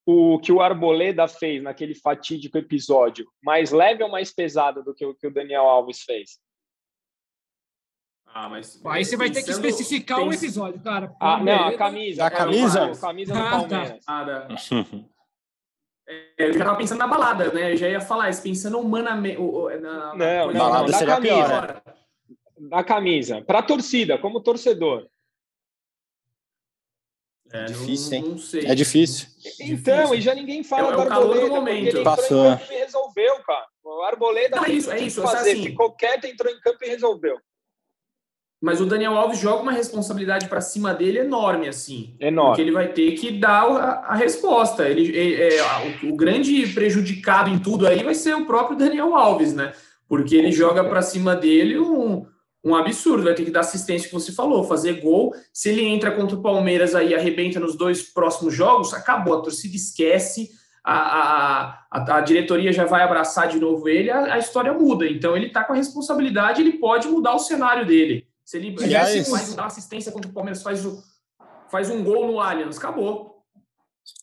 o 0.04 0.38
que 0.40 0.52
o 0.52 0.60
Arboleda 0.60 1.26
fez 1.28 1.62
naquele 1.62 1.94
fatídico 1.94 2.58
episódio 2.58 3.26
mais 3.42 3.70
leve 3.70 4.02
ou 4.02 4.10
mais 4.10 4.32
pesado 4.32 4.82
do 4.82 4.94
que 4.94 5.06
o 5.06 5.14
que 5.14 5.26
o 5.26 5.32
Daniel 5.32 5.62
Alves 5.62 6.02
fez? 6.02 6.38
Ah, 8.34 8.48
mas 8.48 8.80
aí 8.86 9.04
você 9.04 9.16
vai 9.16 9.30
ter 9.30 9.42
que 9.42 9.50
especificar 9.50 10.20
o 10.20 10.28
um 10.28 10.32
episódio, 10.32 10.80
cara. 10.80 11.14
Ah, 11.20 11.38
não, 11.38 11.66
a 11.66 11.76
camisa. 11.76 12.24
A 12.24 12.30
camisa? 12.30 12.84
A 12.84 12.96
camisa 12.96 13.34
do 13.34 13.38
ah, 13.38 13.42
tá. 13.42 13.50
Palmeiras. 13.50 14.04
Ah, 14.06 14.24
tá. 14.24 14.56
eu 16.38 16.52
já 16.54 16.64
tava 16.64 16.78
pensando 16.78 16.98
na 16.98 17.06
balada, 17.06 17.52
né? 17.52 17.72
Eu 17.72 17.76
já 17.76 17.88
ia 17.88 18.00
falar 18.00 18.30
isso, 18.30 18.42
pensando 18.42 18.78
humanamente. 18.78 19.38
Na, 19.38 20.14
não, 20.14 20.46
não, 20.46 20.52
balada 20.54 20.90
não, 20.90 20.98
seria 20.98 21.14
camisa. 21.14 21.34
Pior? 21.34 21.82
Na 22.58 22.82
camisa. 22.84 23.42
Para 23.42 23.62
torcida, 23.62 24.16
como 24.16 24.40
torcedor. 24.40 25.06
É, 27.52 27.66
difícil, 27.66 28.14
hein? 28.14 28.22
Não 28.22 28.38
sei. 28.38 28.64
É 28.64 28.74
difícil. 28.74 29.28
Então, 29.60 29.96
difícil. 29.96 30.14
e 30.14 30.20
já 30.22 30.34
ninguém 30.34 30.64
fala 30.64 30.88
é, 30.88 30.92
do 30.92 31.00
Arboleda, 31.02 31.46
do 31.48 31.54
momento. 31.54 31.96
ele 31.96 32.02
Passou. 32.02 32.46
entrou 32.46 32.46
em 32.46 32.56
campo 32.56 32.72
e 32.72 32.78
resolveu, 32.78 33.38
cara. 33.40 33.66
O 33.84 34.02
Arboleda 34.02 34.56
não, 34.56 34.64
é 34.64 34.70
isso, 34.70 34.90
é 34.90 35.00
isso. 35.00 35.20
Fazer, 35.20 35.52
assim, 35.52 35.64
ficou 35.64 35.92
quieto, 35.92 36.24
entrou 36.24 36.50
em 36.50 36.58
campo 36.60 36.82
e 36.82 36.88
resolveu. 36.88 37.38
Mas 38.62 38.80
o 38.80 38.86
Daniel 38.86 39.16
Alves 39.16 39.40
joga 39.40 39.60
uma 39.60 39.72
responsabilidade 39.72 40.48
para 40.48 40.60
cima 40.60 40.94
dele 40.94 41.18
enorme, 41.18 41.66
assim. 41.66 42.14
Enorme. 42.20 42.50
Porque 42.50 42.62
ele 42.62 42.70
vai 42.70 42.92
ter 42.92 43.10
que 43.14 43.32
dar 43.32 43.64
a, 43.64 43.90
a 44.10 44.14
resposta. 44.14 44.88
Ele, 44.88 45.18
é, 45.18 45.56
é, 45.56 45.98
o, 46.04 46.10
o, 46.10 46.16
grande 46.16 46.68
prejudicado 46.68 47.50
em 47.50 47.58
tudo 47.58 47.88
aí 47.88 48.04
vai 48.04 48.14
ser 48.14 48.36
o 48.36 48.46
próprio 48.46 48.78
Daniel 48.78 49.16
Alves, 49.16 49.52
né? 49.52 49.72
Porque 50.08 50.36
ele 50.36 50.52
joga 50.52 50.84
para 50.84 51.02
cima 51.02 51.34
dele 51.34 51.76
um, 51.76 52.24
um 52.64 52.76
absurdo. 52.76 53.24
Vai 53.24 53.34
ter 53.34 53.44
que 53.44 53.50
dar 53.50 53.60
assistência 53.60 54.08
que 54.08 54.14
você 54.14 54.30
falou, 54.30 54.62
fazer 54.62 55.00
gol. 55.00 55.34
Se 55.52 55.70
ele 55.70 55.84
entra 55.84 56.12
contra 56.12 56.36
o 56.36 56.40
Palmeiras 56.40 56.94
aí, 56.94 57.16
arrebenta 57.16 57.58
nos 57.58 57.74
dois 57.74 58.00
próximos 58.00 58.54
jogos, 58.54 58.94
acabou. 58.94 59.40
A 59.40 59.42
torcida 59.42 59.74
esquece. 59.74 60.50
A, 60.84 61.78
a, 61.90 62.16
a, 62.16 62.20
diretoria 62.20 62.72
já 62.72 62.84
vai 62.84 63.02
abraçar 63.02 63.48
de 63.48 63.58
novo 63.58 63.88
ele, 63.88 64.08
a, 64.08 64.34
a 64.34 64.38
história 64.38 64.72
muda. 64.72 65.04
Então 65.04 65.36
ele 65.36 65.46
está 65.46 65.64
com 65.64 65.72
a 65.72 65.76
responsabilidade, 65.76 66.60
ele 66.60 66.74
pode 66.74 67.08
mudar 67.08 67.34
o 67.34 67.40
cenário 67.40 67.84
dele. 67.84 68.30
Se 68.44 68.56
ele 68.56 68.76
Aliás, 68.82 69.28
faz 69.28 69.54
uma 69.54 69.66
assistência 69.66 70.12
contra 70.12 70.30
o 70.30 70.34
Palmeiras, 70.34 70.62
faz, 70.62 70.84
o, 70.84 71.02
faz 71.70 71.90
um 71.90 72.02
gol 72.02 72.26
no 72.26 72.40
Allianz, 72.40 72.76
acabou. 72.76 73.42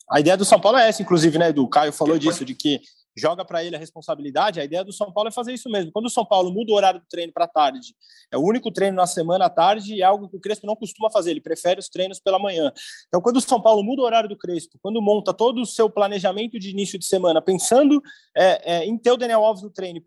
A 0.10 0.20
ideia 0.20 0.36
do 0.36 0.46
São 0.46 0.60
Paulo 0.60 0.78
é 0.78 0.90
essa, 0.90 1.02
inclusive, 1.02 1.38
né, 1.38 1.50
Edu? 1.50 1.64
O 1.64 1.70
Caio 1.70 1.94
falou 1.94 2.18
disso, 2.18 2.44
de 2.44 2.54
que 2.54 2.82
joga 3.18 3.43
para 3.43 3.64
ele 3.64 3.76
a 3.76 3.80
responsabilidade. 3.80 4.60
A 4.60 4.64
ideia 4.64 4.84
do 4.84 4.93
São 4.93 5.12
Paulo 5.12 5.30
é 5.30 5.32
fazer 5.32 5.53
isso 5.53 5.70
mesmo. 5.70 5.91
Quando 5.91 6.05
o 6.05 6.10
São 6.10 6.26
Paulo 6.26 6.51
muda 6.51 6.72
o 6.72 6.76
horário 6.76 6.99
do 6.99 7.05
treino 7.07 7.34
para 7.34 7.47
tarde, 7.47 7.95
é 8.32 8.38
o 8.38 8.41
único 8.41 8.72
treino 8.72 8.95
na 8.95 9.07
semana 9.07 9.45
à 9.45 9.49
tarde 9.49 9.95
e 9.95 10.01
é 10.01 10.05
algo 10.05 10.30
que 10.30 10.38
o 10.38 10.39
Crespo 10.39 10.66
não 10.68 10.76
costuma 10.76 11.10
fazer. 11.10 11.32
Ele 11.32 11.41
prefere 11.41 11.80
os 11.80 11.89
treinos 11.89 12.20
pela 12.20 12.39
manhã. 12.39 12.72
Então, 13.07 13.22
quando 13.22 13.38
o 13.38 13.41
São 13.41 13.62
Paulo 13.62 13.84
muda 13.84 14.01
o 14.01 14.05
horário 14.05 14.30
do 14.30 14.38
Crespo, 14.38 14.78
quando 14.82 15.01
monta 15.01 15.34
todo 15.34 15.62
o 15.62 15.66
seu 15.66 15.89
planejamento 15.89 16.60
de 16.60 16.70
início 16.70 16.97
de 16.97 17.05
semana, 17.05 17.41
pensando 17.41 18.01
é, 18.36 18.76
é, 18.76 18.86
em 18.86 18.97
ter 18.97 19.12
o 19.12 19.18
Daniel 19.18 19.43
Alves 19.43 19.64
no 19.64 19.70
treino 19.70 19.99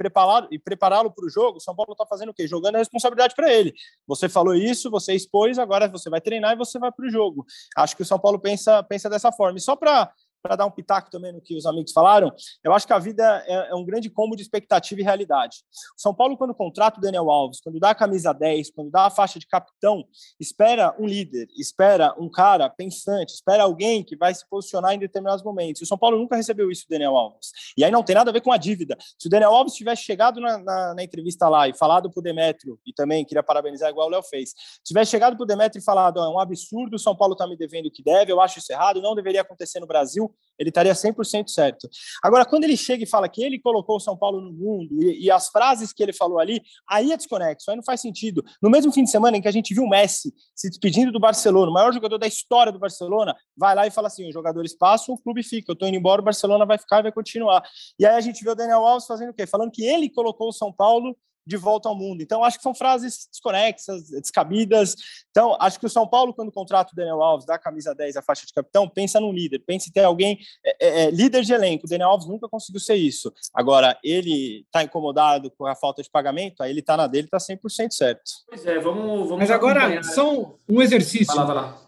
e 0.50 0.58
prepará-lo 0.58 1.12
para 1.12 1.26
o 1.26 1.30
jogo, 1.30 1.58
o 1.58 1.60
São 1.60 1.74
Paulo 1.74 1.92
está 1.92 2.06
fazendo 2.06 2.30
o 2.30 2.34
quê? 2.34 2.46
Jogando 2.46 2.76
a 2.76 2.78
responsabilidade 2.78 3.34
para 3.34 3.52
ele. 3.52 3.72
Você 4.06 4.28
falou 4.28 4.54
isso, 4.54 4.90
você 4.90 5.14
expôs, 5.14 5.58
agora 5.58 5.88
você 5.88 6.08
vai 6.08 6.20
treinar 6.20 6.52
e 6.52 6.56
você 6.56 6.78
vai 6.78 6.92
para 6.92 7.06
o 7.06 7.10
jogo. 7.10 7.44
Acho 7.76 7.96
que 7.96 8.02
o 8.02 8.06
São 8.06 8.18
Paulo 8.18 8.38
pensa, 8.38 8.82
pensa 8.82 9.10
dessa 9.10 9.32
forma. 9.32 9.58
E 9.58 9.60
só 9.60 9.76
para 9.76 10.10
para 10.42 10.56
dar 10.56 10.66
um 10.66 10.70
pitaco 10.70 11.10
também 11.10 11.32
no 11.32 11.40
que 11.40 11.56
os 11.56 11.64
amigos 11.64 11.92
falaram, 11.92 12.32
eu 12.64 12.72
acho 12.72 12.86
que 12.86 12.92
a 12.92 12.98
vida 12.98 13.22
é, 13.46 13.70
é, 13.70 13.74
um 13.74 13.84
grande 13.84 14.10
combo 14.10 14.34
de 14.34 14.42
expectativa 14.42 15.00
e 15.00 15.04
realidade. 15.04 15.58
O 15.96 16.00
São 16.00 16.12
Paulo, 16.12 16.36
quando 16.36 16.54
contrata 16.54 16.98
o 16.98 17.00
Daniel 17.00 17.30
Alves, 17.30 17.60
quando 17.60 17.78
dá 17.78 17.90
a 17.90 17.94
camisa 17.94 18.32
10, 18.32 18.72
quando 18.72 18.90
dá 18.90 19.06
a 19.06 19.10
faixa 19.10 19.38
de 19.38 19.46
capitão, 19.46 20.04
espera 20.40 20.94
um 20.98 21.06
líder, 21.06 21.46
espera 21.56 22.14
um 22.18 22.28
cara 22.28 22.68
pensante, 22.68 23.32
espera 23.32 23.62
alguém 23.62 24.02
que 24.02 24.16
vai 24.16 24.34
se 24.34 24.46
posicionar 24.48 24.92
em 24.92 24.98
determinados 24.98 25.44
momentos. 25.44 25.82
O 25.82 25.86
São 25.86 25.96
Paulo 25.96 26.18
nunca 26.18 26.36
recebeu 26.36 26.70
isso 26.70 26.86
do 26.86 26.90
Daniel 26.90 27.16
Alves. 27.16 27.50
E 27.76 27.84
aí 27.84 27.90
não 27.90 28.02
tem 28.02 28.16
nada 28.16 28.30
a 28.30 28.32
ver 28.32 28.40
com 28.40 28.52
a 28.52 28.56
dívida. 28.56 28.96
Se 29.18 29.28
o 29.28 29.30
Daniel 29.30 29.54
Alves 29.54 29.74
tivesse 29.74 30.02
chegado 30.02 30.40
na, 30.40 30.58
na, 30.58 30.94
na 30.94 31.02
entrevista 31.04 31.48
lá 31.48 31.68
e 31.68 31.74
falado 31.74 32.10
para 32.10 32.18
o 32.18 32.22
Demetrio, 32.22 32.78
e 32.84 32.92
também 32.92 33.24
queria 33.24 33.42
parabenizar 33.42 33.90
igual 33.90 34.08
o 34.08 34.10
Léo 34.10 34.22
fez, 34.22 34.54
tivesse 34.84 35.12
chegado 35.12 35.36
para 35.36 35.44
o 35.44 35.46
Demetrio 35.46 35.80
e 35.80 35.84
falado, 35.84 36.18
é 36.18 36.28
um 36.28 36.38
absurdo, 36.38 36.94
o 36.94 36.98
São 36.98 37.14
Paulo 37.14 37.34
está 37.34 37.46
me 37.46 37.56
devendo 37.56 37.86
o 37.86 37.90
que 37.90 38.02
deve, 38.02 38.32
eu 38.32 38.40
acho 38.40 38.58
isso 38.58 38.72
errado, 38.72 39.00
não 39.00 39.14
deveria 39.14 39.42
acontecer 39.42 39.78
no 39.78 39.86
Brasil, 39.86 40.31
ele 40.58 40.68
estaria 40.68 40.92
100% 40.92 41.48
certo. 41.48 41.88
Agora, 42.22 42.44
quando 42.44 42.64
ele 42.64 42.76
chega 42.76 43.02
e 43.02 43.06
fala 43.06 43.28
que 43.28 43.42
ele 43.42 43.58
colocou 43.58 43.96
o 43.96 44.00
São 44.00 44.16
Paulo 44.16 44.40
no 44.40 44.52
mundo 44.52 45.02
e, 45.02 45.24
e, 45.24 45.30
as 45.30 45.48
frases 45.48 45.92
que 45.92 46.02
ele 46.02 46.12
falou 46.12 46.38
ali, 46.38 46.62
aí 46.88 47.12
é 47.12 47.16
desconexo, 47.16 47.70
aí 47.70 47.76
não 47.76 47.82
faz 47.82 48.00
sentido. 48.00 48.44
No 48.60 48.70
mesmo 48.70 48.92
fim 48.92 49.02
de 49.02 49.10
semana 49.10 49.36
em 49.36 49.42
que 49.42 49.48
a 49.48 49.52
gente 49.52 49.74
viu 49.74 49.84
o 49.84 49.88
Messi 49.88 50.32
se 50.54 50.68
despedindo 50.68 51.10
do 51.10 51.18
Barcelona, 51.18 51.70
o 51.70 51.74
maior 51.74 51.92
jogador 51.92 52.18
da 52.18 52.26
história 52.26 52.70
do 52.70 52.78
Barcelona, 52.78 53.34
vai 53.56 53.74
lá 53.74 53.86
e 53.86 53.90
fala 53.90 54.06
assim: 54.06 54.26
os 54.26 54.34
jogadores 54.34 54.74
passam, 54.74 55.14
o 55.14 55.18
clube 55.18 55.42
fica, 55.42 55.72
eu 55.72 55.74
estou 55.74 55.88
indo 55.88 55.96
embora, 55.96 56.20
o 56.20 56.24
Barcelona 56.24 56.64
vai 56.64 56.78
ficar 56.78 57.00
e 57.00 57.02
vai 57.02 57.12
continuar. 57.12 57.62
E 57.98 58.06
aí 58.06 58.14
a 58.14 58.20
gente 58.20 58.42
vê 58.44 58.50
o 58.50 58.54
Daniel 58.54 58.86
Alves 58.86 59.06
fazendo 59.06 59.30
o 59.30 59.34
quê? 59.34 59.46
Falando 59.46 59.70
que 59.70 59.84
ele 59.84 60.08
colocou 60.08 60.48
o 60.48 60.52
São 60.52 60.72
Paulo 60.72 61.16
de 61.46 61.56
volta 61.56 61.88
ao 61.88 61.96
mundo. 61.96 62.22
Então, 62.22 62.44
acho 62.44 62.56
que 62.56 62.62
são 62.62 62.74
frases 62.74 63.28
desconexas, 63.30 64.10
descabidas. 64.10 64.94
Então, 65.30 65.56
acho 65.60 65.78
que 65.78 65.86
o 65.86 65.90
São 65.90 66.06
Paulo, 66.06 66.32
quando 66.32 66.52
contrata 66.52 66.92
o 66.92 66.96
Daniel 66.96 67.22
Alves, 67.22 67.46
dá 67.46 67.54
a 67.54 67.58
camisa 67.58 67.94
10, 67.94 68.16
a 68.16 68.22
faixa 68.22 68.46
de 68.46 68.52
capitão, 68.52 68.88
pensa 68.88 69.20
num 69.20 69.32
líder, 69.32 69.60
pensa 69.60 69.88
em 69.88 69.92
ter 69.92 70.04
alguém 70.04 70.38
é, 70.64 70.76
é, 70.80 71.04
é 71.04 71.10
líder 71.10 71.42
de 71.42 71.52
elenco. 71.52 71.86
O 71.86 71.88
Daniel 71.88 72.10
Alves 72.10 72.28
nunca 72.28 72.48
conseguiu 72.48 72.80
ser 72.80 72.94
isso. 72.94 73.32
Agora, 73.52 73.98
ele 74.02 74.64
está 74.66 74.82
incomodado 74.82 75.50
com 75.50 75.66
a 75.66 75.74
falta 75.74 76.02
de 76.02 76.10
pagamento, 76.10 76.62
aí 76.62 76.70
ele 76.70 76.80
está 76.80 76.96
na 76.96 77.06
dele, 77.06 77.26
está 77.26 77.38
100% 77.38 77.90
certo. 77.90 78.22
Pois 78.48 78.64
é, 78.64 78.78
vamos. 78.78 79.28
vamos 79.28 79.38
Mas 79.38 79.50
agora, 79.50 80.02
só 80.02 80.54
um 80.68 80.80
exercício. 80.80 81.34
Vai 81.34 81.36
lá, 81.36 81.44
vai 81.44 81.54
lá. 81.54 81.82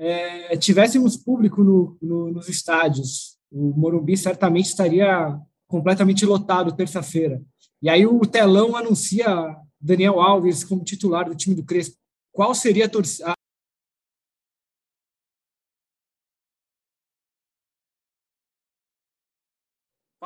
É, 0.00 0.56
tivéssemos 0.56 1.16
público 1.16 1.64
no, 1.64 1.98
no, 2.00 2.30
nos 2.30 2.48
estádios, 2.48 3.36
o 3.50 3.72
Morumbi 3.76 4.16
certamente 4.16 4.66
estaria 4.66 5.36
completamente 5.66 6.24
lotado 6.24 6.74
terça-feira. 6.74 7.42
E 7.80 7.88
aí 7.88 8.06
o 8.06 8.20
telão 8.20 8.76
anuncia 8.76 9.26
Daniel 9.80 10.20
Alves 10.20 10.64
como 10.64 10.84
titular 10.84 11.28
do 11.28 11.36
time 11.36 11.54
do 11.54 11.64
Crespo. 11.64 11.96
Qual 12.32 12.54
seria 12.54 12.86
a 12.86 12.88
torcida? 12.88 13.32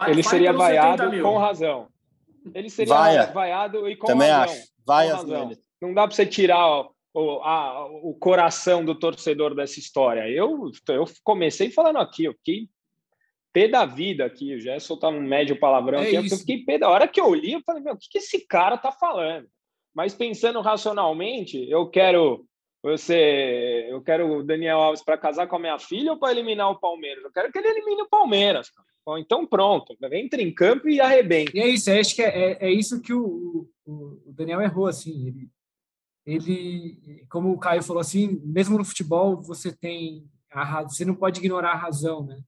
Ele 0.06 0.22
seria 0.22 0.52
vaiado 0.52 1.22
com 1.22 1.38
razão. 1.38 1.88
Ele 2.54 2.70
seria 2.70 2.94
Vaia. 2.94 3.26
vaiado 3.32 3.88
e 3.88 3.96
com 3.96 4.06
Também 4.06 4.30
razão. 4.30 4.54
acho. 4.54 4.72
Vai 4.84 5.08
razão. 5.08 5.52
Não 5.80 5.94
dá 5.94 6.06
para 6.06 6.16
você 6.16 6.26
tirar 6.26 6.88
o, 7.14 7.40
a, 7.42 7.86
o 8.02 8.14
coração 8.14 8.84
do 8.84 8.98
torcedor 8.98 9.54
dessa 9.54 9.78
história. 9.78 10.28
Eu, 10.28 10.70
eu 10.88 11.04
comecei 11.22 11.70
falando 11.70 11.98
aqui, 11.98 12.24
eu 12.24 12.32
fiquei 12.34 12.68
pé 13.52 13.68
da 13.68 13.84
vida 13.84 14.24
aqui, 14.24 14.58
já 14.58 14.74
ia 14.74 14.80
soltar 14.80 15.12
um 15.12 15.20
médio 15.20 15.58
palavrão 15.58 16.00
é 16.00 16.16
aqui, 16.16 16.16
eu 16.16 16.38
fiquei 16.38 16.64
pé 16.64 16.78
da 16.78 16.88
hora 16.88 17.06
que 17.06 17.20
eu 17.20 17.34
li, 17.34 17.52
eu 17.52 17.62
falei, 17.64 17.82
meu, 17.82 17.94
o 17.94 17.98
que, 17.98 18.08
que 18.08 18.18
esse 18.18 18.46
cara 18.46 18.78
tá 18.78 18.90
falando? 18.90 19.46
Mas 19.94 20.14
pensando 20.14 20.60
racionalmente, 20.60 21.68
eu 21.70 21.88
quero 21.88 22.46
você, 22.82 23.86
eu 23.88 24.02
quero 24.02 24.38
o 24.38 24.42
Daniel 24.42 24.80
Alves 24.80 25.04
para 25.04 25.16
casar 25.16 25.46
com 25.46 25.54
a 25.54 25.58
minha 25.58 25.78
filha 25.78 26.12
ou 26.12 26.18
para 26.18 26.32
eliminar 26.32 26.68
o 26.68 26.80
Palmeiras? 26.80 27.22
Eu 27.22 27.30
quero 27.30 27.52
que 27.52 27.58
ele 27.58 27.68
elimine 27.68 28.02
o 28.02 28.08
Palmeiras. 28.08 28.72
Bom, 29.06 29.16
então 29.16 29.46
pronto, 29.46 29.96
entra 30.12 30.42
em 30.42 30.52
campo 30.52 30.88
e 30.88 31.00
arrebenta. 31.00 31.52
E 31.54 31.60
é 31.60 31.68
isso, 31.68 31.90
acho 31.90 32.16
que 32.16 32.22
é, 32.22 32.52
é, 32.52 32.66
é 32.66 32.70
isso 32.72 33.00
que 33.00 33.12
o, 33.12 33.68
o, 33.84 33.92
o, 34.26 34.32
Daniel 34.32 34.60
errou, 34.60 34.86
assim, 34.86 35.28
ele, 35.28 35.50
ele, 36.26 37.26
como 37.28 37.52
o 37.52 37.58
Caio 37.58 37.82
falou 37.84 38.00
assim, 38.00 38.40
mesmo 38.44 38.76
no 38.76 38.84
futebol 38.84 39.40
você 39.40 39.72
tem 39.72 40.24
a, 40.50 40.82
você 40.82 41.04
não 41.04 41.14
pode 41.14 41.38
ignorar 41.38 41.72
a 41.72 41.78
razão, 41.78 42.24
né? 42.24 42.40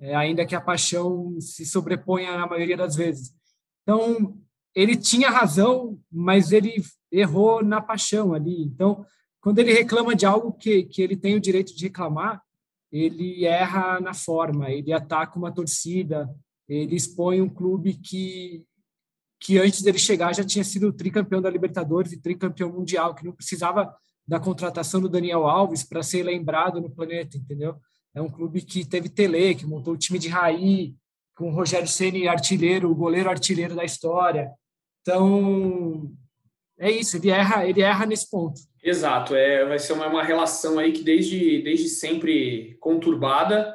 É, 0.00 0.14
ainda 0.14 0.46
que 0.46 0.54
a 0.54 0.60
paixão 0.60 1.40
se 1.40 1.64
sobreponha 1.64 2.36
na 2.36 2.46
maioria 2.46 2.76
das 2.76 2.96
vezes. 2.96 3.34
Então, 3.82 4.36
ele 4.74 4.96
tinha 4.96 5.30
razão, 5.30 6.00
mas 6.10 6.52
ele 6.52 6.82
errou 7.10 7.62
na 7.64 7.80
paixão 7.80 8.34
ali. 8.34 8.62
Então, 8.62 9.04
quando 9.40 9.58
ele 9.58 9.72
reclama 9.72 10.16
de 10.16 10.26
algo 10.26 10.52
que, 10.52 10.84
que 10.84 11.02
ele 11.02 11.16
tem 11.16 11.36
o 11.36 11.40
direito 11.40 11.76
de 11.76 11.84
reclamar, 11.84 12.42
ele 12.90 13.44
erra 13.44 14.00
na 14.00 14.14
forma, 14.14 14.70
ele 14.70 14.92
ataca 14.92 15.38
uma 15.38 15.52
torcida, 15.52 16.28
ele 16.68 16.94
expõe 16.96 17.40
um 17.40 17.48
clube 17.48 17.94
que, 17.94 18.64
que 19.40 19.58
antes 19.58 19.82
dele 19.82 19.98
chegar 19.98 20.34
já 20.34 20.44
tinha 20.44 20.64
sido 20.64 20.92
tricampeão 20.92 21.42
da 21.42 21.50
Libertadores 21.50 22.12
e 22.12 22.20
tricampeão 22.20 22.72
mundial, 22.72 23.14
que 23.14 23.24
não 23.24 23.32
precisava 23.32 23.94
da 24.26 24.40
contratação 24.40 25.00
do 25.00 25.08
Daniel 25.08 25.46
Alves 25.46 25.82
para 25.84 26.02
ser 26.02 26.22
lembrado 26.22 26.80
no 26.80 26.90
planeta, 26.90 27.36
entendeu? 27.36 27.76
É 28.14 28.22
um 28.22 28.28
clube 28.28 28.62
que 28.62 28.84
teve 28.84 29.08
Tele, 29.08 29.54
que 29.54 29.66
montou 29.66 29.94
o 29.94 29.98
time 29.98 30.18
de 30.18 30.28
Raí, 30.28 30.94
com 31.36 31.48
o 31.48 31.54
Rogério 31.54 31.88
Ceni 31.88 32.28
artilheiro, 32.28 32.90
o 32.90 32.94
goleiro 32.94 33.28
artilheiro 33.28 33.74
da 33.74 33.84
história. 33.84 34.52
Então, 35.02 36.10
é 36.78 36.90
isso, 36.90 37.16
ele 37.16 37.30
erra, 37.30 37.66
ele 37.66 37.82
erra 37.82 38.06
nesse 38.06 38.30
ponto. 38.30 38.60
Exato, 38.82 39.34
é, 39.34 39.64
vai 39.64 39.78
ser 39.78 39.94
uma, 39.94 40.06
uma 40.06 40.22
relação 40.22 40.78
aí 40.78 40.92
que 40.92 41.02
desde, 41.02 41.62
desde 41.62 41.88
sempre 41.88 42.76
conturbada, 42.80 43.74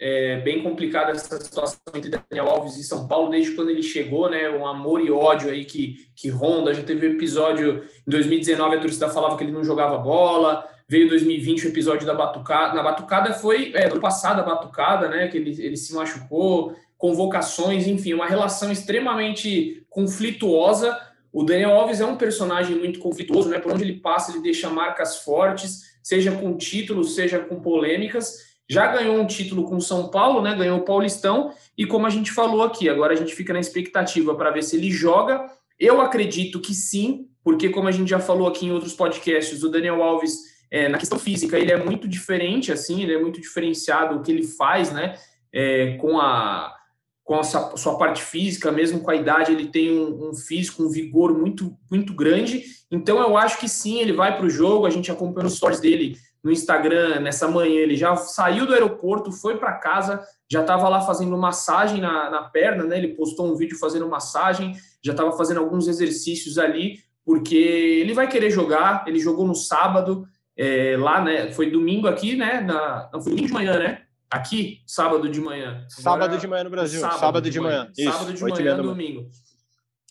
é 0.00 0.40
bem 0.40 0.62
complicada 0.62 1.12
essa 1.12 1.38
situação 1.38 1.78
entre 1.94 2.10
Daniel 2.10 2.48
Alves 2.48 2.76
e 2.76 2.84
São 2.84 3.06
Paulo, 3.06 3.30
desde 3.30 3.54
quando 3.54 3.70
ele 3.70 3.82
chegou, 3.82 4.30
né? 4.30 4.48
Um 4.48 4.66
amor 4.66 5.00
e 5.04 5.10
ódio 5.10 5.50
aí 5.50 5.66
que, 5.66 5.96
que 6.16 6.30
ronda. 6.30 6.72
Já 6.72 6.82
teve 6.82 7.06
um 7.06 7.12
episódio 7.12 7.84
em 8.06 8.10
2019, 8.10 8.76
a 8.76 8.80
torcida 8.80 9.10
falava 9.10 9.36
que 9.36 9.44
ele 9.44 9.52
não 9.52 9.62
jogava 9.62 9.98
bola. 9.98 10.66
Veio 10.90 11.08
2020 11.08 11.66
o 11.66 11.68
episódio 11.68 12.04
da 12.04 12.12
batucada. 12.12 12.74
Na 12.74 12.82
batucada 12.82 13.32
foi 13.32 13.70
é, 13.76 13.86
ano 13.86 14.00
passado 14.00 14.40
a 14.40 14.42
batucada, 14.42 15.08
né? 15.08 15.28
Que 15.28 15.38
ele, 15.38 15.50
ele 15.64 15.76
se 15.76 15.94
machucou, 15.94 16.74
convocações, 16.98 17.86
enfim, 17.86 18.12
uma 18.12 18.26
relação 18.26 18.72
extremamente 18.72 19.86
conflituosa. 19.88 21.00
O 21.32 21.44
Daniel 21.44 21.70
Alves 21.70 22.00
é 22.00 22.04
um 22.04 22.16
personagem 22.16 22.76
muito 22.76 22.98
conflituoso, 22.98 23.48
né? 23.48 23.60
Por 23.60 23.70
onde 23.70 23.84
ele 23.84 24.00
passa, 24.00 24.32
ele 24.32 24.42
deixa 24.42 24.68
marcas 24.68 25.18
fortes, 25.18 25.96
seja 26.02 26.32
com 26.32 26.56
títulos, 26.56 27.14
seja 27.14 27.38
com 27.38 27.60
polêmicas 27.60 28.50
já 28.70 28.86
ganhou 28.86 29.20
um 29.20 29.26
título 29.26 29.64
com 29.64 29.80
São 29.80 30.10
Paulo, 30.10 30.40
né? 30.40 30.54
Ganhou 30.54 30.78
o 30.78 30.84
Paulistão 30.84 31.52
e 31.76 31.84
como 31.84 32.06
a 32.06 32.10
gente 32.10 32.30
falou 32.30 32.62
aqui, 32.62 32.88
agora 32.88 33.12
a 33.12 33.16
gente 33.16 33.34
fica 33.34 33.52
na 33.52 33.58
expectativa 33.58 34.32
para 34.36 34.52
ver 34.52 34.62
se 34.62 34.76
ele 34.76 34.92
joga. 34.92 35.44
Eu 35.76 36.00
acredito 36.00 36.60
que 36.60 36.72
sim, 36.72 37.26
porque 37.42 37.68
como 37.70 37.88
a 37.88 37.90
gente 37.90 38.08
já 38.08 38.20
falou 38.20 38.46
aqui 38.46 38.66
em 38.66 38.70
outros 38.70 38.94
podcasts, 38.94 39.64
o 39.64 39.68
Daniel 39.68 40.00
Alves 40.00 40.49
é, 40.70 40.88
na 40.88 40.98
questão 40.98 41.18
física 41.18 41.58
ele 41.58 41.72
é 41.72 41.76
muito 41.76 42.06
diferente, 42.06 42.70
assim, 42.70 43.02
ele 43.02 43.14
é 43.14 43.20
muito 43.20 43.40
diferenciado 43.40 44.16
o 44.16 44.22
que 44.22 44.30
ele 44.30 44.46
faz, 44.46 44.92
né? 44.92 45.16
É, 45.52 45.96
com 45.96 46.18
a 46.20 46.76
com 47.22 47.38
a 47.38 47.44
sua, 47.44 47.76
sua, 47.76 47.96
parte 47.96 48.20
física, 48.24 48.72
mesmo 48.72 49.02
com 49.02 49.10
a 49.12 49.14
idade, 49.14 49.52
ele 49.52 49.68
tem 49.68 49.96
um, 49.96 50.30
um, 50.30 50.34
físico, 50.34 50.82
um 50.82 50.88
vigor 50.88 51.32
muito 51.32 51.76
muito 51.88 52.12
grande. 52.12 52.64
Então 52.90 53.20
eu 53.20 53.36
acho 53.36 53.60
que 53.60 53.68
sim, 53.68 54.00
ele 54.00 54.12
vai 54.12 54.36
para 54.36 54.46
o 54.46 54.50
jogo. 54.50 54.84
A 54.84 54.90
gente 54.90 55.12
acompanha 55.12 55.46
os 55.46 55.54
stories 55.54 55.78
dele 55.78 56.16
no 56.42 56.50
Instagram 56.50 57.20
nessa 57.20 57.46
manhã. 57.46 57.80
Ele 57.80 57.94
já 57.94 58.16
saiu 58.16 58.66
do 58.66 58.72
aeroporto, 58.72 59.30
foi 59.30 59.58
para 59.58 59.74
casa, 59.74 60.20
já 60.50 60.62
estava 60.62 60.88
lá 60.88 61.02
fazendo 61.02 61.36
massagem 61.36 62.00
na, 62.00 62.30
na 62.30 62.42
perna, 62.42 62.82
né? 62.84 62.98
Ele 62.98 63.14
postou 63.14 63.46
um 63.46 63.54
vídeo 63.54 63.78
fazendo 63.78 64.08
massagem, 64.08 64.74
já 65.00 65.12
estava 65.12 65.30
fazendo 65.30 65.60
alguns 65.60 65.86
exercícios 65.86 66.58
ali, 66.58 66.98
porque 67.24 67.56
ele 67.56 68.12
vai 68.12 68.26
querer 68.26 68.50
jogar. 68.50 69.04
Ele 69.06 69.20
jogou 69.20 69.46
no 69.46 69.54
sábado, 69.54 70.26
é, 70.56 70.96
lá, 70.96 71.22
né? 71.22 71.52
Foi 71.52 71.70
domingo 71.70 72.06
aqui, 72.06 72.36
né? 72.36 72.60
Na, 72.60 73.08
não, 73.12 73.20
foi 73.20 73.32
domingo 73.32 73.48
de 73.48 73.54
manhã, 73.54 73.78
né? 73.78 74.02
Aqui, 74.30 74.82
sábado 74.86 75.28
de 75.28 75.40
manhã. 75.40 75.84
sábado 75.88 76.38
de 76.38 76.46
manhã 76.46 76.64
no 76.64 76.70
Brasil. 76.70 77.00
Sábado, 77.00 77.20
sábado 77.20 77.50
de, 77.50 77.60
manhã. 77.60 77.90
manhã. 77.96 78.12
Sábado 78.12 78.32
de 78.32 78.42
manhã, 78.42 78.76
domingo. 78.76 79.30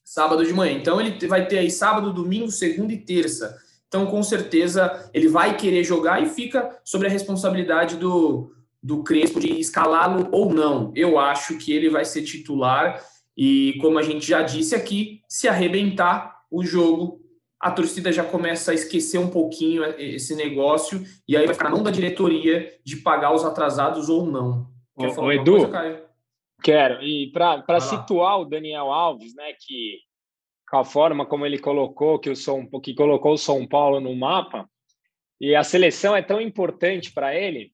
Sábado 0.04 0.46
de 0.46 0.54
manhã. 0.54 0.74
Então 0.74 1.00
ele 1.00 1.28
vai 1.28 1.48
ter 1.48 1.60
aí 1.60 1.72
sábado, 1.72 2.12
domingo, 2.12 2.52
segunda 2.52 2.92
e 2.92 2.98
terça 2.98 3.58
então, 3.90 4.06
com 4.06 4.22
certeza, 4.22 5.10
ele 5.14 5.28
vai 5.28 5.58
querer 5.58 5.84
jogar 5.84 6.22
e 6.22 6.30
fica 6.30 6.80
sobre 6.86 7.08
a 7.08 7.10
responsabilidade 7.10 7.98
do, 7.98 8.54
do 8.82 9.04
Crespo 9.04 9.40
de 9.40 9.60
escalá-lo 9.60 10.30
ou 10.32 10.54
não. 10.54 10.94
Eu 10.96 11.18
acho 11.18 11.58
que 11.58 11.74
ele 11.74 11.90
vai 11.90 12.06
ser 12.06 12.22
titular 12.22 13.04
e, 13.36 13.78
como 13.82 13.98
a 13.98 14.04
gente 14.04 14.28
já 14.28 14.44
disse 14.44 14.76
aqui, 14.76 15.22
se 15.28 15.48
arrebentar 15.48 16.44
o 16.52 16.64
jogo, 16.64 17.19
a 17.60 17.72
torcida 17.72 18.12
já 18.12 18.24
começa 18.24 18.72
a 18.72 18.74
esquecer 18.74 19.18
um 19.18 19.30
pouquinho 19.30 19.84
esse 19.98 20.34
negócio 20.34 21.04
e 21.28 21.36
aí 21.36 21.46
vai 21.46 21.54
ficar 21.54 21.66
na 21.66 21.76
mão 21.76 21.84
da 21.84 21.92
diretoria 21.92 22.74
de 22.86 22.98
pagar 22.98 23.34
os 23.34 23.44
atrasados 23.44 24.08
ou 24.08 24.26
não. 24.26 24.68
Quer 24.98 25.14
falar 25.14 25.36
Edu, 25.36 25.52
coisa, 25.52 25.70
Caio? 25.70 26.02
Quero. 26.64 27.04
E 27.04 27.32
para 27.32 27.80
situar 27.82 28.40
o 28.40 28.46
Daniel 28.46 28.92
Alves, 28.92 29.36
né, 29.36 29.54
que 29.60 30.00
com 30.70 30.78
a 30.78 30.86
forma 30.86 31.26
como 31.26 31.46
ele 31.46 31.58
colocou 31.58 32.20
que 32.20 32.30
o 32.30 32.36
São 32.36 32.66
que 32.82 32.94
colocou 32.94 33.34
o 33.34 33.38
São 33.38 33.68
Paulo 33.68 34.00
no 34.00 34.16
mapa 34.16 34.70
e 35.42 35.56
a 35.56 35.64
seleção 35.64 36.16
é 36.16 36.22
tão 36.22 36.40
importante 36.40 37.12
para 37.12 37.36
ele. 37.36 37.74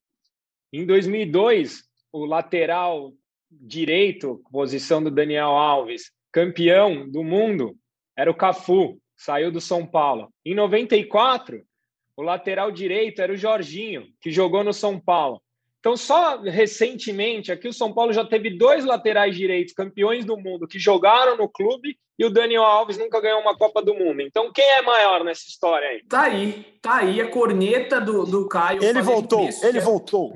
Em 0.74 0.86
2002, 0.86 1.84
o 2.12 2.26
lateral 2.26 3.14
direito, 3.52 4.42
posição 4.52 5.04
do 5.04 5.12
Daniel 5.12 5.50
Alves, 5.50 6.12
campeão 6.32 7.10
do 7.10 7.24
mundo, 7.24 7.76
era 8.18 8.30
o 8.30 8.36
Cafu, 8.36 9.00
saiu 9.16 9.51
do 9.51 9.61
São 9.61 9.86
Paulo. 9.86 10.30
Em 10.45 10.53
94, 10.53 11.63
o 12.18 12.22
lateral 12.22 12.72
direito 12.72 13.22
era 13.22 13.34
o 13.34 13.38
Jorginho, 13.38 14.07
que 14.22 14.32
jogou 14.32 14.63
no 14.63 14.74
São 14.74 14.99
Paulo. 14.99 15.41
Então, 15.80 15.95
só 15.95 16.41
recentemente, 16.41 17.51
aqui 17.51 17.68
o 17.68 17.74
São 17.74 17.93
Paulo 17.93 18.11
já 18.11 18.26
teve 18.26 18.57
dois 18.57 18.84
laterais 18.84 19.36
direitos 19.36 19.74
campeões 19.74 20.26
do 20.26 20.36
mundo 20.36 20.68
que 20.68 20.80
jogaram 20.80 21.38
no 21.38 21.47
clube 21.47 21.95
e 22.18 22.26
o 22.26 22.30
Daniel 22.32 22.63
Alves 22.63 22.97
nunca 22.97 23.22
ganhou 23.22 23.39
uma 23.41 23.55
Copa 23.55 23.84
do 23.84 23.93
Mundo. 23.93 24.22
Então, 24.22 24.51
quem 24.51 24.66
é 24.66 24.82
maior 24.82 25.24
nessa 25.24 25.47
história 25.47 25.88
aí? 25.88 26.01
Tá 26.09 26.22
aí, 26.22 26.66
tá 26.82 26.95
aí 26.95 27.22
a 27.22 27.28
corneta 27.28 27.99
do, 28.01 28.26
do 28.26 28.47
Caio. 28.47 28.84
Ele 28.84 29.01
voltou, 29.01 29.47
ele 29.61 29.78
é... 29.78 29.82
voltou. 29.82 30.34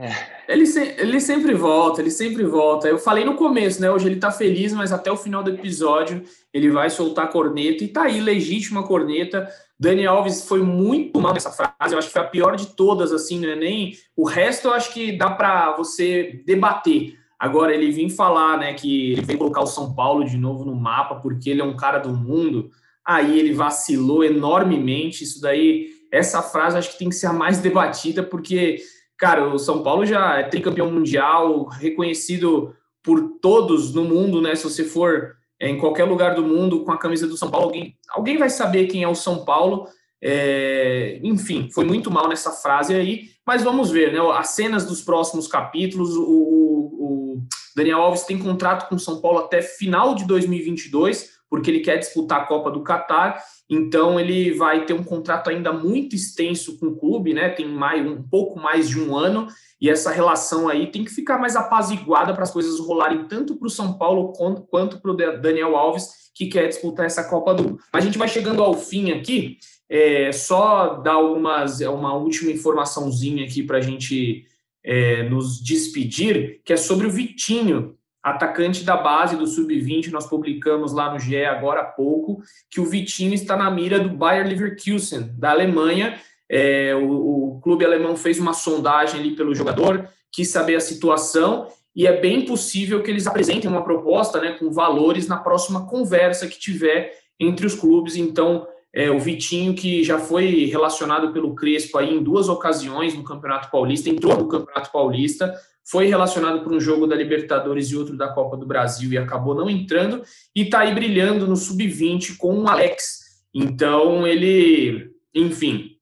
Ele, 0.47 0.65
se... 0.65 0.95
ele 0.99 1.19
sempre 1.19 1.55
volta, 1.55 2.01
ele 2.01 2.11
sempre 2.11 2.43
volta. 2.43 2.87
Eu 2.87 2.99
falei 2.99 3.23
no 3.23 3.35
começo, 3.35 3.81
né? 3.81 3.89
Hoje 3.89 4.07
ele 4.07 4.19
tá 4.19 4.29
feliz, 4.29 4.73
mas 4.73 4.91
até 4.91 5.11
o 5.11 5.17
final 5.17 5.41
do 5.41 5.51
episódio 5.51 6.23
ele 6.53 6.69
vai 6.69 6.89
soltar 6.89 7.25
a 7.25 7.27
corneta 7.27 7.83
e 7.83 7.87
tá 7.87 8.03
aí, 8.03 8.19
legítima 8.19 8.83
corneta. 8.83 9.47
Daniel 9.79 10.15
Alves 10.15 10.47
foi 10.47 10.61
muito 10.61 11.21
mal 11.21 11.33
nessa 11.33 11.51
frase, 11.51 11.93
eu 11.93 11.97
acho 11.97 12.07
que 12.07 12.13
foi 12.13 12.21
a 12.21 12.27
pior 12.27 12.55
de 12.55 12.67
todas, 12.75 13.13
assim, 13.13 13.39
né? 13.39 13.55
Nem 13.55 13.93
o 14.15 14.25
resto 14.25 14.67
eu 14.67 14.73
acho 14.73 14.93
que 14.93 15.17
dá 15.17 15.29
para 15.29 15.75
você 15.77 16.41
debater. 16.45 17.17
Agora, 17.39 17.73
ele 17.73 17.89
vir 17.89 18.09
falar, 18.09 18.57
né, 18.57 18.73
que 18.73 19.13
ele 19.13 19.21
veio 19.21 19.39
colocar 19.39 19.61
o 19.61 19.67
São 19.67 19.93
Paulo 19.93 20.25
de 20.25 20.37
novo 20.37 20.65
no 20.65 20.75
mapa 20.75 21.15
porque 21.15 21.49
ele 21.49 21.61
é 21.61 21.63
um 21.63 21.77
cara 21.77 21.97
do 21.97 22.09
mundo, 22.09 22.69
aí 23.05 23.39
ele 23.39 23.53
vacilou 23.53 24.25
enormemente. 24.25 25.23
Isso 25.23 25.39
daí, 25.39 25.87
essa 26.11 26.41
frase 26.41 26.77
acho 26.77 26.91
que 26.91 26.99
tem 26.99 27.07
que 27.07 27.15
ser 27.15 27.27
a 27.27 27.33
mais 27.33 27.59
debatida, 27.59 28.21
porque, 28.21 28.81
cara, 29.17 29.47
o 29.47 29.57
São 29.57 29.81
Paulo 29.81 30.05
já 30.05 30.39
é 30.39 30.43
tricampeão 30.43 30.91
mundial, 30.91 31.65
reconhecido 31.65 32.75
por 33.01 33.37
todos 33.41 33.93
no 33.93 34.03
mundo, 34.03 34.41
né? 34.41 34.53
Se 34.55 34.65
você 34.65 34.83
for 34.83 35.37
é, 35.37 35.38
em 35.59 35.77
qualquer 35.77 36.05
lugar 36.05 36.35
do 36.35 36.43
mundo 36.43 36.83
com 36.83 36.91
a 36.91 36.97
camisa 36.97 37.27
do 37.27 37.35
São 37.35 37.51
Paulo, 37.51 37.67
alguém, 37.67 37.97
alguém 38.09 38.37
vai 38.37 38.49
saber 38.49 38.87
quem 38.87 39.03
é 39.03 39.07
o 39.07 39.15
São 39.15 39.43
Paulo. 39.43 39.87
É, 40.21 41.19
enfim, 41.23 41.69
foi 41.71 41.85
muito 41.85 42.11
mal 42.11 42.27
nessa 42.27 42.51
frase 42.51 42.93
aí, 42.93 43.29
mas 43.45 43.63
vamos 43.63 43.89
ver, 43.89 44.11
né? 44.11 44.19
As 44.33 44.49
cenas 44.49 44.85
dos 44.85 45.01
próximos 45.01 45.47
capítulos. 45.47 46.15
O, 46.15 46.23
o 46.23 47.43
Daniel 47.75 48.01
Alves 48.01 48.23
tem 48.23 48.37
contrato 48.37 48.87
com 48.89 48.95
o 48.95 48.99
São 48.99 49.21
Paulo 49.21 49.39
até 49.39 49.61
final 49.61 50.15
de 50.15 50.25
2022, 50.25 51.38
porque 51.49 51.71
ele 51.71 51.79
quer 51.79 51.97
disputar 51.97 52.41
a 52.41 52.45
Copa 52.45 52.69
do 52.69 52.83
Catar. 52.83 53.43
Então 53.69 54.19
ele 54.19 54.51
vai 54.53 54.85
ter 54.85 54.93
um 54.93 55.03
contrato 55.03 55.49
ainda 55.49 55.73
muito 55.73 56.15
extenso 56.15 56.77
com 56.77 56.87
o 56.87 56.95
clube, 56.95 57.33
né? 57.33 57.49
Tem 57.49 57.67
mais 57.67 58.05
um 58.05 58.21
pouco 58.21 58.59
mais 58.59 58.87
de 58.87 58.99
um 58.99 59.15
ano 59.15 59.47
e 59.81 59.89
essa 59.89 60.11
relação 60.11 60.67
aí 60.67 60.87
tem 60.87 61.05
que 61.05 61.11
ficar 61.11 61.37
mais 61.37 61.55
apaziguada 61.55 62.33
para 62.33 62.43
as 62.43 62.51
coisas 62.51 62.79
rolarem 62.79 63.25
tanto 63.27 63.55
para 63.55 63.67
o 63.67 63.71
São 63.71 63.97
Paulo 63.97 64.33
quanto 64.69 64.99
para 64.99 65.11
o 65.11 65.15
Daniel 65.15 65.75
Alves, 65.75 66.31
que 66.35 66.47
quer 66.47 66.67
disputar 66.67 67.05
essa 67.05 67.23
Copa 67.23 67.53
do. 67.53 67.79
A 67.93 67.99
gente 67.99 68.17
vai 68.17 68.27
chegando 68.27 68.61
ao 68.61 68.73
fim 68.73 69.11
aqui, 69.11 69.57
é, 69.89 70.31
só 70.31 70.95
dar 70.95 71.13
algumas, 71.13 71.79
uma 71.81 72.13
última 72.13 72.51
informaçãozinha 72.51 73.45
aqui 73.45 73.63
para 73.63 73.77
a 73.77 73.81
gente 73.81 74.45
é, 74.83 75.23
nos 75.29 75.61
despedir, 75.63 76.61
que 76.65 76.73
é 76.73 76.77
sobre 76.77 77.07
o 77.07 77.11
Vitinho, 77.11 77.95
atacante 78.29 78.83
da 78.83 78.97
base 78.97 79.35
do 79.35 79.45
Sub-20. 79.45 80.11
Nós 80.11 80.27
publicamos 80.27 80.93
lá 80.93 81.11
no 81.11 81.19
GE 81.19 81.45
agora 81.45 81.81
há 81.81 81.85
pouco 81.85 82.41
que 82.69 82.79
o 82.79 82.85
Vitinho 82.85 83.33
está 83.33 83.55
na 83.55 83.69
mira 83.69 83.99
do 83.99 84.09
Bayer 84.09 84.47
Leverkusen, 84.47 85.31
da 85.37 85.51
Alemanha, 85.51 86.19
é, 86.49 86.95
o, 86.95 87.57
o, 87.57 87.61
clube 87.61 87.85
alemão 87.85 88.15
fez 88.15 88.39
uma 88.39 88.53
sondagem 88.53 89.19
ali 89.19 89.35
pelo 89.35 89.53
jogador, 89.53 90.09
quis 90.31 90.49
saber 90.49 90.75
a 90.75 90.79
situação 90.79 91.67
e 91.95 92.07
é 92.07 92.19
bem 92.19 92.45
possível 92.45 93.03
que 93.03 93.11
eles 93.11 93.27
apresentem 93.27 93.69
uma 93.69 93.83
proposta 93.83 94.41
né, 94.41 94.53
com 94.53 94.71
valores 94.71 95.27
na 95.27 95.37
próxima 95.37 95.85
conversa 95.85 96.47
que 96.47 96.57
tiver 96.57 97.13
entre 97.39 97.67
os 97.67 97.75
clubes. 97.75 98.15
Então, 98.15 98.67
é, 98.93 99.09
o 99.11 99.19
Vitinho, 99.19 99.73
que 99.75 100.03
já 100.03 100.17
foi 100.17 100.65
relacionado 100.65 101.31
pelo 101.31 101.53
Crespo 101.53 101.97
aí 101.97 102.13
em 102.13 102.23
duas 102.23 102.49
ocasiões 102.49 103.15
no 103.15 103.23
Campeonato 103.23 103.69
Paulista, 103.69 104.09
entrou 104.09 104.35
no 104.37 104.47
Campeonato 104.47 104.91
Paulista, 104.91 105.53
foi 105.89 106.07
relacionado 106.07 106.63
por 106.63 106.73
um 106.73 106.79
jogo 106.79 107.07
da 107.07 107.15
Libertadores 107.15 107.89
e 107.89 107.95
outro 107.95 108.15
da 108.15 108.27
Copa 108.27 108.57
do 108.57 108.65
Brasil 108.65 109.11
e 109.11 109.17
acabou 109.17 109.55
não 109.55 109.69
entrando, 109.69 110.23
e 110.55 110.63
está 110.63 110.79
aí 110.79 110.93
brilhando 110.93 111.47
no 111.47 111.55
Sub-20 111.55 112.37
com 112.37 112.59
o 112.59 112.67
Alex. 112.67 113.19
Então, 113.53 114.27
ele, 114.27 115.11
enfim, 115.33 115.97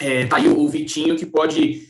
é, 0.00 0.26
tá 0.26 0.36
aí 0.36 0.48
o 0.48 0.68
Vitinho 0.68 1.16
que 1.16 1.26
pode 1.26 1.86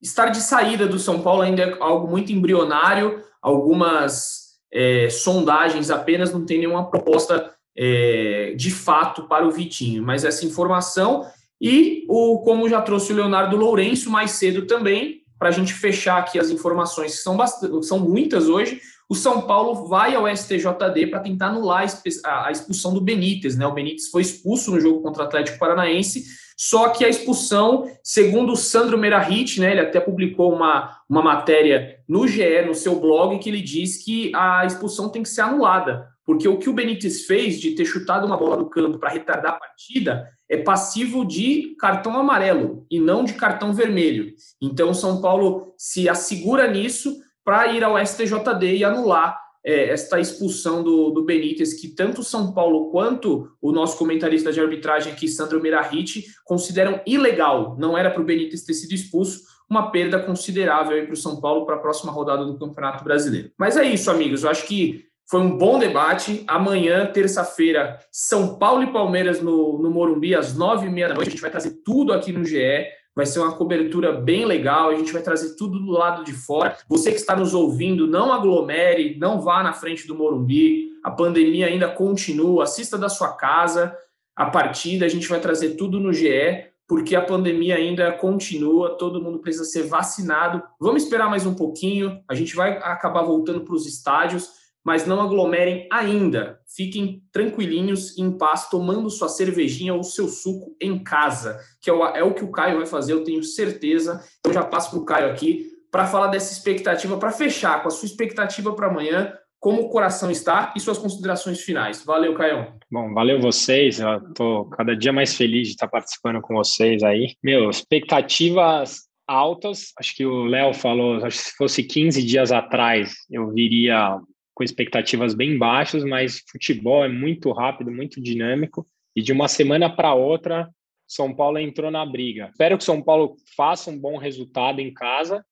estar 0.00 0.28
de 0.28 0.40
saída 0.40 0.86
do 0.86 0.98
São 0.98 1.22
Paulo, 1.22 1.42
ainda 1.42 1.62
é 1.62 1.76
algo 1.80 2.08
muito 2.08 2.32
embrionário, 2.32 3.22
algumas 3.40 4.58
é, 4.72 5.08
sondagens 5.10 5.90
apenas, 5.90 6.32
não 6.32 6.44
tem 6.44 6.58
nenhuma 6.58 6.90
proposta 6.90 7.54
é, 7.76 8.54
de 8.56 8.70
fato 8.70 9.24
para 9.24 9.46
o 9.46 9.50
Vitinho, 9.50 10.02
mas 10.02 10.24
essa 10.24 10.44
informação 10.44 11.26
e 11.60 12.04
o 12.08 12.38
como 12.38 12.68
já 12.68 12.80
trouxe 12.80 13.12
o 13.12 13.16
Leonardo 13.16 13.56
Lourenço 13.56 14.10
mais 14.10 14.32
cedo 14.32 14.66
também, 14.66 15.20
para 15.38 15.48
a 15.48 15.52
gente 15.52 15.72
fechar 15.72 16.18
aqui 16.18 16.38
as 16.38 16.50
informações, 16.50 17.16
que 17.16 17.22
são, 17.22 17.36
bastante, 17.36 17.86
são 17.86 17.98
muitas 17.98 18.48
hoje, 18.48 18.80
o 19.08 19.14
São 19.14 19.42
Paulo 19.42 19.88
vai 19.88 20.14
ao 20.14 20.28
STJD 20.28 21.08
para 21.08 21.18
tentar 21.18 21.48
anular 21.48 21.84
a 22.24 22.50
expulsão 22.52 22.94
do 22.94 23.00
Benítez, 23.00 23.56
né? 23.56 23.66
O 23.66 23.72
Benítez 23.72 24.08
foi 24.08 24.22
expulso 24.22 24.70
no 24.70 24.80
jogo 24.80 25.02
contra 25.02 25.24
o 25.24 25.26
Atlético 25.26 25.58
Paranaense, 25.58 26.24
só 26.56 26.90
que 26.90 27.04
a 27.04 27.08
expulsão, 27.08 27.90
segundo 28.04 28.52
o 28.52 28.56
Sandro 28.56 28.96
Merahit, 28.96 29.60
né? 29.60 29.72
Ele 29.72 29.80
até 29.80 29.98
publicou 29.98 30.52
uma, 30.52 30.96
uma 31.08 31.22
matéria 31.22 31.96
no 32.06 32.28
GE, 32.28 32.62
no 32.66 32.74
seu 32.74 33.00
blog, 33.00 33.38
que 33.38 33.48
ele 33.48 33.62
diz 33.62 34.04
que 34.04 34.30
a 34.34 34.64
expulsão 34.64 35.08
tem 35.08 35.22
que 35.22 35.28
ser 35.28 35.40
anulada, 35.40 36.06
porque 36.30 36.46
o 36.46 36.58
que 36.58 36.70
o 36.70 36.72
Benítez 36.72 37.26
fez 37.26 37.58
de 37.58 37.72
ter 37.72 37.84
chutado 37.84 38.24
uma 38.24 38.36
bola 38.36 38.56
no 38.56 38.70
campo 38.70 39.00
para 39.00 39.10
retardar 39.10 39.54
a 39.54 39.58
partida 39.58 40.28
é 40.48 40.58
passivo 40.58 41.24
de 41.24 41.74
cartão 41.76 42.16
amarelo 42.16 42.86
e 42.88 43.00
não 43.00 43.24
de 43.24 43.32
cartão 43.32 43.74
vermelho. 43.74 44.32
Então, 44.62 44.90
o 44.90 44.94
São 44.94 45.20
Paulo 45.20 45.74
se 45.76 46.08
assegura 46.08 46.70
nisso 46.70 47.16
para 47.44 47.66
ir 47.72 47.82
ao 47.82 47.98
STJD 47.98 48.76
e 48.76 48.84
anular 48.84 49.40
é, 49.66 49.88
esta 49.88 50.20
expulsão 50.20 50.84
do, 50.84 51.10
do 51.10 51.24
Benítez, 51.24 51.74
que 51.74 51.88
tanto 51.88 52.22
São 52.22 52.54
Paulo 52.54 52.92
quanto 52.92 53.50
o 53.60 53.72
nosso 53.72 53.98
comentarista 53.98 54.52
de 54.52 54.60
arbitragem 54.60 55.12
aqui, 55.12 55.26
Sandro 55.26 55.60
Mirahit, 55.60 56.26
consideram 56.44 57.00
ilegal. 57.04 57.76
Não 57.76 57.98
era 57.98 58.08
para 58.08 58.22
o 58.22 58.24
Benítez 58.24 58.62
ter 58.62 58.74
sido 58.74 58.94
expulso, 58.94 59.40
uma 59.68 59.90
perda 59.90 60.20
considerável 60.20 61.04
para 61.04 61.12
o 61.12 61.16
São 61.16 61.40
Paulo 61.40 61.66
para 61.66 61.74
a 61.74 61.80
próxima 61.80 62.12
rodada 62.12 62.44
do 62.44 62.56
Campeonato 62.56 63.02
Brasileiro. 63.02 63.50
Mas 63.58 63.76
é 63.76 63.82
isso, 63.82 64.08
amigos. 64.12 64.44
Eu 64.44 64.50
acho 64.50 64.64
que 64.64 65.09
foi 65.30 65.40
um 65.40 65.56
bom 65.56 65.78
debate. 65.78 66.42
Amanhã, 66.48 67.06
terça-feira, 67.06 68.00
São 68.10 68.56
Paulo 68.56 68.82
e 68.82 68.92
Palmeiras 68.92 69.40
no, 69.40 69.78
no 69.78 69.88
Morumbi, 69.88 70.34
às 70.34 70.56
nove 70.56 70.88
e 70.88 70.90
meia 70.90 71.06
da 71.06 71.14
noite. 71.14 71.28
A 71.28 71.30
gente 71.30 71.40
vai 71.40 71.52
trazer 71.52 71.82
tudo 71.84 72.12
aqui 72.12 72.32
no 72.32 72.44
GE. 72.44 72.88
Vai 73.14 73.24
ser 73.26 73.38
uma 73.38 73.52
cobertura 73.52 74.12
bem 74.12 74.44
legal. 74.44 74.90
A 74.90 74.96
gente 74.96 75.12
vai 75.12 75.22
trazer 75.22 75.54
tudo 75.54 75.78
do 75.78 75.92
lado 75.92 76.24
de 76.24 76.32
fora. 76.32 76.76
Você 76.88 77.12
que 77.12 77.18
está 77.18 77.36
nos 77.36 77.54
ouvindo, 77.54 78.08
não 78.08 78.32
aglomere, 78.32 79.16
não 79.20 79.40
vá 79.40 79.62
na 79.62 79.72
frente 79.72 80.04
do 80.04 80.16
Morumbi. 80.16 80.90
A 81.04 81.12
pandemia 81.12 81.66
ainda 81.66 81.88
continua. 81.88 82.64
Assista 82.64 82.98
da 82.98 83.08
sua 83.08 83.32
casa 83.36 83.96
a 84.34 84.46
partida. 84.46 85.06
A 85.06 85.08
gente 85.08 85.28
vai 85.28 85.38
trazer 85.38 85.76
tudo 85.76 86.00
no 86.00 86.12
GE 86.12 86.70
porque 86.88 87.14
a 87.14 87.22
pandemia 87.22 87.76
ainda 87.76 88.10
continua, 88.10 88.98
todo 88.98 89.22
mundo 89.22 89.38
precisa 89.38 89.64
ser 89.64 89.84
vacinado. 89.84 90.60
Vamos 90.80 91.04
esperar 91.04 91.30
mais 91.30 91.46
um 91.46 91.54
pouquinho, 91.54 92.20
a 92.28 92.34
gente 92.34 92.56
vai 92.56 92.78
acabar 92.78 93.22
voltando 93.22 93.60
para 93.60 93.76
os 93.76 93.86
estádios, 93.86 94.50
mas 94.84 95.06
não 95.06 95.20
aglomerem 95.20 95.86
ainda. 95.92 96.58
Fiquem 96.74 97.22
tranquilinhos, 97.32 98.16
em 98.18 98.36
paz, 98.36 98.68
tomando 98.68 99.10
sua 99.10 99.28
cervejinha 99.28 99.94
ou 99.94 100.02
seu 100.02 100.28
suco 100.28 100.76
em 100.80 101.02
casa, 101.02 101.58
que 101.80 101.90
é 101.90 101.92
o, 101.92 102.04
é 102.04 102.22
o 102.22 102.34
que 102.34 102.44
o 102.44 102.50
Caio 102.50 102.78
vai 102.78 102.86
fazer, 102.86 103.12
eu 103.12 103.24
tenho 103.24 103.42
certeza. 103.42 104.24
Eu 104.44 104.52
já 104.52 104.62
passo 104.62 104.90
para 104.90 104.98
o 104.98 105.04
Caio 105.04 105.30
aqui 105.30 105.70
para 105.90 106.06
falar 106.06 106.28
dessa 106.28 106.52
expectativa, 106.52 107.18
para 107.18 107.32
fechar 107.32 107.82
com 107.82 107.88
a 107.88 107.90
sua 107.90 108.06
expectativa 108.06 108.72
para 108.74 108.86
amanhã, 108.86 109.32
como 109.58 109.82
o 109.82 109.88
coração 109.90 110.30
está 110.30 110.72
e 110.74 110.80
suas 110.80 110.96
considerações 110.96 111.60
finais. 111.60 112.04
Valeu, 112.04 112.32
Caio. 112.34 112.72
Bom, 112.90 113.12
valeu 113.12 113.40
vocês. 113.40 114.00
Eu 114.00 114.32
tô 114.32 114.64
cada 114.66 114.96
dia 114.96 115.12
mais 115.12 115.36
feliz 115.36 115.68
de 115.68 115.74
estar 115.74 115.88
participando 115.88 116.40
com 116.40 116.54
vocês 116.54 117.02
aí. 117.02 117.34
Meu, 117.42 117.68
expectativas 117.68 119.10
altas. 119.30 119.92
Acho 119.98 120.16
que 120.16 120.26
o 120.26 120.44
Léo 120.44 120.74
falou, 120.74 121.24
acho 121.24 121.38
que 121.38 121.44
se 121.44 121.56
fosse 121.56 121.82
15 121.84 122.22
dias 122.24 122.50
atrás, 122.50 123.12
eu 123.30 123.48
viria 123.50 124.18
com 124.60 124.64
expectativas 124.64 125.32
bem 125.32 125.56
baixas, 125.56 126.04
mas 126.04 126.44
futebol 126.46 127.02
é 127.02 127.08
muito 127.08 127.50
rápido, 127.50 127.90
muito 127.90 128.20
dinâmico 128.20 128.86
e 129.16 129.22
de 129.22 129.32
uma 129.32 129.48
semana 129.48 129.88
para 129.88 130.12
outra 130.12 130.68
São 131.08 131.34
Paulo 131.34 131.56
entrou 131.56 131.90
na 131.90 132.04
briga. 132.04 132.50
Espero 132.52 132.76
que 132.76 132.84
São 132.84 133.00
Paulo 133.00 133.36
faça 133.56 133.90
um 133.90 133.98
bom 133.98 134.18
resultado 134.18 134.78
em 134.78 134.92
casa, 134.92 135.42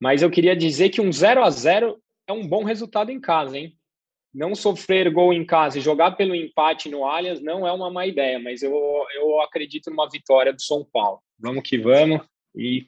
mas 0.00 0.22
eu 0.22 0.30
queria 0.30 0.54
dizer 0.54 0.90
que 0.90 1.00
um 1.00 1.10
0 1.10 1.42
a 1.42 1.50
0 1.50 2.00
é 2.28 2.32
um 2.32 2.46
bom 2.46 2.62
resultado 2.62 3.10
em 3.10 3.20
casa, 3.20 3.58
hein? 3.58 3.76
Não 4.32 4.54
sofrer 4.54 5.10
gol 5.10 5.32
em 5.32 5.44
casa 5.44 5.78
e 5.78 5.82
jogar 5.82 6.12
pelo 6.12 6.32
empate 6.32 6.88
no 6.88 7.04
Allianz 7.04 7.42
não 7.42 7.66
é 7.66 7.72
uma 7.72 7.90
má 7.90 8.06
ideia, 8.06 8.38
mas 8.38 8.62
eu, 8.62 8.72
eu 9.16 9.40
acredito 9.40 9.90
numa 9.90 10.08
vitória 10.08 10.52
do 10.52 10.62
São 10.62 10.86
Paulo. 10.92 11.18
Vamos 11.36 11.68
que 11.68 11.78
vamos 11.78 12.24
e 12.54 12.86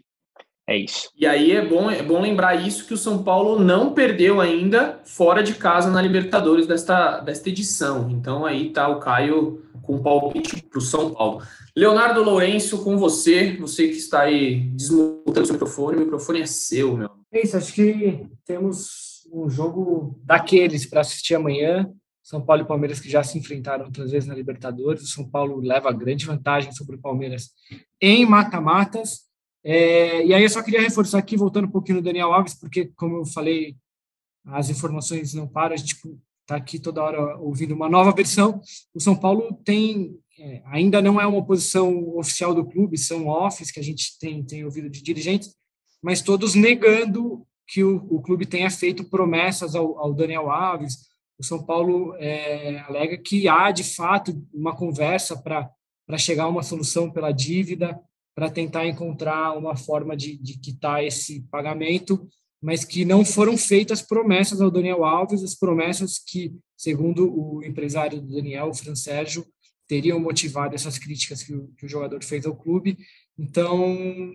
é 0.67 0.77
isso. 0.79 1.11
E 1.17 1.27
aí 1.27 1.53
é 1.53 1.65
bom, 1.65 1.91
é 1.91 2.03
bom 2.03 2.21
lembrar 2.21 2.55
isso 2.55 2.87
que 2.87 2.95
o 2.95 2.99
São 2.99 3.23
Paulo 3.23 3.59
não 3.59 3.93
perdeu 3.93 4.41
ainda 4.41 5.01
fora 5.05 5.43
de 5.43 5.55
casa 5.55 5.91
na 5.91 6.01
Libertadores 6.01 6.67
desta, 6.67 7.21
desta 7.21 7.51
edição. 7.51 8.11
Então 8.11 8.47
aí 8.47 8.71
tá 8.71 8.89
o 8.89 8.99
Caio 8.99 9.62
com 9.83 10.03
palpite 10.03 10.62
para 10.62 10.79
o 10.79 10.83
São 10.83 11.12
Paulo. 11.12 11.43
Leonardo 11.77 12.23
Lourenço, 12.23 12.83
com 12.83 12.97
você, 12.97 13.57
você 13.59 13.89
que 13.89 13.97
está 13.97 14.23
aí 14.23 14.61
desmutando 14.71 15.45
seu 15.45 15.55
microfone, 15.55 15.99
o 15.99 16.01
microfone 16.01 16.41
é 16.41 16.47
seu, 16.47 16.97
meu. 16.97 17.11
É 17.31 17.43
isso, 17.43 17.57
acho 17.57 17.75
que 17.75 18.27
temos 18.47 19.27
um 19.31 19.51
jogo 19.51 20.19
daqueles 20.25 20.87
para 20.87 21.01
assistir 21.01 21.35
amanhã. 21.35 21.91
São 22.23 22.41
Paulo 22.41 22.62
e 22.62 22.67
Palmeiras 22.67 23.01
que 23.01 23.11
já 23.11 23.23
se 23.23 23.39
enfrentaram 23.39 23.85
outras 23.85 24.11
vezes 24.12 24.27
na 24.27 24.35
Libertadores. 24.35 25.03
O 25.03 25.09
São 25.09 25.29
Paulo 25.29 25.61
leva 25.61 25.93
grande 25.93 26.25
vantagem 26.25 26.73
sobre 26.73 26.97
o 26.97 27.01
Palmeiras 27.01 27.51
em 28.01 28.25
mata-matas. 28.25 29.25
É, 29.65 30.27
e 30.27 30.35
aí 30.35 30.43
eu 30.43 30.51
só 30.51 30.62
queria 30.62 30.83
reforçar 30.83 31.19
aqui, 31.19 31.37
voltando 31.37 31.67
um 31.67 31.71
pouquinho 31.71 31.97
no 31.97 32.05
Daniel 32.05 32.33
Alves, 32.33 32.55
porque, 32.55 32.93
como 32.95 33.17
eu 33.17 33.27
falei, 33.27 33.75
as 34.45 34.69
informações 34.69 35.33
não 35.33 35.49
param, 35.49 35.73
a 35.73 35.77
gente 35.79 35.97
está 36.43 36.57
aqui 36.57 36.79
toda 36.79 37.03
hora 37.03 37.39
ouvindo 37.39 37.75
uma 37.75 37.89
nova 37.89 38.12
versão. 38.12 38.61
O 38.95 39.01
São 39.01 39.17
Paulo 39.17 39.59
tem, 39.65 40.15
é, 40.39 40.62
ainda 40.67 41.01
não 41.01 41.19
é 41.19 41.27
uma 41.27 41.45
posição 41.45 42.15
oficial 42.19 42.55
do 42.55 42.67
clube, 42.67 42.99
são 42.99 43.27
offs 43.27 43.71
que 43.71 43.81
a 43.81 43.83
gente 43.83 44.19
tem, 44.19 44.45
tem 44.45 44.65
ouvido 44.65 44.91
de 44.91 45.03
dirigentes, 45.03 45.55
mas 46.03 46.21
todos 46.21 46.55
negando 46.55 47.47
que 47.67 47.83
o, 47.83 47.97
o 48.11 48.21
clube 48.21 48.45
tenha 48.45 48.71
feito 48.71 49.09
promessas 49.09 49.75
ao, 49.75 49.99
ao 49.99 50.12
Daniel 50.12 50.51
Alves. 50.51 51.09
O 51.39 51.43
São 51.43 51.65
Paulo 51.65 52.15
é, 52.19 52.81
alega 52.81 53.17
que 53.17 53.49
há, 53.49 53.71
de 53.71 53.83
fato, 53.83 54.47
uma 54.53 54.77
conversa 54.77 55.41
para 55.41 56.19
chegar 56.19 56.45
a 56.45 56.49
uma 56.49 56.62
solução 56.62 57.11
pela 57.11 57.33
dívida, 57.33 57.99
para 58.35 58.51
tentar 58.51 58.87
encontrar 58.87 59.57
uma 59.57 59.76
forma 59.76 60.16
de, 60.16 60.37
de 60.37 60.59
quitar 60.59 61.05
esse 61.05 61.43
pagamento, 61.51 62.28
mas 62.61 62.85
que 62.85 63.05
não 63.05 63.24
foram 63.24 63.57
feitas 63.57 64.03
promessas 64.03 64.61
ao 64.61 64.70
Daniel 64.70 65.05
Alves, 65.05 65.43
as 65.43 65.55
promessas 65.55 66.18
que, 66.18 66.53
segundo 66.76 67.30
o 67.30 67.62
empresário 67.64 68.20
do 68.20 68.35
Daniel, 68.35 68.68
o 68.68 68.74
Fran 68.74 68.95
Sérgio, 68.95 69.47
teriam 69.87 70.18
motivado 70.18 70.74
essas 70.74 70.99
críticas 70.99 71.43
que 71.43 71.55
o, 71.55 71.68
que 71.76 71.85
o 71.85 71.89
jogador 71.89 72.24
fez 72.24 72.47
ao 72.47 72.57
clube. 72.57 72.97
Então, 73.39 74.32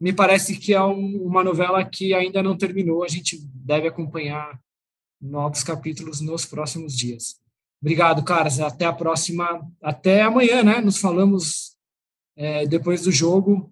me 0.00 0.12
parece 0.12 0.56
que 0.56 0.74
é 0.74 0.82
um, 0.82 1.22
uma 1.22 1.44
novela 1.44 1.84
que 1.84 2.12
ainda 2.12 2.42
não 2.42 2.56
terminou, 2.56 3.04
a 3.04 3.08
gente 3.08 3.38
deve 3.54 3.86
acompanhar 3.86 4.60
novos 5.20 5.62
capítulos 5.62 6.20
nos 6.20 6.44
próximos 6.44 6.96
dias. 6.96 7.40
Obrigado, 7.80 8.22
caras. 8.24 8.60
Até 8.60 8.84
a 8.84 8.92
próxima. 8.92 9.66
Até 9.82 10.22
amanhã, 10.22 10.62
né? 10.62 10.80
Nos 10.80 10.98
falamos 10.98 11.69
é, 12.40 12.66
depois 12.66 13.02
do 13.02 13.12
jogo 13.12 13.70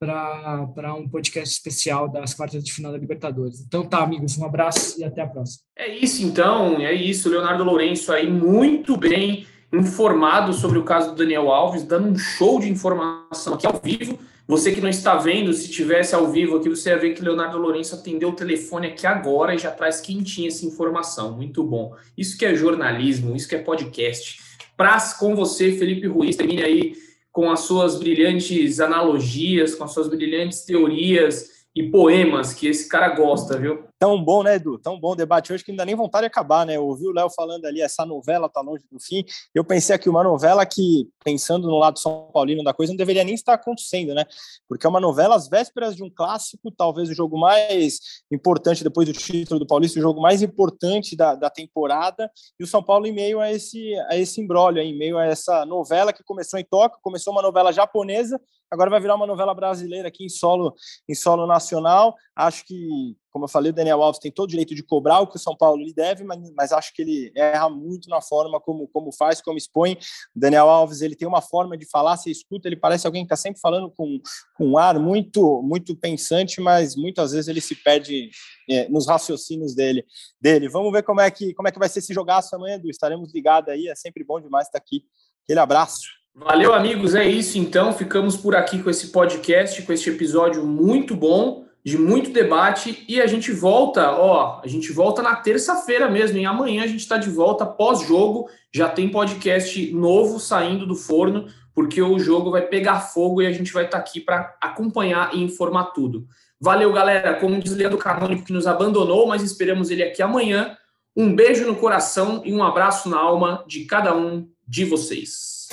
para 0.00 0.94
um 0.96 1.08
podcast 1.08 1.54
especial 1.54 2.08
das 2.08 2.34
quartas 2.34 2.64
de 2.64 2.72
final 2.72 2.90
da 2.90 2.98
Libertadores. 2.98 3.60
Então 3.60 3.84
tá, 3.84 3.98
amigos, 3.98 4.36
um 4.36 4.44
abraço 4.44 5.00
e 5.00 5.04
até 5.04 5.22
a 5.22 5.26
próxima. 5.28 5.62
É 5.76 5.88
isso 5.88 6.24
então, 6.24 6.80
é 6.80 6.92
isso. 6.92 7.28
Leonardo 7.28 7.62
Lourenço 7.62 8.12
aí 8.12 8.28
muito 8.28 8.96
bem 8.96 9.46
informado 9.72 10.52
sobre 10.52 10.78
o 10.78 10.84
caso 10.84 11.10
do 11.10 11.16
Daniel 11.16 11.52
Alves, 11.52 11.84
dando 11.84 12.08
um 12.08 12.18
show 12.18 12.58
de 12.58 12.68
informação 12.68 13.54
aqui 13.54 13.66
ao 13.66 13.80
vivo. 13.80 14.18
Você 14.46 14.72
que 14.72 14.80
não 14.80 14.88
está 14.88 15.16
vendo, 15.16 15.52
se 15.52 15.70
tivesse 15.70 16.14
ao 16.14 16.28
vivo 16.28 16.56
aqui, 16.56 16.68
você 16.68 16.90
ia 16.90 16.98
ver 16.98 17.14
que 17.14 17.22
Leonardo 17.22 17.58
Lourenço 17.58 17.94
atendeu 17.94 18.30
o 18.30 18.36
telefone 18.36 18.88
aqui 18.88 19.06
agora 19.06 19.54
e 19.54 19.58
já 19.58 19.70
traz 19.70 20.00
quentinha 20.00 20.48
essa 20.48 20.66
informação. 20.66 21.36
Muito 21.36 21.62
bom. 21.62 21.94
Isso 22.16 22.36
que 22.36 22.46
é 22.46 22.54
jornalismo, 22.54 23.36
isso 23.36 23.48
que 23.48 23.54
é 23.54 23.62
podcast. 23.62 24.40
Praz 24.76 25.12
com 25.12 25.36
você, 25.36 25.72
Felipe 25.72 26.06
Ruiz, 26.06 26.34
termine 26.34 26.62
aí 26.62 27.07
com 27.38 27.52
as 27.52 27.60
suas 27.60 27.96
brilhantes 27.96 28.80
analogias, 28.80 29.72
com 29.72 29.84
as 29.84 29.92
suas 29.92 30.08
brilhantes 30.08 30.64
teorias 30.64 31.68
e 31.72 31.84
poemas 31.84 32.52
que 32.52 32.66
esse 32.66 32.88
cara 32.88 33.10
gosta, 33.10 33.56
viu? 33.56 33.87
Tão 33.98 34.22
bom, 34.22 34.44
né, 34.44 34.54
Edu? 34.54 34.78
Tão 34.78 34.98
bom 34.98 35.10
o 35.10 35.16
debate 35.16 35.52
hoje 35.52 35.64
que 35.64 35.74
dá 35.74 35.84
nem 35.84 35.96
vontade 35.96 36.22
de 36.22 36.28
acabar, 36.28 36.64
né? 36.64 36.76
Eu 36.76 36.86
ouvi 36.86 37.08
o 37.08 37.12
Léo 37.12 37.28
falando 37.28 37.64
ali, 37.64 37.80
essa 37.80 38.06
novela 38.06 38.48
tá 38.48 38.60
longe 38.60 38.84
do 38.92 39.00
fim. 39.00 39.24
Eu 39.52 39.64
pensei 39.64 39.92
aqui, 39.92 40.08
uma 40.08 40.22
novela 40.22 40.64
que, 40.64 41.08
pensando 41.24 41.66
no 41.66 41.76
lado 41.76 41.98
São 41.98 42.30
Paulino 42.32 42.62
da 42.62 42.72
coisa, 42.72 42.92
não 42.92 42.96
deveria 42.96 43.24
nem 43.24 43.34
estar 43.34 43.54
acontecendo, 43.54 44.14
né? 44.14 44.24
Porque 44.68 44.86
é 44.86 44.88
uma 44.88 45.00
novela 45.00 45.34
às 45.34 45.48
vésperas 45.48 45.96
de 45.96 46.04
um 46.04 46.10
clássico, 46.10 46.70
talvez 46.70 47.08
o 47.08 47.14
jogo 47.14 47.36
mais 47.36 47.98
importante 48.30 48.84
depois 48.84 49.08
do 49.08 49.12
título 49.12 49.58
do 49.58 49.66
Paulista, 49.66 49.98
o 49.98 50.02
jogo 50.02 50.20
mais 50.20 50.42
importante 50.42 51.16
da, 51.16 51.34
da 51.34 51.50
temporada, 51.50 52.30
e 52.60 52.62
o 52.62 52.68
São 52.68 52.82
Paulo 52.82 53.04
em 53.04 53.12
meio 53.12 53.40
a 53.40 53.50
esse, 53.50 53.94
a 54.08 54.16
esse 54.16 54.40
embrólio, 54.40 54.80
em 54.80 54.96
meio 54.96 55.18
a 55.18 55.26
essa 55.26 55.66
novela 55.66 56.12
que 56.12 56.22
começou 56.22 56.60
em 56.60 56.64
Tóquio, 56.64 57.00
começou 57.02 57.32
uma 57.32 57.42
novela 57.42 57.72
japonesa, 57.72 58.40
agora 58.70 58.90
vai 58.90 59.00
virar 59.00 59.16
uma 59.16 59.26
novela 59.26 59.54
brasileira 59.54 60.06
aqui 60.06 60.24
em 60.24 60.28
solo, 60.28 60.74
em 61.08 61.14
solo 61.14 61.46
nacional. 61.46 62.14
Acho 62.36 62.64
que 62.64 63.16
como 63.38 63.44
eu 63.44 63.48
falei, 63.48 63.70
o 63.70 63.74
Daniel 63.74 64.02
Alves 64.02 64.18
tem 64.18 64.32
todo 64.32 64.48
o 64.48 64.50
direito 64.50 64.74
de 64.74 64.82
cobrar 64.82 65.20
o 65.20 65.28
que 65.28 65.36
o 65.36 65.38
São 65.38 65.56
Paulo 65.56 65.80
lhe 65.80 65.94
deve, 65.94 66.24
mas, 66.24 66.40
mas 66.56 66.72
acho 66.72 66.92
que 66.92 67.02
ele 67.02 67.30
erra 67.36 67.70
muito 67.70 68.10
na 68.10 68.20
forma 68.20 68.60
como, 68.60 68.88
como 68.88 69.12
faz, 69.12 69.40
como 69.40 69.56
expõe. 69.56 69.92
O 70.34 70.40
Daniel 70.40 70.68
Alves 70.68 71.02
ele 71.02 71.14
tem 71.14 71.28
uma 71.28 71.40
forma 71.40 71.78
de 71.78 71.88
falar, 71.88 72.16
você 72.16 72.32
escuta, 72.32 72.68
ele 72.68 72.74
parece 72.74 73.06
alguém 73.06 73.22
que 73.22 73.26
está 73.26 73.36
sempre 73.36 73.60
falando 73.60 73.92
com, 73.92 74.18
com 74.56 74.66
um 74.66 74.76
ar 74.76 74.98
muito, 74.98 75.62
muito 75.62 75.94
pensante, 75.94 76.60
mas 76.60 76.96
muitas 76.96 77.30
vezes 77.30 77.46
ele 77.46 77.60
se 77.60 77.76
perde 77.76 78.28
é, 78.68 78.88
nos 78.88 79.06
raciocínios 79.06 79.72
dele, 79.72 80.04
dele. 80.40 80.68
Vamos 80.68 80.90
ver 80.90 81.04
como 81.04 81.20
é 81.20 81.30
que, 81.30 81.54
como 81.54 81.68
é 81.68 81.70
que 81.70 81.78
vai 81.78 81.88
ser 81.88 82.00
esse 82.00 82.12
jogaço 82.12 82.56
amanhã, 82.56 82.74
Edu. 82.74 82.90
Estaremos 82.90 83.32
ligados 83.32 83.72
aí, 83.72 83.86
é 83.86 83.94
sempre 83.94 84.24
bom 84.24 84.40
demais 84.40 84.66
estar 84.66 84.78
aqui. 84.78 85.04
Aquele 85.44 85.60
abraço. 85.60 86.08
Valeu, 86.34 86.74
amigos. 86.74 87.14
É 87.14 87.24
isso 87.24 87.56
então. 87.56 87.92
Ficamos 87.92 88.36
por 88.36 88.56
aqui 88.56 88.82
com 88.82 88.90
esse 88.90 89.08
podcast, 89.08 89.80
com 89.82 89.92
este 89.92 90.10
episódio 90.10 90.66
muito 90.66 91.14
bom 91.14 91.67
de 91.88 91.96
muito 91.96 92.30
debate 92.30 93.02
e 93.08 93.18
a 93.18 93.26
gente 93.26 93.50
volta, 93.50 94.12
ó, 94.12 94.60
a 94.62 94.66
gente 94.66 94.92
volta 94.92 95.22
na 95.22 95.34
terça-feira 95.34 96.10
mesmo, 96.10 96.36
em 96.36 96.44
amanhã 96.44 96.84
a 96.84 96.86
gente 96.86 97.00
está 97.00 97.16
de 97.16 97.30
volta 97.30 97.64
pós-jogo, 97.64 98.46
já 98.70 98.90
tem 98.90 99.08
podcast 99.08 99.90
novo 99.94 100.38
saindo 100.38 100.86
do 100.86 100.94
forno, 100.94 101.46
porque 101.74 102.02
o 102.02 102.18
jogo 102.18 102.50
vai 102.50 102.60
pegar 102.60 103.00
fogo 103.00 103.40
e 103.40 103.46
a 103.46 103.52
gente 103.52 103.72
vai 103.72 103.86
estar 103.86 103.96
tá 103.96 104.04
aqui 104.04 104.20
para 104.20 104.54
acompanhar 104.60 105.34
e 105.34 105.42
informar 105.42 105.84
tudo. 105.94 106.26
Valeu, 106.60 106.92
galera, 106.92 107.32
como 107.36 107.58
diz 107.58 107.74
Leandro 107.74 107.96
Canônico 107.96 108.44
que 108.44 108.52
nos 108.52 108.66
abandonou, 108.66 109.26
mas 109.26 109.42
esperamos 109.42 109.88
ele 109.88 110.02
aqui 110.02 110.20
amanhã. 110.20 110.76
Um 111.16 111.34
beijo 111.34 111.66
no 111.66 111.76
coração 111.76 112.42
e 112.44 112.52
um 112.52 112.62
abraço 112.62 113.08
na 113.08 113.18
alma 113.18 113.64
de 113.66 113.86
cada 113.86 114.14
um 114.14 114.46
de 114.66 114.84
vocês. 114.84 115.68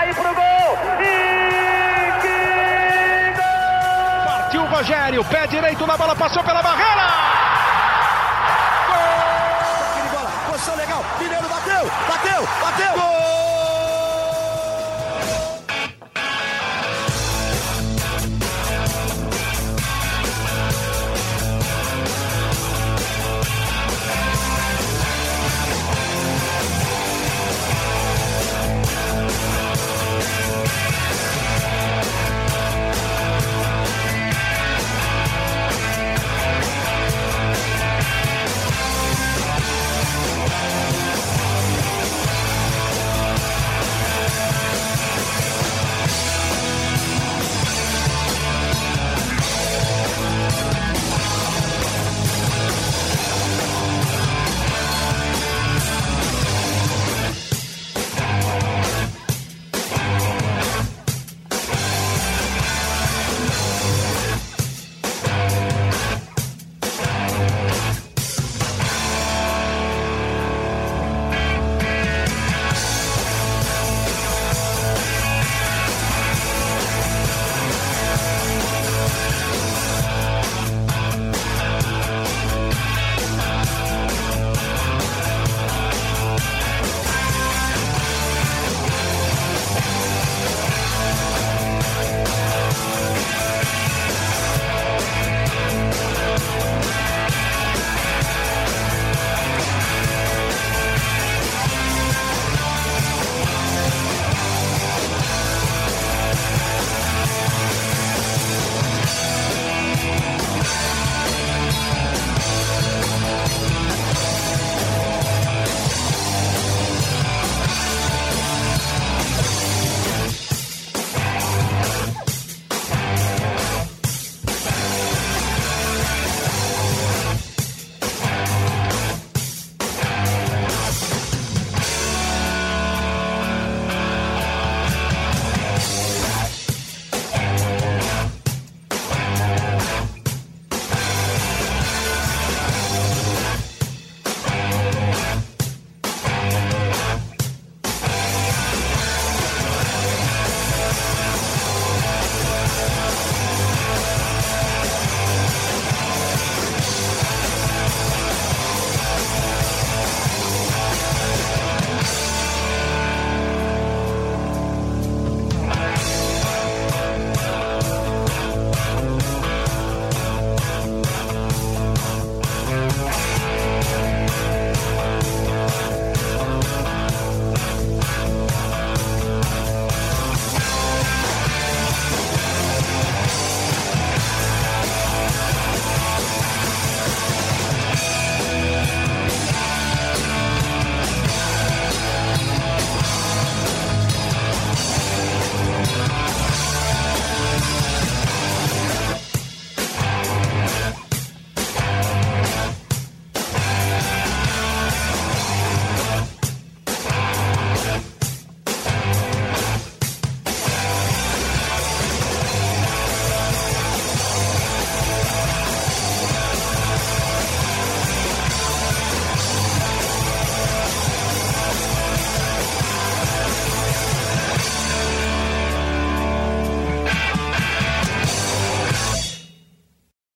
Raí 0.00 0.14
pro 0.14 0.34
gol. 0.34 0.78
E 0.98 2.12
que 2.22 3.34
gol! 3.36 4.24
Partiu 4.24 4.62
o 4.62 4.66
Rogério, 4.66 5.22
pé 5.26 5.46
direito 5.46 5.86
na 5.86 5.94
bola, 5.94 6.16
passou 6.16 6.42
pela 6.42 6.62
barreira. 6.62 7.39